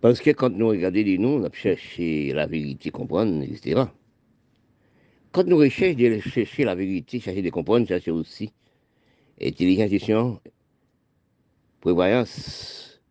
[0.01, 3.83] Parce que quand nous regardons les noms, on cherché la vérité, comprendre, etc.
[5.31, 8.51] Quand nous recherchons chercher la vérité, chercher de comprendre, chercher aussi
[9.41, 10.39] intelligence,
[11.81, 13.01] prévoyance.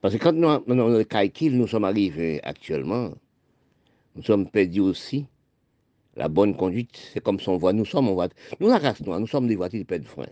[0.00, 3.12] Parce que quand nous, calcul, nous sommes arrivés actuellement,
[4.16, 5.26] nous sommes perdus aussi.
[6.16, 8.36] La bonne conduite, c'est comme si on voit, nous sommes en voiture.
[8.58, 10.26] Nous, la race noire, nous sommes des voitures de de frein.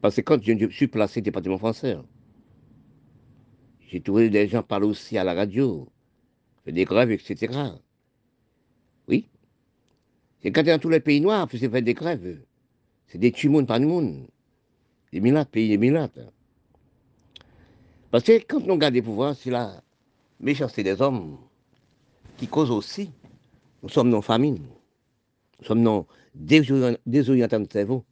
[0.00, 1.96] Parce que quand je suis placé au département français,
[3.86, 5.88] j'ai trouvé des gens parler aussi à la radio,
[6.66, 7.52] des grèves, etc.
[9.08, 9.28] Oui.
[10.42, 12.40] C'est quand dans tous les pays noirs, c'est fait des grèves.
[13.06, 14.28] C'est des tumons par le monde.
[15.12, 16.20] Milates, pays des milates.
[18.10, 19.82] Parce que quand on regarde les pouvoirs, c'est la
[20.40, 21.38] méchanceté des hommes
[22.36, 23.10] qui cause aussi.
[23.82, 24.58] Nous sommes dans famine.
[25.60, 28.04] Nous sommes dans désorientation de cerveau.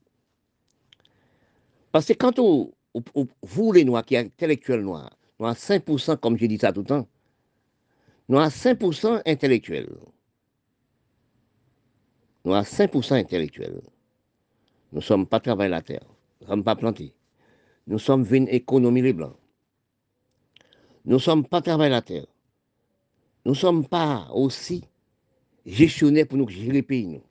[1.92, 6.58] Parce que quand vous les noirs, qui intellectuels noirs, nous avons 5%, comme j'ai dit
[6.58, 7.08] ça tout le temps,
[8.28, 9.96] nous avons 5% intellectuels.
[12.44, 13.80] Nous avons 5% intellectuels.
[14.92, 16.06] Nous ne sommes pas travaillés la terre.
[16.40, 17.14] Nous ne sommes pas plantés.
[17.86, 19.36] Nous sommes venus économiser les blancs.
[21.04, 22.26] Nous ne sommes pas travaillés la terre.
[23.44, 24.82] Nous ne sommes pas aussi
[25.64, 27.06] gestionnaires pour nous gérer le pays.
[27.06, 27.22] Nous.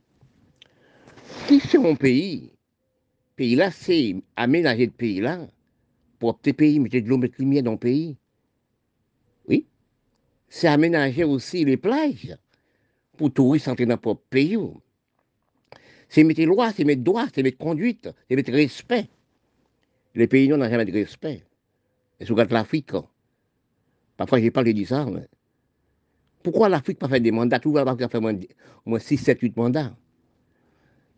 [1.47, 2.53] Si c'est mon pays,
[3.35, 5.45] pays là, c'est aménager le pays là,
[6.19, 8.17] pour petit pays, mettre de l'eau, mettre lumière dans le pays.
[9.47, 9.67] Oui.
[10.47, 12.35] C'est aménager aussi les plages
[13.17, 14.57] pour touristes entrer dans le propre pays.
[16.15, 19.09] C'est mettre loi, c'est mettre droit, c'est mettre conduite, c'est mettre respect.
[20.13, 21.43] Les pays n'ont jamais de respect.
[22.21, 22.93] Et sur l'Afrique,
[24.15, 25.27] parfois j'ai pas dit ça, mais
[26.41, 27.59] pourquoi l'Afrique n'a pas fait des mandats?
[27.59, 29.93] Tout le monde a fait au moins 6, 7, 8 mandats.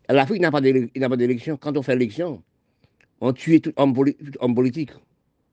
[0.09, 1.57] L'Afrique n'a pas d'élection.
[1.57, 2.41] Quand on fait l'élection,
[3.21, 3.93] on tue tout homme,
[4.55, 4.93] politique.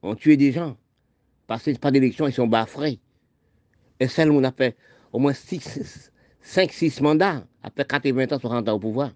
[0.01, 0.75] On tue des gens.
[1.47, 2.99] Parce que pas d'élection, ils sont baffrés.
[4.01, 4.75] Et celle où on a fait
[5.13, 9.13] au moins 5, 6 mandats, après 80 ans, 60 ans au pouvoir.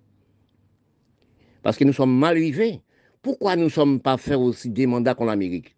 [1.63, 2.81] Parce que nous sommes mal vivés.
[3.23, 5.77] Pourquoi nous ne sommes pas fait aussi des mandats qu'on l'Amérique?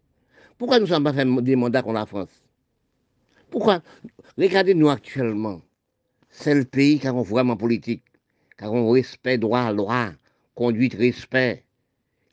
[0.57, 2.43] Pourquoi nous ne sommes pas fait des mandats qu'on la France?
[3.49, 3.81] Pourquoi?
[4.37, 5.61] Regardez-nous actuellement.
[6.29, 8.03] C'est le pays qui a vraiment politique,
[8.57, 10.11] qui a respect, droit, loi,
[10.55, 11.65] conduite, respect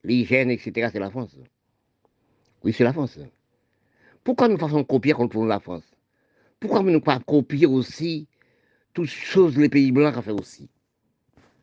[0.05, 1.37] l'hygiène, etc., c'est la France.
[2.63, 3.19] Oui, c'est la France.
[4.25, 5.85] Pourquoi nous faisons copier contre la France?
[6.61, 8.27] Pourquoi nous ne pas copier aussi
[8.95, 10.69] toutes choses les pays blancs ont fait aussi?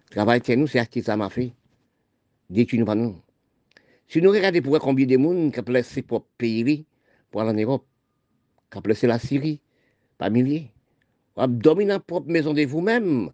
[0.09, 1.53] Travail chez nous, c'est ce que ça m'a fait.
[2.49, 3.19] Dites-nous pas nous.
[4.07, 6.85] Si nous regardons pour combien de monde qui ont placé pour pays
[7.31, 7.85] pour aller en Europe,
[8.71, 9.61] qui ont placé la Syrie,
[10.17, 10.71] pas milliers,
[11.35, 13.31] dormi dans la propre maison de vous-même,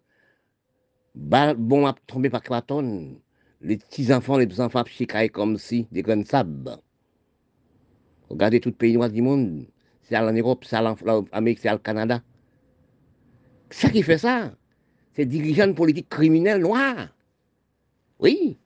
[1.14, 3.18] bon, à tomber par 4 tonnes,
[3.60, 6.70] les petits-enfants, les petits-enfants chicaillent comme si des grains de.
[8.28, 9.66] Regardez tout le pays noir du monde.
[10.00, 10.96] C'est en Europe, c'est en
[11.32, 12.22] Amérique, c'est au Canada.
[13.70, 14.56] Ça qui fait ça,
[15.12, 17.14] c'est dirigeants politiques criminels noirs.
[18.18, 18.58] Oui,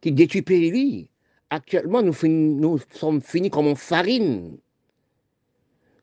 [0.00, 1.10] qui détruisent le pays.
[1.50, 4.58] Actuellement, nous, sommes finis comme en farine.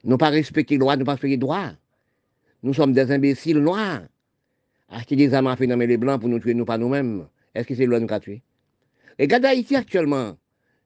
[0.04, 1.72] Nous pas respecter les lois, nous pas respecter les droits.
[2.64, 4.02] Nous sommes des imbéciles noirs.
[4.90, 7.28] Acheter des armes à faire les blancs pour nous tuer nous pas nous-mêmes.
[7.54, 8.42] Est-ce que c'est loin nous a tué
[9.20, 10.38] Regarde Haïti actuellement.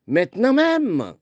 [0.08, 1.14] Maintenant même.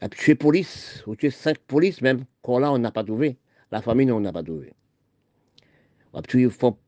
[0.00, 3.38] A tué police, ou tué cinq polices même, qu'on là on n'a pas trouvé.
[3.72, 4.72] La famille, on n'a pas trouvé.
[6.12, 6.78] On a tué pour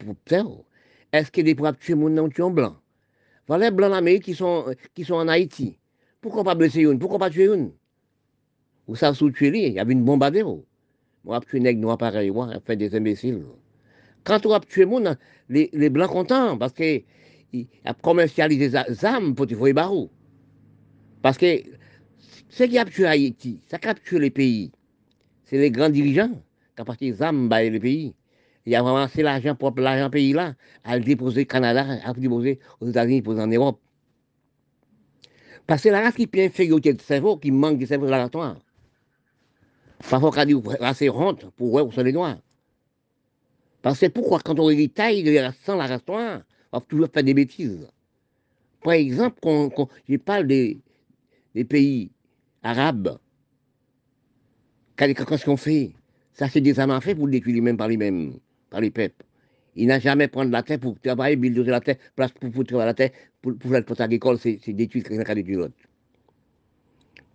[1.13, 2.77] Est-ce qu'il est pour tuer mon nom tué en blanc?
[3.49, 5.79] Voilà les blancs d'Amérique qui sont, qui sont en Haïti.
[6.21, 6.99] Pourquoi pas blesser une?
[6.99, 7.73] Pourquoi pas tuer une?
[8.87, 10.45] Vous savez sous tuer lui, il y avait une bombardée.
[11.25, 13.43] Moi, tué nègre noir pareil, moi, fait des imbéciles.
[14.25, 15.17] Quand on a tué monde,
[15.49, 17.05] les, les blancs contents, parce qu'ils
[17.85, 20.11] a commercialisé des armes pour tuer barreaux.
[21.23, 21.63] Parce que
[22.49, 24.73] ce qui a tué Haïti, ça a tué les pays,
[25.45, 26.43] c'est les grands dirigeants
[26.77, 28.15] qui apportent les âmes dans le pays.
[28.69, 30.55] Il a c'est l'argent propre, l'argent pays là,
[30.85, 33.81] à le déposer au Canada, à le déposer aux États-Unis, pour en Europe.
[35.67, 38.29] Parce que la race qui est inférieure au cerveau, qui manque de cerveau de la
[38.29, 38.61] Parfois,
[40.31, 42.37] quand on dit assez honte pour eux, sont les noirs.
[43.81, 47.09] Parce que pourquoi, quand on taille de la sans la race noire, on va toujours
[47.09, 47.89] faire des bêtises.
[48.83, 50.79] Par exemple, quand, je parle des,
[51.71, 52.11] pays
[52.63, 53.19] arabes,
[54.95, 55.93] qu'est-ce qu'on fait
[56.35, 58.35] Ça, c'est des amants faits pour le détruire lui-même par lui-même,
[58.71, 59.25] par les peuples.
[59.77, 62.89] Il n'a jamais prendre la terre pour travailler, bulldozer la terre, place pour, pour travailler
[62.89, 63.11] la terre,
[63.43, 65.75] pour, pour faire le agricole, c'est détruire quelqu'un détruit l'autre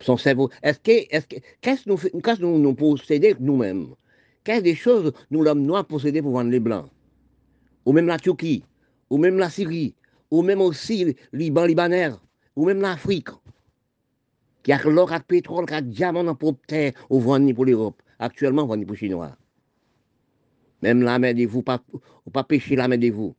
[0.04, 0.50] son cerveau.
[0.62, 3.88] Est-ce que, est-ce que, qu'est-ce que nous, nous, nous possédons nous-mêmes?
[4.44, 6.90] Quelles des choses nous l'homme noir possédé pour vendre les blancs?
[7.86, 8.64] Ou même la Turquie,
[9.10, 9.96] ou même la Syrie,
[10.32, 12.12] ou même aussi le Liban libanais,
[12.56, 13.30] ou même l'Afrique,
[14.64, 17.52] qui a l'or, qui a le pétrole, qui a diamant dans propre terre, ou vendre
[17.54, 18.02] pour l'Europe.
[18.20, 19.36] Actuellement, on vend pour les Chinois.
[20.84, 21.82] Même la main de vous, pas,
[22.26, 23.34] ou pas pêcher la main de vous.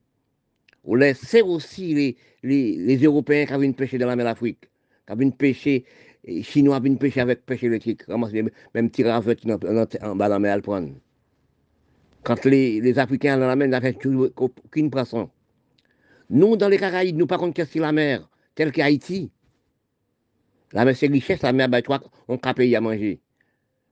[0.84, 4.70] Ou laissez aussi les, les, les Européens qui viennent pêcher dans la mer d'Afrique,
[5.06, 5.84] qui viennent pêcher
[6.24, 10.52] les Chinois viennent pêcher avec pêche électrique, même tirer avec en bas de la mer
[10.54, 10.88] à le prendre.
[12.22, 13.96] Quand les, les Africains dans la mer n'avaient
[14.36, 15.28] aucune poisson.
[16.30, 19.30] Nous, dans les Caraïbes, nous, par contre, qu'est-ce que la mer, telle qu'Haïti,
[20.72, 23.20] la mer, c'est richesse, la mer, ben, toi, on payer à manger.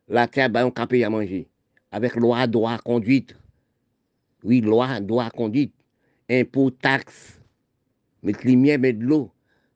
[0.08, 1.46] La terre, ben, on payer à manger.
[1.90, 3.36] Avec loi, droit, conduite.
[4.44, 5.74] Oui, loi, droit, conduite.
[6.30, 7.40] Impôts, taxes.
[8.22, 9.30] Mettre les miens, mettre de l'eau.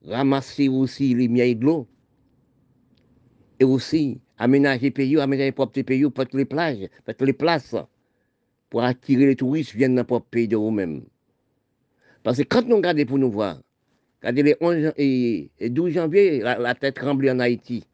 [0.04, 1.88] Ramasser aussi les miens et de l'eau
[3.58, 7.74] et aussi aménager pays, aménager propre pays, pour les plages, pour les places,
[8.70, 11.04] pour attirer les touristes qui viennent dans propre pays de eux-mêmes.
[12.22, 13.60] Parce que quand nous regardons pour nous voir,
[14.20, 17.84] regardez les 11 et, 12 janvier, la, tête tremblée en Haïti,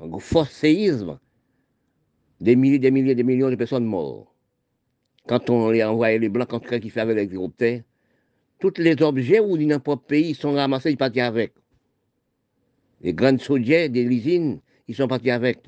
[0.00, 1.18] un fort séisme,
[2.40, 4.27] des milliers, des milliers, des millions de personnes mortes.
[5.28, 7.82] Quand on les envoyé les blancs, quand qui fait avec l'hélicoptère,
[8.58, 11.52] tous les objets où n'importe pays sont ramassés, ils partent avec.
[13.02, 15.58] Les grandes chaudières des usines, ils sont partis avec.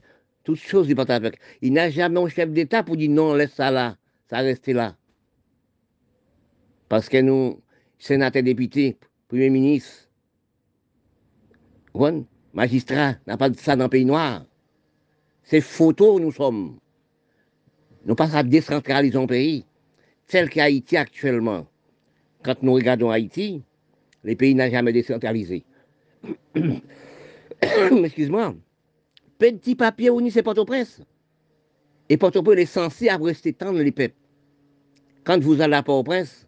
[0.45, 1.39] Toutes choses, ils partent avec.
[1.61, 3.97] Il n'a jamais un chef d'État pour dire non, laisse ça là,
[4.31, 4.97] ça reste là.
[6.89, 7.61] Parce que nous,
[7.99, 8.97] sénateurs, députés,
[9.28, 10.09] premier ministre,
[12.55, 14.47] magistrat, n'a pas de ça dans le pays noir.
[15.43, 16.78] C'est photo, nous sommes.
[18.06, 19.64] Nous pas à décentraliser un pays,
[20.27, 21.66] tel qu'Haïti actuellement.
[22.43, 23.62] Quand nous regardons Haïti,
[24.24, 25.64] les pays n'ont jamais décentralisé.
[27.62, 28.55] Excuse-moi
[29.40, 31.01] petit papier ni c'est Port-au-Prince.
[32.09, 34.14] Et Port-au-Prince est censé rester tendre les peuples.
[35.24, 36.47] Quand vous allez à Port-au-Prince,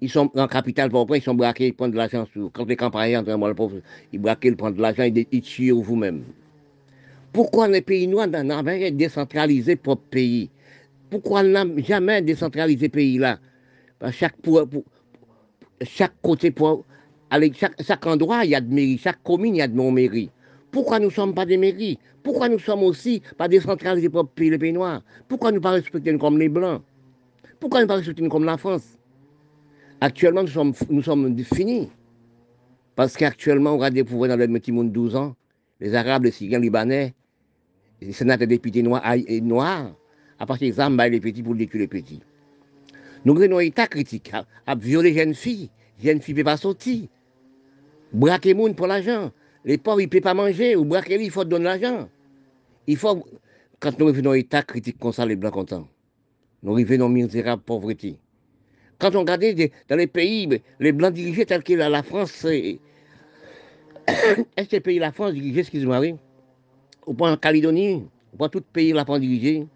[0.00, 2.26] ils sont la capitale Port-au-Prince, ils sont braqués, ils prennent de l'argent.
[2.52, 3.80] Quand les campagnes entrent dans le pauvre,
[4.12, 6.24] ils braquent, ils prennent de l'argent, ils, tuent vous-même.
[7.32, 10.50] Pourquoi les pays noirs n'ont jamais décentralisé propre pays?
[11.10, 13.38] Pourquoi n'ont jamais décentralisé le pays là?
[14.10, 14.36] Chaque,
[15.82, 16.84] chaque côté, pour,
[17.52, 20.30] chaque, endroit, il y a de mairie, chaque commune, il y a de non-mairie.
[20.70, 21.98] Pourquoi nous ne sommes pas des mairies?
[22.22, 25.80] Pourquoi nous sommes aussi pas décentralisés pour les pays noirs Pourquoi nous ne pas
[26.18, 26.82] comme les Blancs?
[27.58, 28.98] Pourquoi nous ne pas respecter comme la France?
[30.00, 31.88] Actuellement, nous sommes, nous sommes finis.
[32.94, 35.34] Parce qu'actuellement, on a des pouvoirs dans le petit monde 12 ans.
[35.80, 37.14] Les Arabes, les Syriens, les Libanais,
[38.00, 39.02] les sénateurs députés noirs,
[39.42, 39.94] noirs
[40.38, 42.20] à partir des armes, les petits pour détruire les petits.
[43.24, 44.32] Nous avons un état critique
[44.66, 45.70] à, violer les jeunes filles.
[46.00, 47.08] Les jeunes filles ne peuvent pas sortir.
[48.12, 49.32] Braquer les gens pour l'argent.
[49.64, 50.76] Les pauvres, ne peuvent pas manger.
[50.76, 52.08] Ou braquer, il faut donner l'argent.
[52.86, 53.26] Il faut,
[53.80, 55.88] quand nous arrivons dans l'état critique comme ça, les blancs contents,
[56.62, 58.18] nous arrivons dans misérable pauvreté.
[58.98, 59.44] Quand on regarde
[59.88, 60.48] dans les pays,
[60.80, 62.78] les blancs dirigés tels que la, France, est-ce
[64.68, 66.14] que les pays la France dirigés, excusez-moi, oui,
[67.06, 69.66] ou pas en Calédonie, ou pas tout pays la France dirigé,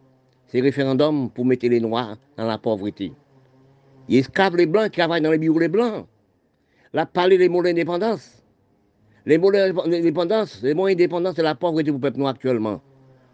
[0.52, 3.14] c'est référendum pour mettre les Noirs dans la pauvreté.
[4.08, 6.06] Ils esclavent les Blancs, qui travaillent dans les bureaux les Blancs.
[6.92, 8.42] Là, parler des mots d'indépendance.
[9.24, 12.82] Les mots d'indépendance, les mots d'indépendance, c'est la pauvreté pour le peuple noir actuellement.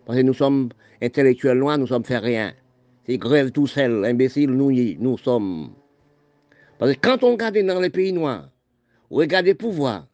[0.07, 0.69] Parce que nous sommes
[1.03, 2.53] intellectuels noirs, nous sommes fait rien.
[3.05, 5.73] C'est grève tout seul, imbécile, nous, nous sommes.
[6.79, 8.49] Parce que quand on regarde dans les pays noirs,
[9.11, 10.07] on regarde les pouvoirs,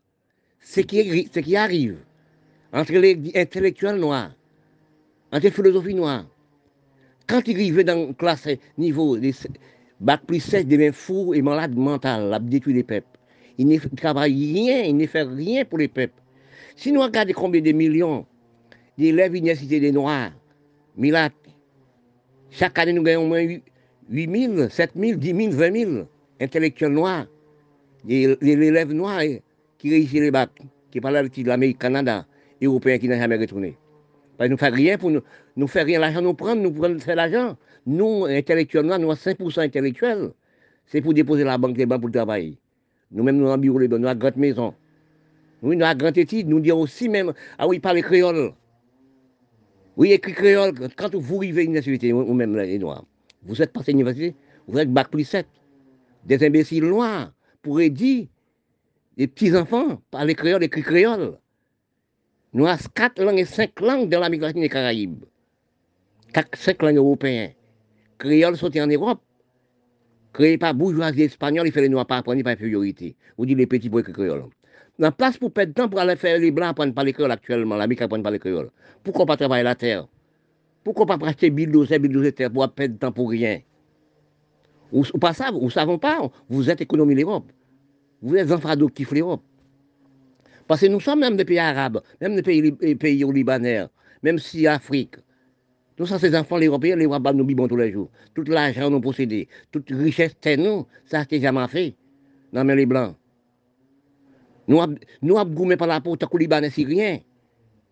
[0.60, 1.98] ce qui, ce qui arrive
[2.72, 4.30] entre les intellectuels noirs,
[5.30, 6.24] entre les philosophies noires,
[7.26, 9.34] quand ils arrivent dans la classe niveau des
[10.00, 13.18] bac plus 7, des fous et malades mentales, la détruire les peuples.
[13.56, 16.20] Il ne travaille rien, il ne fait rien pour les peuples.
[16.76, 18.26] Si nous regardons combien de millions
[18.98, 20.32] d'élèves à l'université des Noirs,
[20.96, 21.30] Milat,
[22.50, 23.44] chaque année nous gagnons au moins
[24.10, 26.08] 8 000, 7 000, 10 000, 20 000
[26.40, 27.26] intellectuels noirs,
[28.04, 29.22] des élèves noirs
[29.78, 30.60] qui réussissent les bacs,
[30.90, 32.26] qui parlent de l'Amérique, Canada,
[32.62, 33.76] Européens qui n'ont jamais retourné.
[34.36, 35.20] Parce nous fait rien pour nous,
[35.56, 37.56] nous faire rien l'argent, nous prendre, nous faire l'argent.
[37.86, 40.32] Nous, intellectuellement, nous sommes 5% intellectuels.
[40.86, 42.58] C'est pour déposer la banque des banques pour le travail.
[43.12, 44.74] Nous-mêmes, nous avons bureau, nous avons grande maison.
[45.62, 46.48] Oui, nous avons grande étude.
[46.48, 48.52] Nous disons aussi même, ah oui, parler créole.
[49.96, 50.72] Oui, écrit créole.
[50.96, 53.04] Quand vous arrivez à l'université, ou même les Noirs,
[53.44, 54.34] vous êtes passé à l'université,
[54.66, 55.46] vous êtes bac plus 7.
[56.24, 57.32] Des imbéciles noirs
[57.62, 58.26] pourraient dire,
[59.16, 61.38] des petits-enfants parler créole, écrit créole.
[62.54, 65.24] Nous avons quatre langues et cinq langues dans l'Amérique latine et Caraïbes.
[66.32, 67.52] Quatre, cinq langues européennes.
[68.16, 69.20] Créole sorti en Europe.
[70.32, 73.16] Créé par bourgeoisie espagnole, il fait les noirs pas apprendre par infériorité.
[73.36, 74.40] Vous dites les petits pour écrire créole.
[74.98, 77.76] Dans la place pour perdre temps pour aller faire les blancs apprendre parler créole actuellement,
[77.76, 78.70] l'Amérique apprendre parler créole.
[79.02, 80.06] Pourquoi pas travailler la terre?
[80.84, 83.60] Pourquoi pas acheter bulldozer, bulldozer terre pour perdre temps pour rien?
[84.92, 87.50] Ou, pas ça, vous ne savez pas, vous êtes économie l'Europe.
[88.22, 89.42] Vous êtes enfants adoptifs l'Europe.
[90.66, 93.86] Parce que nous sommes même des pays arabes, même des pays, pays libanais,
[94.22, 95.16] même si Afrique.
[95.98, 98.10] Nous sommes ces enfants, les Européens, les Wabas nous bibons tous les jours.
[98.34, 100.86] Tout l'argent nous possédé, toute richesse, c'est nous.
[101.04, 101.94] Ça, c'est jamais fait.
[102.52, 103.14] Non, mais les Blancs.
[104.66, 104.80] Nous
[105.36, 107.20] avons par la peau, tant que Libanais, rien.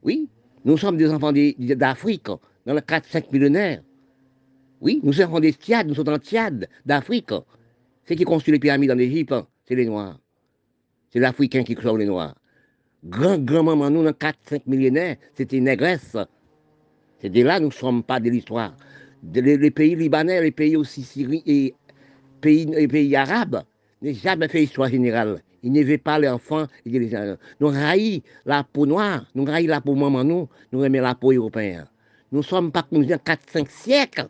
[0.03, 0.28] Oui,
[0.65, 3.82] nous sommes des enfants d'Afrique, dans le 4-5 millénaires.
[4.81, 7.35] Oui, nous sommes des Tchad, nous sommes dans Tchad d'Afrique.
[8.05, 9.35] C'est qui construit les pyramides en Égypte,
[9.69, 10.19] c'est les Noirs.
[11.11, 12.35] C'est l'Africain qui sauve les Noirs
[13.05, 16.16] grand-grand-maman, nous, dans 4-5 millénaires, c'était négresse.
[17.20, 18.74] C'était là, nous ne sommes pas de l'histoire.
[19.35, 21.74] Les, pays libanais, les pays aussi syriens et
[22.41, 23.62] pays, les pays arabes
[24.03, 25.41] n'ont jamais fait histoire générale.
[25.62, 26.66] Ils n'avaient pas les enfants.
[26.85, 31.31] Nous raillons la peau noire, nous raillons la peau maman, nous, nous aimons la peau
[31.31, 31.87] européenne.
[32.33, 34.29] Nous ne sommes pas comme 4-5 siècles.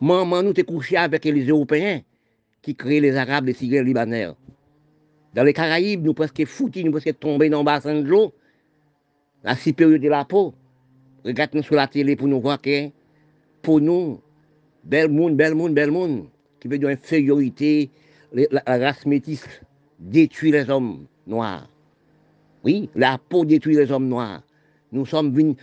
[0.00, 2.00] Maman, nous, t'es couché avec les Européens
[2.62, 4.28] qui créent les Arabes, les Syriens, les Libanais.
[5.34, 8.32] Dans les Caraïbes, nous presque foutus, nous presque tombés dans le bassin de l'eau.
[9.44, 10.54] La supériorité de la peau.
[11.24, 12.88] Regarde-nous sur la télé pour nous voir que,
[13.62, 14.20] pour nous,
[14.84, 16.26] bel monde, bel monde, bel monde,
[16.58, 17.90] qui veut dire infériorité,
[18.32, 19.46] la, race métisse
[19.98, 21.68] détruit les hommes noirs.
[22.64, 24.42] Oui, la peau détruit les hommes noirs.
[24.92, 25.54] Nous sommes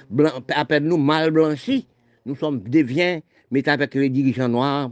[0.50, 1.88] appelle-nous mal blanchis.
[2.26, 3.22] Nous sommes deviens,
[3.52, 4.92] mais avec les dirigeants noirs,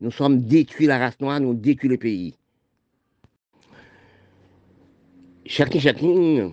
[0.00, 2.34] nous sommes détruits la race noire, nous détruisons le pays.
[5.50, 6.52] Chacun, chacun,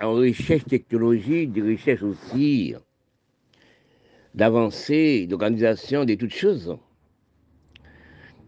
[0.00, 2.74] en recherche technologique, de recherche aussi
[4.34, 6.74] d'avancée, d'organisation de toutes choses.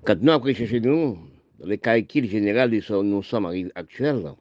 [0.02, 1.18] Quand nous, après chercher nous,
[1.58, 4.32] dans les calculs généraux de nous sommes actuels,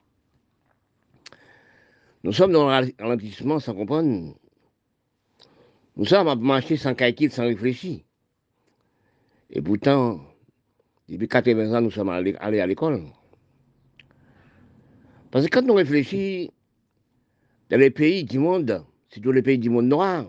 [2.24, 4.38] nous sommes dans le ralentissement sans comprendre.
[5.98, 8.00] Nous sommes à marcher sans calcul, sans réfléchir.
[9.50, 10.22] Et pourtant,
[11.10, 13.02] depuis 80 ans, nous sommes allés à l'école.
[15.36, 16.50] Parce que quand on réfléchit
[17.70, 20.26] dans les pays du monde, surtout les pays du monde noir,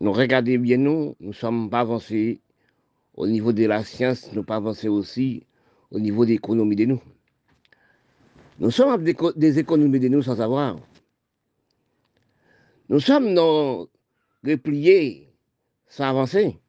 [0.00, 2.42] nous regardons bien nous, nous ne sommes pas avancés
[3.14, 5.46] au niveau de la science, nous pas avancés aussi
[5.90, 7.02] au niveau de l'économie de nous.
[8.58, 10.78] Nous sommes des, économies de nous sans savoir.
[12.90, 13.34] Nous sommes
[14.44, 15.32] repliés
[15.86, 16.61] sans avancer.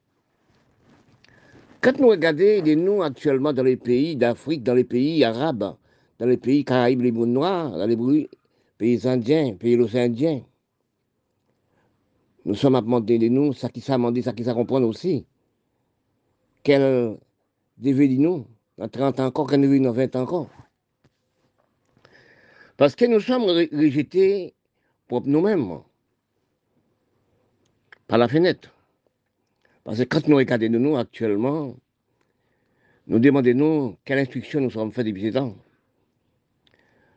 [1.84, 5.76] Quand nous regardons de nous actuellement dans les pays d'Afrique, dans les pays arabes,
[6.18, 8.26] dans les pays caraïbes, les mondes noirs, dans les
[8.78, 10.40] pays indiens, pays océaniens,
[12.46, 15.26] nous sommes à demander de nous, ça qui ça demandé, ça qui ça comprendre aussi.
[16.62, 17.18] Quel
[17.76, 18.46] devait de nous,
[18.78, 20.50] dans 30 ans encore, quel devait dans 20 ans encore.
[22.78, 24.54] Parce que nous sommes rejetés
[25.06, 25.80] pour nous-mêmes,
[28.08, 28.73] par la fenêtre.
[29.84, 31.76] Parce que quand nous regardons nous actuellement,
[33.06, 35.54] nous demandons quelle instruction nous sommes faits depuis ces temps.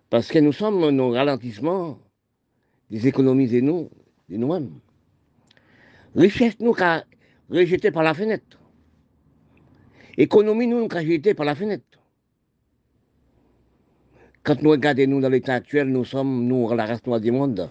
[0.10, 1.98] Parce que nous sommes nos ralentissements
[2.90, 3.90] des économies de nous,
[4.30, 4.80] de nous-mêmes.
[6.16, 7.06] Richesse nous qu'a
[7.50, 8.60] rejeté par la fenêtre.
[10.18, 11.86] Économie nous qu'a rejeté par la fenêtre.
[14.44, 17.70] Quand nous regardons nous dans l'état actuel, nous sommes, nous, la race noire du monde.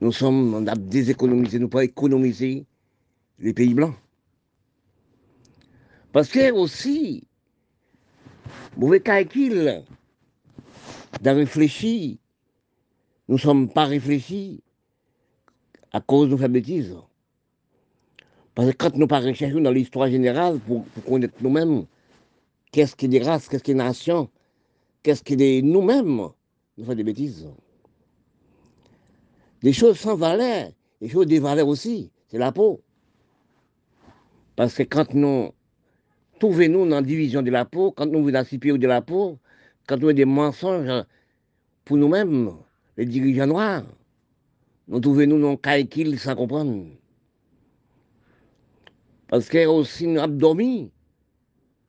[0.00, 2.66] Nous sommes, on a déséconomisé, nous pas économiser
[3.42, 3.94] les pays blancs.
[6.12, 7.24] Parce que aussi,
[8.76, 9.82] mauvais calcul,
[11.20, 12.16] de réfléchir,
[13.28, 14.62] nous ne sommes pas réfléchis
[15.92, 16.96] à cause de nos bêtises.
[18.54, 21.86] Parce que quand nous pas recherchons dans l'histoire générale pour, connaître nous-mêmes,
[22.70, 24.28] qu'est-ce qui est des races, qu'est-ce qui est des nations,
[25.02, 26.28] qu'est-ce qui est nous-mêmes,
[26.76, 27.48] nous faisons des bêtises.
[29.62, 30.70] Des choses sans valeur,
[31.00, 32.82] des choses de valeur aussi, c'est la peau.
[34.56, 35.50] Parce que quand nous
[36.38, 38.44] trouvons-nous dans la division de la peau, quand nous voulons la
[38.78, 39.38] de la peau,
[39.86, 41.04] quand nous avons des mensonges
[41.84, 42.52] pour nous-mêmes,
[42.96, 43.84] les dirigeants noirs.
[44.88, 46.84] Nous trouvons nous dans calcul sans comprendre.
[49.28, 50.90] Parce que aussi nous abdomis,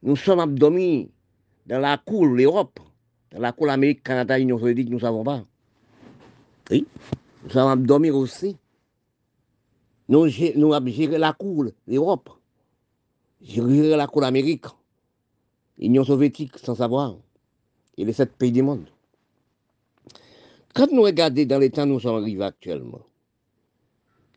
[0.02, 1.12] nous sommes abdomis
[1.66, 2.80] dans la cour l'Europe,
[3.32, 5.44] dans la cour l'Amérique, Canada, Union soviétique, nous ne savons pas.
[6.72, 6.86] Oui,
[7.44, 8.56] nous sommes abdomis aussi.
[10.08, 10.72] Nous, nous
[11.18, 12.30] la cour l'Europe,
[13.44, 14.66] géré la cour l'Amérique,
[15.78, 17.18] Union soviétique, sans savoir,
[17.98, 18.88] et les sept pays du monde.
[20.74, 23.02] Quand nous regardons dans les temps où nous sommes arrivés actuellement,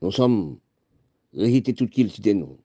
[0.02, 0.58] nous sommes
[1.32, 2.58] régités tout qu'il cité nous.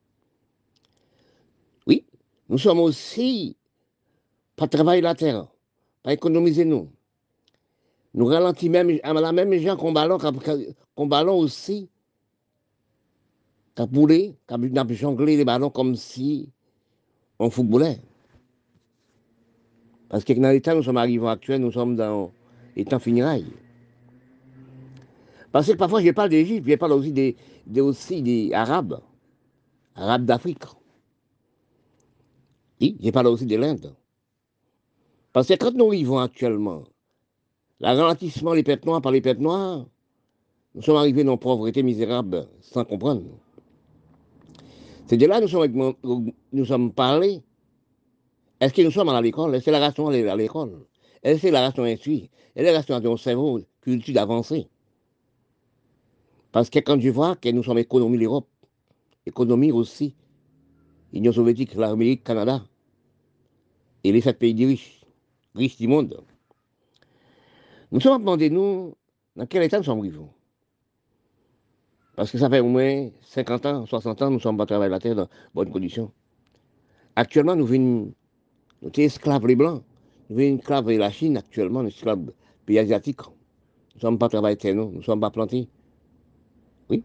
[1.88, 2.06] Oui,
[2.50, 3.56] nous sommes aussi
[4.56, 5.48] pas travailler la terre,
[6.04, 6.92] pas économiser nous.
[8.14, 10.18] Nous ralentissons même à la même gens qu'on ballon,
[10.96, 11.90] qu'on ballon aussi,
[13.76, 14.58] qu'à pouler, qu'à
[14.90, 16.50] jongler les ballons comme si
[17.40, 18.00] on footballait.
[20.10, 22.32] Parce que dans l'état nous sommes arrivés actuels, nous sommes dans
[22.76, 23.54] les temps finirailles.
[25.52, 27.36] Parce que parfois, je parle d'Égypte, je parle aussi des,
[27.80, 29.02] aussi des Arabes,
[29.96, 30.64] Arabes d'Afrique.
[32.80, 33.94] Oui, je parle aussi de l'Inde.
[35.34, 36.84] Parce que quand nous vivons actuellement,
[37.80, 39.86] le ralentissement des pètes noires par les pètes noires,
[40.74, 43.24] nous sommes arrivés dans la pauvreté misérable sans comprendre.
[45.12, 45.94] C'est de là nous sommes,
[46.54, 47.42] nous sommes parlés.
[48.62, 49.54] Est-ce que nous sommes à l'école?
[49.54, 50.86] Est-ce que la ration est à l'école?
[51.22, 54.70] Est-ce que la ration instruit Est-ce que la ration a un cerveau, culture avancée
[56.54, 58.48] Parce que quand je vois que nous sommes économie l'Europe,
[59.26, 60.16] économie aussi,
[61.12, 62.64] l'Union soviétique, l'Amérique, le Canada,
[64.06, 65.02] et les sept pays riches,
[65.56, 66.24] riches du monde,
[67.92, 68.96] nous sommes demandés, nous,
[69.36, 70.20] dans quel état nous sommes arrivés
[72.16, 75.00] Parce que ça fait au moins 50 ans, 60 ans, nous sommes pas travailler la
[75.00, 76.12] terre dans bonnes conditions.
[77.16, 78.14] Actuellement, nous venons
[78.82, 79.84] nous sommes esclaves les blancs.
[80.30, 82.32] Nous sommes esclaves la Chine actuellement, nous esclaves
[82.66, 83.22] pays asiatiques.
[83.22, 85.68] Nous ne sommes pas travaillés, nous ne sommes pas plantés.
[86.90, 87.04] Oui.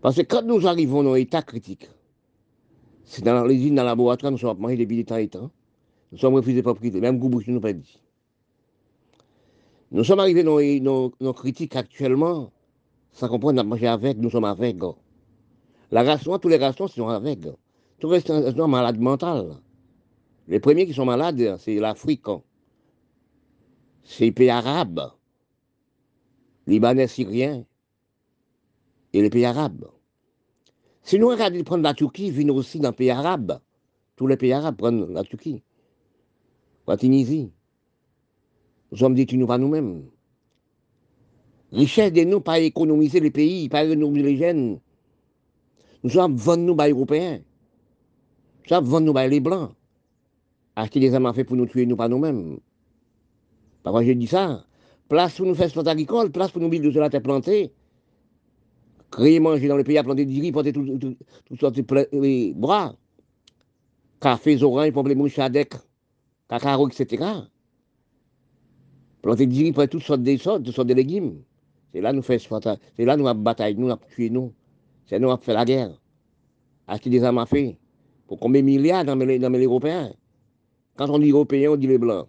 [0.00, 1.88] Parce que quand nous arrivons dans un état critique,
[3.04, 5.50] c'est dans les usines, dans le laboratoire, nous sommes depuis des temps et temps.
[6.12, 8.00] Nous sommes refusés propriété, même Goubouche nous pas dit.
[9.90, 10.58] Nous sommes arrivés dans
[11.20, 12.52] nos, critiques actuellement,
[13.12, 14.76] sans comprendre, nous manger avec, nous sommes avec.
[15.90, 17.40] La ration, tous les rations sont avec.
[17.98, 19.56] Tous les sont malades mentales.
[20.48, 22.26] Les premiers qui sont malades, c'est l'Afrique.
[24.04, 25.12] C'est les pays arabes,
[26.66, 27.64] Libanais, Syriens
[29.12, 29.86] et les pays arabes.
[31.02, 33.60] Si nous regardons prendre la Turquie, viennent aussi dans les pays arabes.
[34.16, 35.62] Tous les pays arabes prennent la Turquie.
[36.88, 37.52] La Tunisie.
[38.90, 40.10] Nous sommes détenus par nous-mêmes.
[41.72, 44.78] Richesse de nous, pas économiser les pays, pas économiser les jeunes.
[46.04, 47.40] Nous sommes vendus par les Européens.
[48.62, 49.72] Nous sommes vendus par les Blancs
[50.76, 52.58] acheter des armes à feu pour nous tuer, nous pas nous-mêmes.
[53.82, 54.64] Parfois, je dis ça?
[55.08, 57.72] Place pour nous faire sport agricole, place pour nous builder sur la terre plantée.
[59.10, 62.94] Créer manger dans le pays à planter du riz, planter toutes sortes de bras.
[64.20, 65.74] Café, oranges, pommes, chadec,
[66.48, 67.24] cacao, etc.
[69.20, 71.42] Planter du riz, planter toutes sortes de sortes, toutes sortes de légumes.
[71.92, 72.60] C'est là nous faisons
[72.96, 74.52] c'est là nous avons bataille, nous avons tué nous.
[75.06, 75.90] C'est nous avons fait la guerre.
[76.86, 77.74] Acheter des armes à feu.
[78.26, 80.12] Pour combien de milliards dans les, dans les Européens?
[80.96, 82.28] Quand on dit européen, on dit les blancs.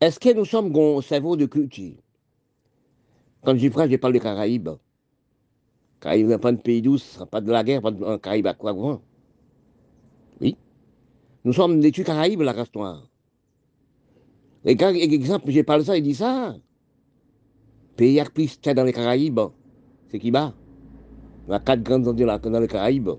[0.00, 1.94] Est-ce que nous sommes un cerveau de culture?
[3.42, 4.70] Quand je prends, je parle des Caraïbes.
[6.00, 9.00] Caraïbes, pas de pays douce, pas de la guerre, pas de Caraïbes à quoi grand.
[10.40, 10.56] Oui.
[11.44, 13.08] Nous sommes des Caraïbes, la race noire.
[14.64, 16.56] Et quand, exemple, j'ai parlé ça, il dit ça.
[17.96, 19.40] Pays plus dans les Caraïbes,
[20.10, 20.52] c'est qui bat?
[21.48, 23.10] Y a quatre grandes îles dans les Caraïbes.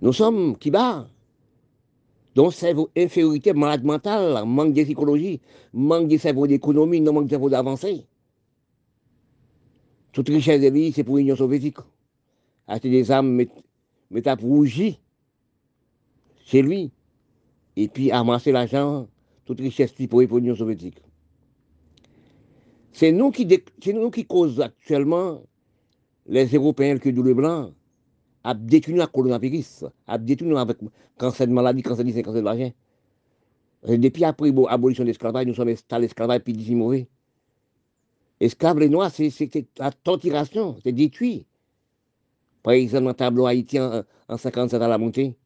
[0.00, 1.06] Nous sommes qui bat?
[2.34, 5.40] Donc, cerveau infériorité, malade mentale, manque de psychologie,
[5.74, 8.06] manque de cerveau d'économie, non manque de cerveau d'avancée.
[10.12, 11.78] Toute richesse de vie, c'est pour l'Union soviétique.
[12.66, 13.44] Acheter des armes,
[14.10, 15.00] mettre à rougi
[16.46, 16.92] chez lui.
[17.76, 19.06] Et puis amasser l'argent,
[19.44, 21.02] toute richesse pour l'Union soviétique.
[22.92, 23.46] C'est nous qui,
[23.92, 25.42] nous causons actuellement
[26.26, 27.72] les Européens, le cul blanc,
[28.44, 30.78] a détruit la coronavirus, a détruit avec
[31.18, 32.72] cancer de maladie, cancer de l'argent.
[33.86, 37.08] Depuis après l'abolition de l'esclavage, nous sommes installés l'esclavage puis mauvais.
[38.40, 39.30] Esclaves, les noirs, c'est
[39.78, 41.46] la torturation, c'est détruit.
[42.62, 45.36] Par exemple, dans le tableau haïtien en 57 à la montée.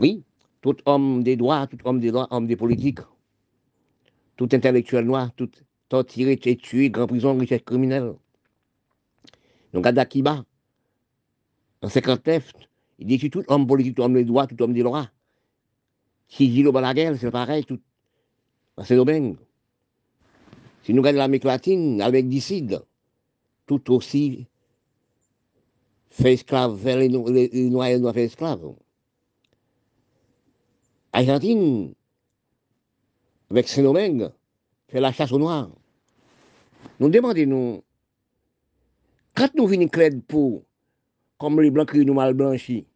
[0.00, 0.22] Oui,
[0.60, 3.00] tout homme des droits, tout homme des droits, homme des politiques,
[4.48, 5.50] tout intellectuel noir, tout
[5.88, 8.14] torturé, tué, grand prison, richesse criminelle.
[9.72, 10.44] Donc, à Dakiba,
[11.82, 12.52] en 59,
[12.98, 15.08] il dit tout homme politique, tout homme des droits, tout homme des lois.
[16.28, 17.80] Si dit le guerre, c'est pareil, tout.
[18.84, 19.36] C'est domaine.
[20.82, 22.82] Si nous regardons l'Amérique latine, avec décide,
[23.66, 24.46] tout aussi
[26.10, 28.74] fait esclave, les, les, les noirs et les noirs fait esclaves.
[31.12, 31.94] Argentine,
[33.52, 34.30] avec Saint-Domingue,
[34.88, 35.70] fait la chasse aux noirs.
[36.98, 37.82] Nous demandons, nous,
[39.34, 40.62] quand nous venons clair pour,
[41.36, 42.86] comme les blancs qui nous mal blanchis,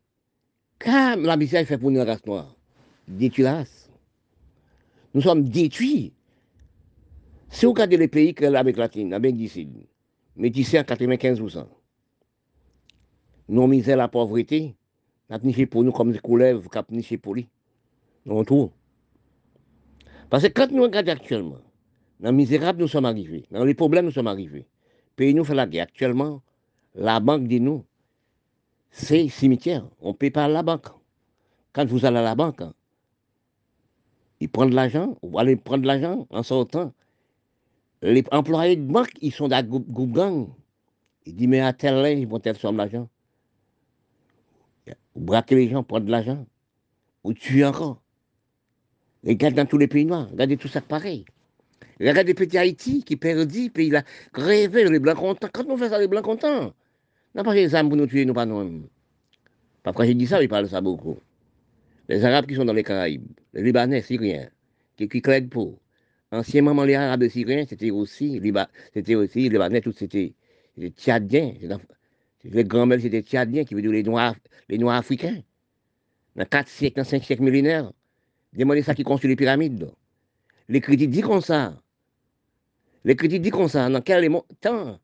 [0.78, 2.56] quand la misère fait pour nous la race noire,
[3.06, 3.90] détruit la race?
[5.12, 6.14] Nous sommes détruits.
[7.50, 9.70] Si vous regardez les pays que l'Amérique latine, l'Amérique du Sud,
[10.36, 11.66] métissés à 95%,
[13.48, 14.74] nous misère la pauvreté,
[15.42, 17.46] niché pour nous comme des couleuvres, niché pour lui.
[18.24, 18.72] Nous tout.
[20.30, 21.58] Parce que quand nous regardons actuellement,
[22.20, 24.66] dans le misérable, nous sommes arrivés, dans les problèmes, nous sommes arrivés.
[25.14, 25.84] Pays nous fait la guerre.
[25.84, 26.42] Actuellement,
[26.94, 27.84] la banque dit nous,
[28.90, 29.86] c'est cimetière.
[30.00, 30.86] On ne paie pas la banque.
[31.72, 32.62] Quand vous allez à la banque,
[34.40, 36.92] ils prennent de l'argent, vous allez prendre de l'argent en sortant.
[38.02, 40.48] Les employés de banque, ils sont dans le groupe gang.
[41.24, 43.08] Ils disent, mais à tel là, ils vont telle somme d'argent.
[45.14, 46.46] Vous braquez les gens, prendre de l'argent.
[47.24, 48.02] Vous tuez encore.
[49.26, 51.24] Regardez dans tous les pays noirs, regardez tout ça pareil.
[51.98, 54.04] Regardez petit Haïti qui perdit, puis il a
[54.34, 55.48] rêvé, les blancs contents.
[55.52, 56.74] Quand on fait ça, les blancs contents,
[57.34, 58.88] n'a pas les armes pour nous tuer, nous pas nous.
[59.82, 61.18] Parfois j'ai dit ça, ils parlent ça beaucoup.
[62.08, 64.48] Les Arabes qui sont dans les Caraïbes, les Libanais, Syriens,
[64.96, 65.78] qui, qui clèdent pour.
[66.30, 68.40] Anciennement, les Arabes et Syriens, c'était aussi,
[68.94, 70.34] c'était aussi, Libanais, tout c'était
[70.96, 71.54] Tchadiens.
[72.44, 74.36] Les grands-mères, c'était Tchadiens, qui veut dire les Noirs,
[74.68, 75.40] les Noirs africains.
[76.36, 77.90] Dans 4 siècles, dans 5 siècles millénaires,
[78.52, 79.90] demandez ça qui construit les pyramides.
[80.68, 81.74] Les critiques disent comme ça.
[83.04, 83.88] Les critiques disent comme ça.
[83.88, 84.98] Dans quel temps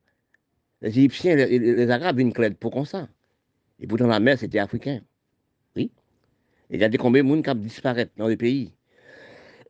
[0.81, 3.09] les Égyptiens, les, les Arabes, une clé pour comme ça.
[3.81, 5.01] Et pourtant, la mer, c'était africain.
[5.77, 5.90] Oui.
[6.70, 8.73] Et il y a des combien de monde qui disparaissent dans le pays?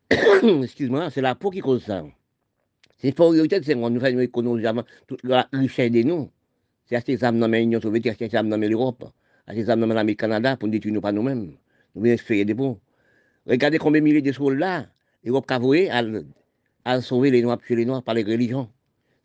[0.63, 2.03] Excuse-moi, c'est la peau qui cause ça.
[2.97, 4.63] C'est pas priorité, c'est qu'on nous fait une économie
[5.07, 6.29] toute la richesse de nous.
[6.85, 9.03] C'est à ces âmes dans l'Union soviétique, à ces âmes dans l'Europe,
[9.47, 11.53] à ces âmes dans l'Amérique Canada pour nous détruire nous pas nous-mêmes.
[11.95, 12.79] Nous venons espérer des bons.
[13.45, 14.87] Regardez combien de milliers de soldats
[15.23, 16.03] l'Europe a voué à,
[16.85, 18.69] à sauver les Noirs, tuer les Noirs par les religions.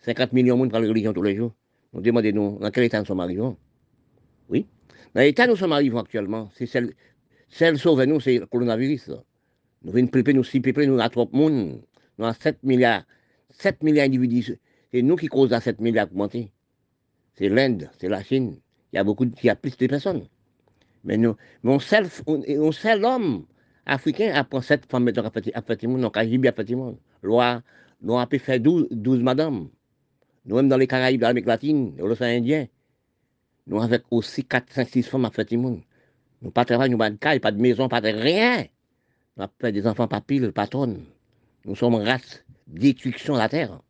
[0.01, 1.55] 50 millions de monde par les religions tous les jours.
[1.93, 3.43] Nous demandons dans quel état nous sommes arrivés.
[4.49, 4.67] Oui.
[5.15, 6.95] Dans l'état nous sommes arrivés actuellement, c'est celle,
[7.49, 9.11] celle sauve nous, c'est le coronavirus.
[9.83, 11.83] Nous venons préparer, nous si préparer, nous avons trop de monde.
[12.19, 13.05] Nous avons 7 milliards,
[13.51, 14.59] 7 milliards d'individus.
[14.93, 16.51] C'est nous qui causons à 7 milliards augmenter.
[17.35, 18.59] C'est l'Inde, c'est la Chine.
[18.93, 20.27] Il y a beaucoup, il y a plus de personnes.
[21.05, 22.73] Mais nous, mais on sait, on, on
[23.89, 25.11] africain après sept femmes
[25.55, 26.25] à petit monde, donc à.
[27.23, 27.63] Loi,
[28.01, 29.69] nous avons fait 12, 12 madames.
[30.45, 32.67] Nous même dans les Caraïbes, dans l'Amérique latine, l'océan Indien,
[33.67, 35.81] nous avons aussi 4, 5, 6 femmes à petit monde.
[36.41, 38.65] Nous pas travail, nous pas de caille, pas de maison, pas de rien.
[39.37, 40.53] Nous avons fait des enfants pas pile.
[41.65, 43.81] Nous sommes race détruction de la terre.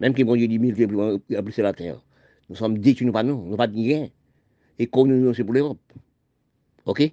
[0.00, 2.00] Même qui vont dire 10 000 qui ont la terre.
[2.48, 4.08] Nous sommes détruits, nous pas nous, nous pas de rien.
[4.78, 5.80] Et comme nous, c'est pour l'Europe.
[6.86, 7.12] OK?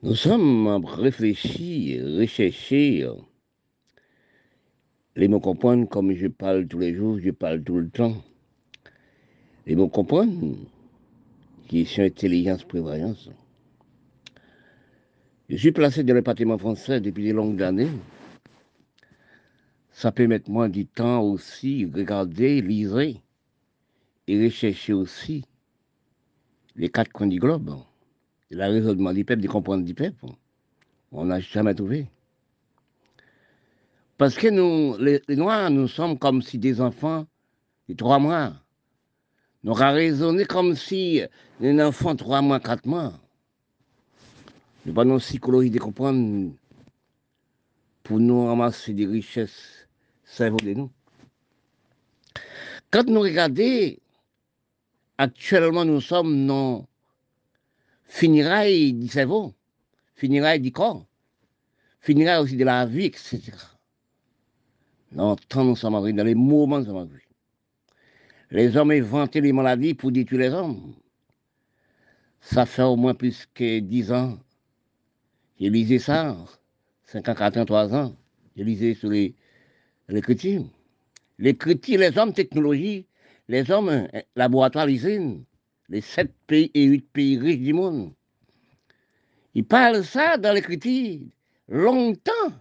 [0.00, 3.04] Nous sommes réfléchis, recherchés.
[5.16, 8.22] Les mots comprendre comme je parle tous les jours, je parle tout le temps.
[9.66, 10.56] Les mots comprendre,
[11.66, 13.28] qui sont intelligence, prévoyance.
[15.48, 17.90] Je suis placé dans le bâtiment français depuis de longues années.
[19.90, 23.00] Ça permet moi du temps aussi, regarder, lire
[24.28, 25.44] et rechercher aussi
[26.76, 27.74] les quatre coins du globe
[28.50, 30.26] le raisonnement du peuple, de comprendre du peuple,
[31.12, 32.06] on n'a jamais trouvé.
[34.16, 37.26] Parce que nous, les, Noirs, nous sommes comme si des enfants
[37.88, 38.52] de trois mois.
[39.62, 41.22] Nous avons raisonné comme si
[41.62, 43.12] un enfant trois mois, quatre mois.
[44.86, 46.52] Nous pas nos psychologie de comprendre
[48.02, 49.86] pour nous ramasser des richesses
[50.24, 50.90] cerveau de nous.
[52.90, 53.94] Quand nous regardons,
[55.18, 56.86] actuellement nous sommes dans
[58.08, 59.54] finira du cerveau,
[60.14, 61.06] finira du corps,
[62.00, 63.52] finira aussi de la vie, etc.
[65.12, 67.22] Dans le nous sommes arrivés, dans les moments, nous sommes arrivés.
[68.50, 70.94] Les hommes inventaient les maladies pour détruire les hommes.
[72.40, 74.38] Ça fait au moins plus que 10 ans.
[75.60, 76.36] J'ai lisé ça,
[77.04, 78.16] 53 ans.
[78.56, 79.34] J'ai lisé sur les,
[80.08, 80.22] Les
[81.56, 83.06] critiques, les hommes technologie,
[83.48, 85.44] les hommes euh, laboratoires, l'usine,
[85.88, 88.12] les sept pays et huit pays riches du monde.
[89.54, 91.20] Ils parlent ça dans l'écriture
[91.68, 92.52] longtemps.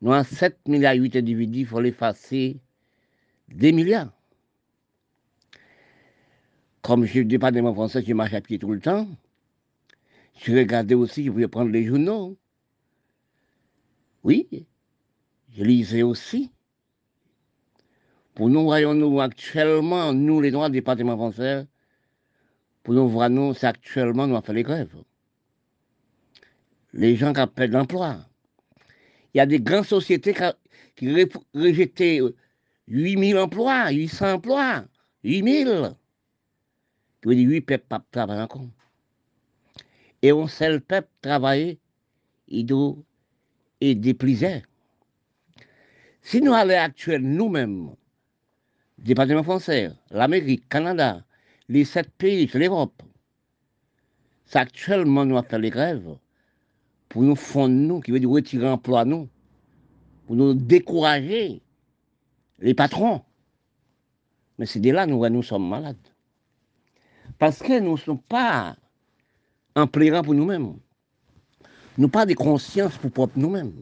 [0.00, 2.60] Nous avons 7 milliards 8 individus, il faut l'effacer
[3.48, 4.12] des milliards.
[6.82, 9.06] Comme je ne pas de mon français, je marche à pied tout le temps.
[10.40, 12.36] Je regardais aussi, je pouvais prendre les journaux.
[14.24, 14.66] Oui,
[15.50, 16.50] je lisais aussi
[18.34, 21.66] Pour nous, voyons-nous actuellement, nous, les Noirs du département français,
[22.82, 24.94] pour nous voir, nous, c'est actuellement, nous avons fait les grèves.
[26.92, 28.18] Les gens qui perdu l'emploi.
[29.32, 30.34] Il y a des grandes sociétés
[30.96, 32.20] qui ont rejeté
[32.88, 34.84] 8000 emplois, 800 emplois,
[35.24, 35.94] 8000.
[37.22, 38.66] Qui veut dire 8 peuples travaillent encore.
[40.22, 41.78] Et on sait le peuple travailler,
[42.48, 42.96] il doit
[43.80, 44.62] aider plaisir.
[46.20, 47.90] Si nous allons actuellement nous-mêmes,
[48.98, 51.24] département français, l'Amérique, Canada,
[51.72, 53.02] les sept pays, l'Europe,
[54.44, 56.16] c'est actuellement nous faire les grèves
[57.08, 59.28] pour nous fondre nous, qui veut dire retirer l'emploi nous,
[60.26, 61.62] pour nous décourager
[62.58, 63.22] les patrons.
[64.58, 65.96] Mais c'est de là nous, nous sommes malades.
[67.38, 68.76] Parce que nous ne sommes pas
[69.74, 70.76] en plairant pour nous-mêmes.
[71.96, 73.72] Nous pas de conscience pour propre nous-mêmes.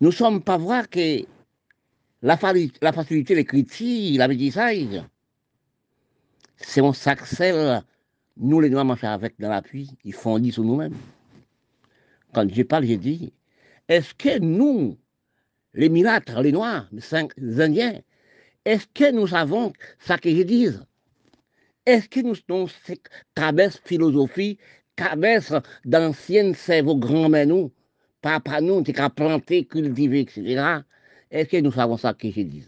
[0.00, 1.24] Nous sommes pas voir que
[2.22, 2.36] la,
[2.82, 5.04] la facilité l'écriture, la métissage,
[6.56, 7.20] c'est un sac
[8.36, 10.96] nous les noirs marchons avec dans l'appui, ils fondent sur nous-mêmes.
[12.32, 13.32] Quand je parle, j'ai dit,
[13.88, 14.98] est-ce que nous,
[15.72, 18.00] les milâtres, les noirs, les indiens,
[18.64, 20.68] est-ce que nous savons ce que je dis
[21.86, 24.58] Est-ce que nous sommes cette cabesse philosophie,
[24.96, 25.52] cabesse
[25.84, 27.70] d'anciennes cerveaux grands-mères nous,
[28.20, 30.80] papa nous, qui a planté, cultivé, etc.
[31.30, 32.66] Est-ce que nous savons ça que je dis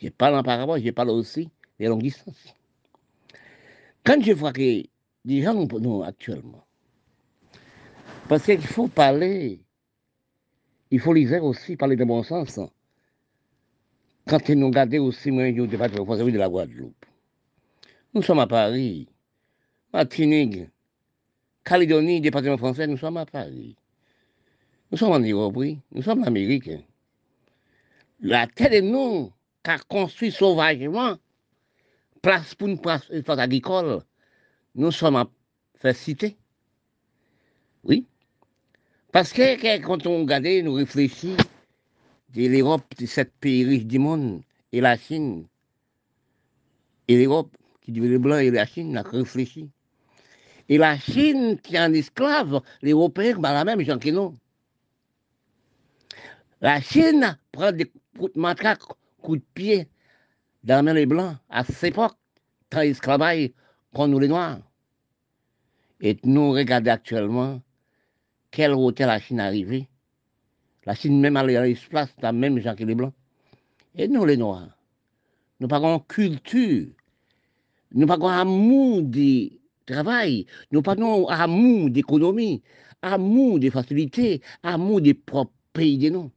[0.00, 2.54] Je parle en parabole, je parle aussi des longues distances.
[4.04, 4.82] Quand je vois que
[5.24, 6.64] des gens nous actuellement,
[8.28, 9.60] parce qu'il faut parler,
[10.90, 12.60] il faut lire aussi, parler de bon sens.
[14.26, 17.06] Quand nous regardons aussi, moi, je de la Guadeloupe.
[18.14, 19.08] Nous sommes à Paris,
[19.92, 20.68] Martinique,
[21.64, 23.76] Calédonie, département français, nous sommes à Paris.
[24.90, 25.56] Nous sommes en Europe.
[25.92, 26.70] Nous sommes en Amérique.
[28.20, 29.30] La terre de nous,
[29.62, 31.16] qu'a construit sauvagement,
[32.20, 34.02] place pour une place, agricole,
[34.74, 35.28] nous sommes à
[35.76, 36.36] faire citer.
[37.84, 38.06] Oui.
[39.12, 41.36] Parce que quand on regarde, nous réfléchit
[42.34, 44.42] de l'Europe, de sept pays riches du monde,
[44.72, 45.46] et la Chine,
[47.08, 49.70] et l'Europe, qui dit les Blancs et la Chine, a réfléchi.
[50.68, 54.34] Et la Chine, qui est un esclave, les Européens, bah, la même gens que nous.
[56.60, 58.82] La Chine prend des coups de matraque,
[59.22, 59.88] coups de pied
[60.64, 62.16] dans les Blancs à cette époque,
[62.82, 63.54] ils travaillent
[63.92, 64.58] contre nous les Noirs.
[66.00, 67.60] Et nous regardons actuellement
[68.50, 69.88] quel hôtel la Chine arrivée.
[70.84, 73.14] La Chine même à l'espace, la même que les Blancs.
[73.94, 74.68] Et nous les Noirs,
[75.60, 76.86] nous pas culture,
[77.92, 79.50] nous pas amour du
[79.86, 80.94] travail, nous pas
[81.28, 82.62] amour d'économie,
[83.02, 86.30] amour de facilité, amour des propres pays de nous.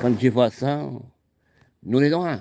[0.00, 0.90] Quand je vois ça,
[1.82, 2.40] nous les Noirs,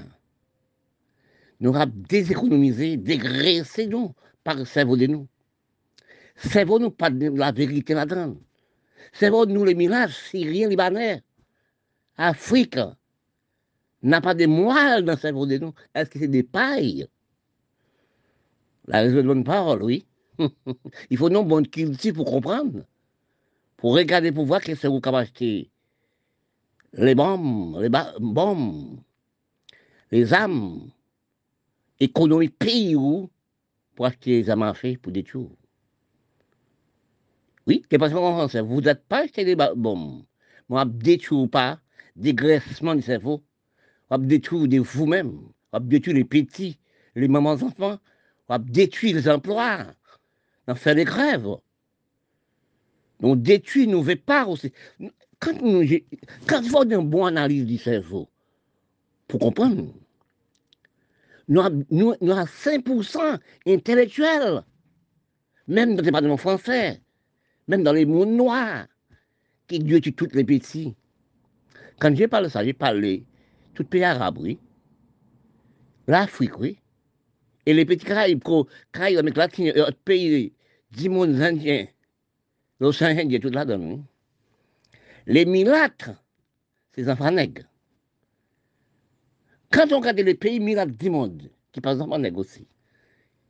[1.60, 4.14] nous avons déséconomisé, dégraissé nous
[4.44, 5.28] par le cerveau de nous.
[6.36, 8.36] Cerveau nous pas de la vérité là-dedans.
[9.14, 11.24] Cerveau nous les millages syriens, libanais,
[12.18, 12.80] Afrique,
[14.04, 15.74] n'a pas de moelle dans le cerveau de nous.
[15.94, 17.08] Est-ce que c'est des pailles?
[18.88, 20.06] La raison de bonne parole, oui.
[21.10, 22.84] Il faut non bonne culture pour comprendre,
[23.78, 25.72] pour regarder, pour voir que c'est vous qui acheté
[26.94, 29.00] les bombes, les bombes,
[30.12, 30.92] les âmes,
[32.00, 33.30] économie pays où
[33.96, 35.56] pour acheter les âmes à pour des tours.
[37.68, 40.24] Oui, c'est parce qu'en français, vous n'êtes pas acheté des bombes.
[40.70, 41.80] Moi, détruire pas,
[42.16, 43.44] dégraissement du cerveau,
[44.10, 45.40] on détruire vous-même,
[45.72, 46.78] on détruire les petits,
[47.16, 48.00] les mamans enfants,
[48.50, 49.86] on détruire les emplois,
[50.68, 51.48] on fait des grèves.
[53.22, 54.74] On détruit nos aussi.
[55.40, 55.86] Quand, nous,
[56.48, 58.30] quand faut une bonne analyse du cerveau,
[59.28, 59.94] pour comprendre,
[61.48, 64.64] nous avons, nous, nous 5% intellectuels,
[65.68, 67.02] même dans le département français,
[67.68, 68.88] même dans les mondes noirs,
[69.68, 70.96] qui Dieu tue tous les petits.
[72.00, 73.26] Quand j'ai parlé ça, j'ai parlé
[73.74, 74.60] tout pays arabe, oui.
[76.08, 76.78] L'Afrique, oui.
[77.66, 78.44] Et les petits Caraïbes,
[78.92, 80.54] Caraïbes, avec latins, euh, pays
[80.92, 81.88] du monde indien,
[82.80, 84.04] l'océan Indien, tout là-dedans,
[85.26, 86.12] Les milâtres,
[86.94, 87.64] c'est enfants nègres.
[89.76, 92.66] Quand on regarde les pays miracles du monde, qui par exemple en aussi,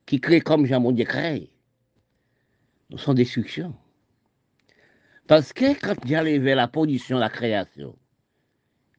[0.07, 1.51] qui créent comme Jean Mondier crée,
[2.89, 3.75] nous sommes destructions.
[5.27, 7.95] Parce que quand j'allais vers la position, la création,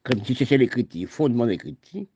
[0.05, 2.07] quand tu cherchais l'écriture, fondement d'écriture,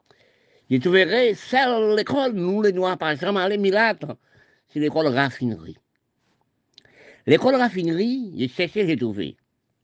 [0.70, 4.16] je trouverais celle l'école, nous les noirs, par exemple, les milâtres,
[4.68, 5.76] c'est l'école raffinerie.
[7.26, 9.36] L'école raffinerie, j'ai cherché, j'ai trouvé.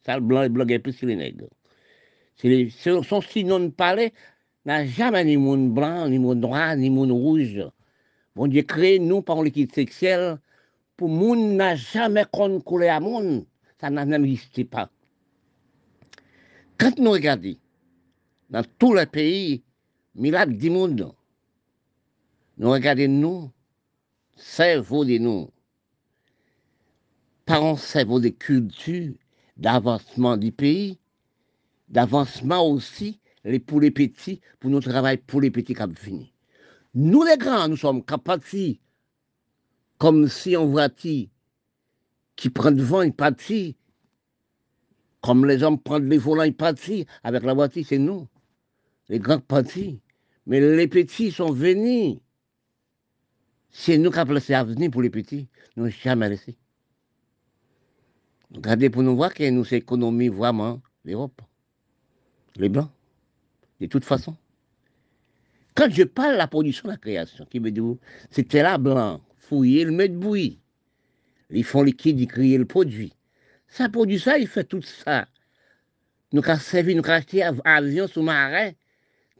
[0.05, 1.48] Ça, le blanc, le blanc plus les nègres.
[2.36, 3.69] C'est son sinon de
[4.66, 7.64] n'a jamais ni monde blanc, ni monde noir, ni monde rouge.
[8.34, 10.38] Bon Dieu crée nous par l'équipe sexuelle
[10.97, 13.47] pour monde n'a jamais connu à monde.
[13.80, 14.90] Ça n'existe pas.
[16.78, 17.56] Quand nous regardons
[18.51, 19.62] dans tous les pays,
[20.14, 21.12] milad du monde,
[22.59, 23.51] nous regardons nous,
[24.36, 25.51] cerveau de nous,
[27.44, 29.14] par un cerveau de culture,
[29.56, 30.98] d'avancement du pays,
[31.88, 33.20] d'avancement aussi
[33.66, 36.32] pour les petits, pour nous travailler pour les petits qui fini.
[36.94, 38.43] Nous les grands, nous sommes capables,
[39.98, 41.27] comme si on voiture
[42.36, 43.77] qui prend devant une partie,
[45.20, 48.28] comme les hommes prennent les volants, une partie, avec la voiture, c'est nous,
[49.09, 50.01] les grands partis.
[50.47, 52.18] Mais les petits sont venus.
[53.70, 55.48] C'est nous qui avons laissé venir pour les petits.
[55.77, 56.56] Nous n'avons jamais laissé.
[58.55, 61.43] Regardez pour nous voir que nous économisons vraiment l'Europe,
[62.56, 62.90] les Blancs,
[63.81, 64.36] de toute façon.
[65.74, 67.97] Quand je parle de la production de la création, qui veut dire,
[68.31, 70.57] c'était là blanc, fouiller, le mettre bouillir.
[71.51, 73.12] Ils font liquide, ils créent le produit.
[73.69, 75.28] Ça produit ça, il fait tout ça.
[76.32, 78.73] Nous avons servi, nous avons acheté avion sous-marin.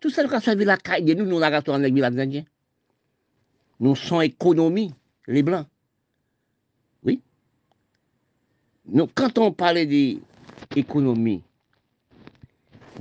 [0.01, 2.45] Tout ça, nous avons servi la caille de nous, nous avons avec les indiens.
[3.81, 4.93] Nous sommes économies,
[5.27, 5.67] les blancs.
[7.03, 7.21] Oui.
[8.85, 9.87] Donc, quand on parlait
[10.71, 11.43] d'économie,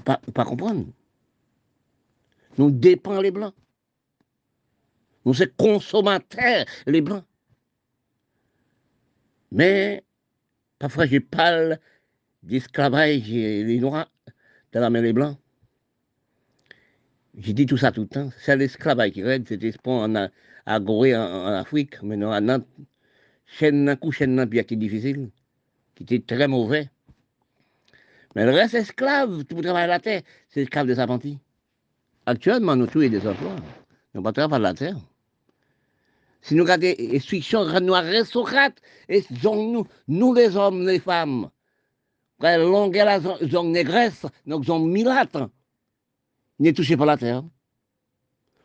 [0.03, 0.85] peut pas comprendre.
[2.57, 3.53] Nous dépendons les blancs.
[5.25, 7.25] Nous sommes consommateurs, les blancs.
[9.51, 10.03] Mais
[10.79, 11.79] parfois je parle
[12.43, 14.11] d'esclavage les noirs
[14.71, 15.37] dans la main des blancs.
[17.37, 18.29] J'ai dit tout ça tout le temps.
[18.39, 20.15] C'est l'esclavage qui règne, c'était en,
[20.65, 22.67] à Gorée en, Afrique, mais non, à Nantes.
[23.45, 25.29] Chaîne d'un coup, chaîne d'un qui était difficile,
[25.95, 26.89] qui était très mauvais.
[28.35, 31.39] Mais le reste esclave, tout le travail la terre, c'est esclave des apprentis.
[32.25, 33.55] Actuellement, nous tuons des emplois.
[34.13, 34.97] Nous ne pas la terre.
[36.41, 41.49] Si nous regardons les instructions nous aristocrates, et nous, nous les hommes, les femmes,
[42.39, 45.37] quand longue la zone négresse, donc zone milate,
[46.59, 47.43] n'est touché par la terre.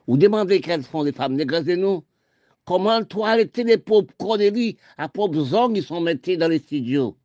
[0.06, 2.04] Vous demandez quelles sont les femmes négresses de nous.
[2.64, 7.16] Comment toiletter les pauvres cordélies à pauvres hommes qui sont mettés dans les studios.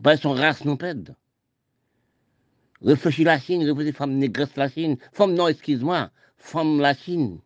[0.00, 1.14] Ben, son race non pède.
[2.82, 4.96] Réfléchis la Chine, réfléchis femme négresse la Chine.
[5.12, 7.40] Femme, non, excuse-moi, femme la Chine.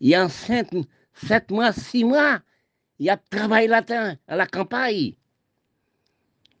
[0.00, 0.74] Il est enceinte,
[1.14, 2.40] sept mois, six mois.
[2.98, 5.14] Il y a travail latin à la campagne.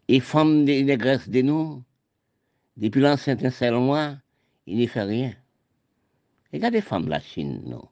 [0.08, 1.82] Et femme négresse de nous,
[2.76, 4.16] depuis l'enceinte un seul mois,
[4.66, 5.34] il ne fait rien.
[6.52, 7.88] Regardez femmes la Chine, non.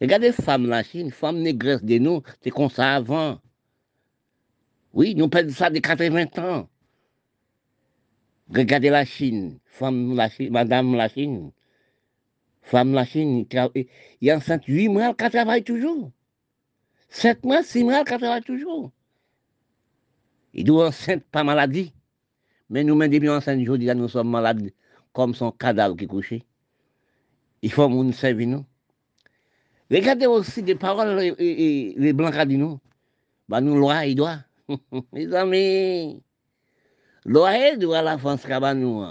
[0.00, 3.40] Regardez femmes la Chine, femmes négresse de nous, c'est comme ça avant.
[4.92, 6.68] Oui, nous perdons ça de 80 ans.
[8.54, 11.52] Regardez la Chine, femme la Chine, madame la Chine.
[12.62, 13.86] Femme la Chine, il
[14.20, 16.10] y a enceinte 8 mois, elle travaille toujours.
[17.08, 18.90] 7 mois, 6 mois, elle travaille toujours.
[20.52, 21.92] Il doit enceinte pas maladie.
[22.68, 24.70] Mais nous-mêmes, depuis enceinte, aujourd'hui, nous sommes malades
[25.12, 26.44] comme son cadavre qui est couché.
[27.62, 28.64] Il faut nous servir nous.
[29.90, 32.78] Regardez aussi des paroles, les, blancs qui dit nous.
[33.48, 34.38] Bah, nous, loi, il doit.
[35.12, 36.22] Mes amis,
[37.24, 39.04] loi, il doit la France nous.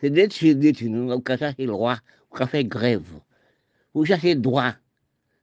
[0.00, 1.08] C'est détruire, détruire nous.
[1.08, 1.98] Vous cherchez le roi,
[2.30, 3.20] vous faire grève.
[3.92, 4.74] Vous cherchez droit.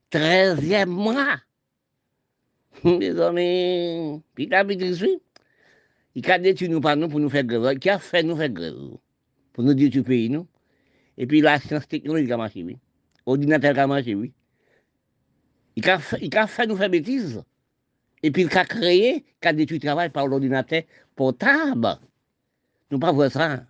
[0.10, 1.38] Treizième mois.
[2.84, 4.64] Mes amis, puis il a
[6.14, 7.78] il a détruit nous par nous pour nous faire grève.
[7.80, 8.76] Qui a fait nous faire grève
[9.54, 10.48] Pour nous détruire le pays, nous.
[11.18, 12.78] Et puis la science technologique a marché, oui.
[13.26, 14.34] Ordinateur a marché, oui.
[15.76, 17.42] Il a, fait, il a fait nous faire bêtises.
[18.24, 20.84] Et puis il a créé, il a détruit le travail par l'ordinateur
[21.22, 22.00] portable.
[22.90, 23.64] Nous pas voir ça.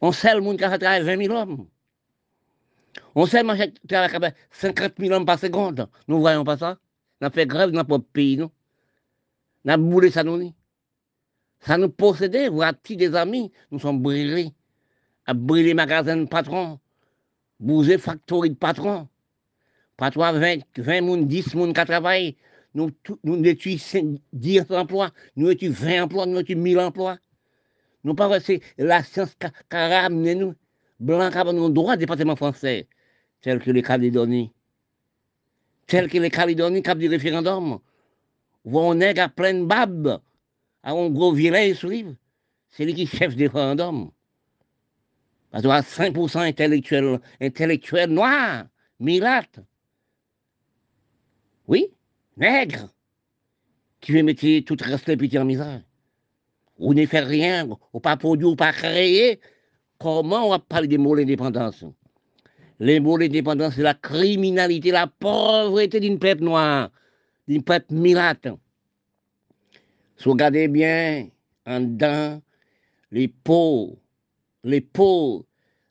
[0.00, 1.66] On sait le monde qui a fait travailler 20 000 hommes.
[3.16, 5.88] On sait le qui a fait 50 000 hommes par seconde.
[6.06, 6.78] Nous ne voyons pas ça.
[7.20, 8.52] On fait grève dans notre pays, nous.
[9.64, 10.54] On a boulé ça, nous.
[11.58, 14.52] Ça nous possédait, vous avez des amis, nous sommes brûlés
[15.24, 16.78] à brûler les magasins de patron,
[17.58, 19.08] bouger factory de patron.
[19.96, 22.36] Patron 20, 20 moun, 10 moun qui travaillent.
[22.76, 22.90] Nous,
[23.24, 27.18] nous détruisons 10 emplois, nous détruisons 20 emplois, nous détruisons 1000 emplois?
[28.04, 29.46] Nous pas c'est la science qui
[29.76, 30.54] a ramené nous.
[31.00, 32.86] Blanc a nos droits département français,
[33.40, 34.52] tel que les Calédonies.
[35.86, 37.78] Tel que les Calédonies qui ont du référendum.
[38.66, 40.20] Où on est à plein de babes,
[40.82, 41.90] à un gros village sur
[42.68, 44.10] C'est lui qui chef du référendum.
[45.50, 48.66] Parce qu'on a 5% intellectuels, intellectuels noirs,
[49.00, 49.60] milates.
[51.66, 51.88] Oui,
[52.36, 52.88] nègres,
[54.00, 55.82] qui veut mettre tout reste de en misère.
[56.78, 59.40] Ou ne fait rien, ou pas produit, ou pas créé.
[59.98, 61.84] Comment on va parler des mots l'indépendance
[62.78, 66.90] Les mots l'indépendance, c'est la criminalité, la pauvreté d'une peuple noire,
[67.48, 68.48] d'une peuple mirate.
[70.18, 71.28] Si vous regardez bien,
[71.66, 72.42] en dedans,
[73.10, 73.96] les pauvres,
[74.64, 75.44] les pauvres,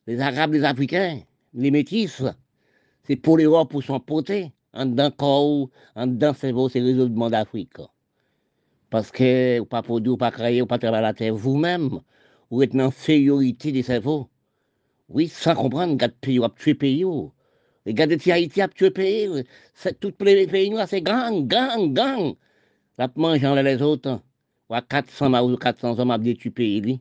[0.05, 1.21] les Arabes, les Africains,
[1.53, 2.21] les métis,
[3.03, 7.77] c'est pour l'Europe pour poté, en dedans corps, en dedans cerveau, c'est le monde d'Afrique.
[8.89, 12.01] Parce que vous pas produit, vous pas créé, vous pas travailler la terre vous-même,
[12.51, 14.29] vous êtes dans des cerveaux.
[15.09, 17.05] Oui, sans comprendre, regarde pays, vous tué pays.
[17.85, 19.43] Regardez si Haïti a tué pays.
[19.99, 22.33] Tous les pays c'est gang, gang, gang.
[22.97, 24.21] La mangeant les autres.
[24.69, 26.99] Ou à 400 ou 400 hommes tué pays.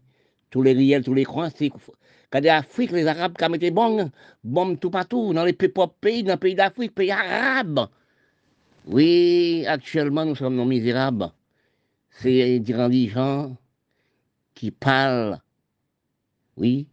[0.51, 1.71] Tous les riels, tous les coins, c'est
[2.35, 4.11] Regardez l'Afrique, les Arabes qui mettent bombes,
[4.43, 7.87] bombes tout partout, dans les propres pays, dans les pays d'Afrique, pays arabes.
[8.87, 11.31] Oui, actuellement, nous sommes non misérables.
[12.11, 13.57] C'est des gens
[14.53, 15.39] qui parlent,
[16.57, 16.89] oui,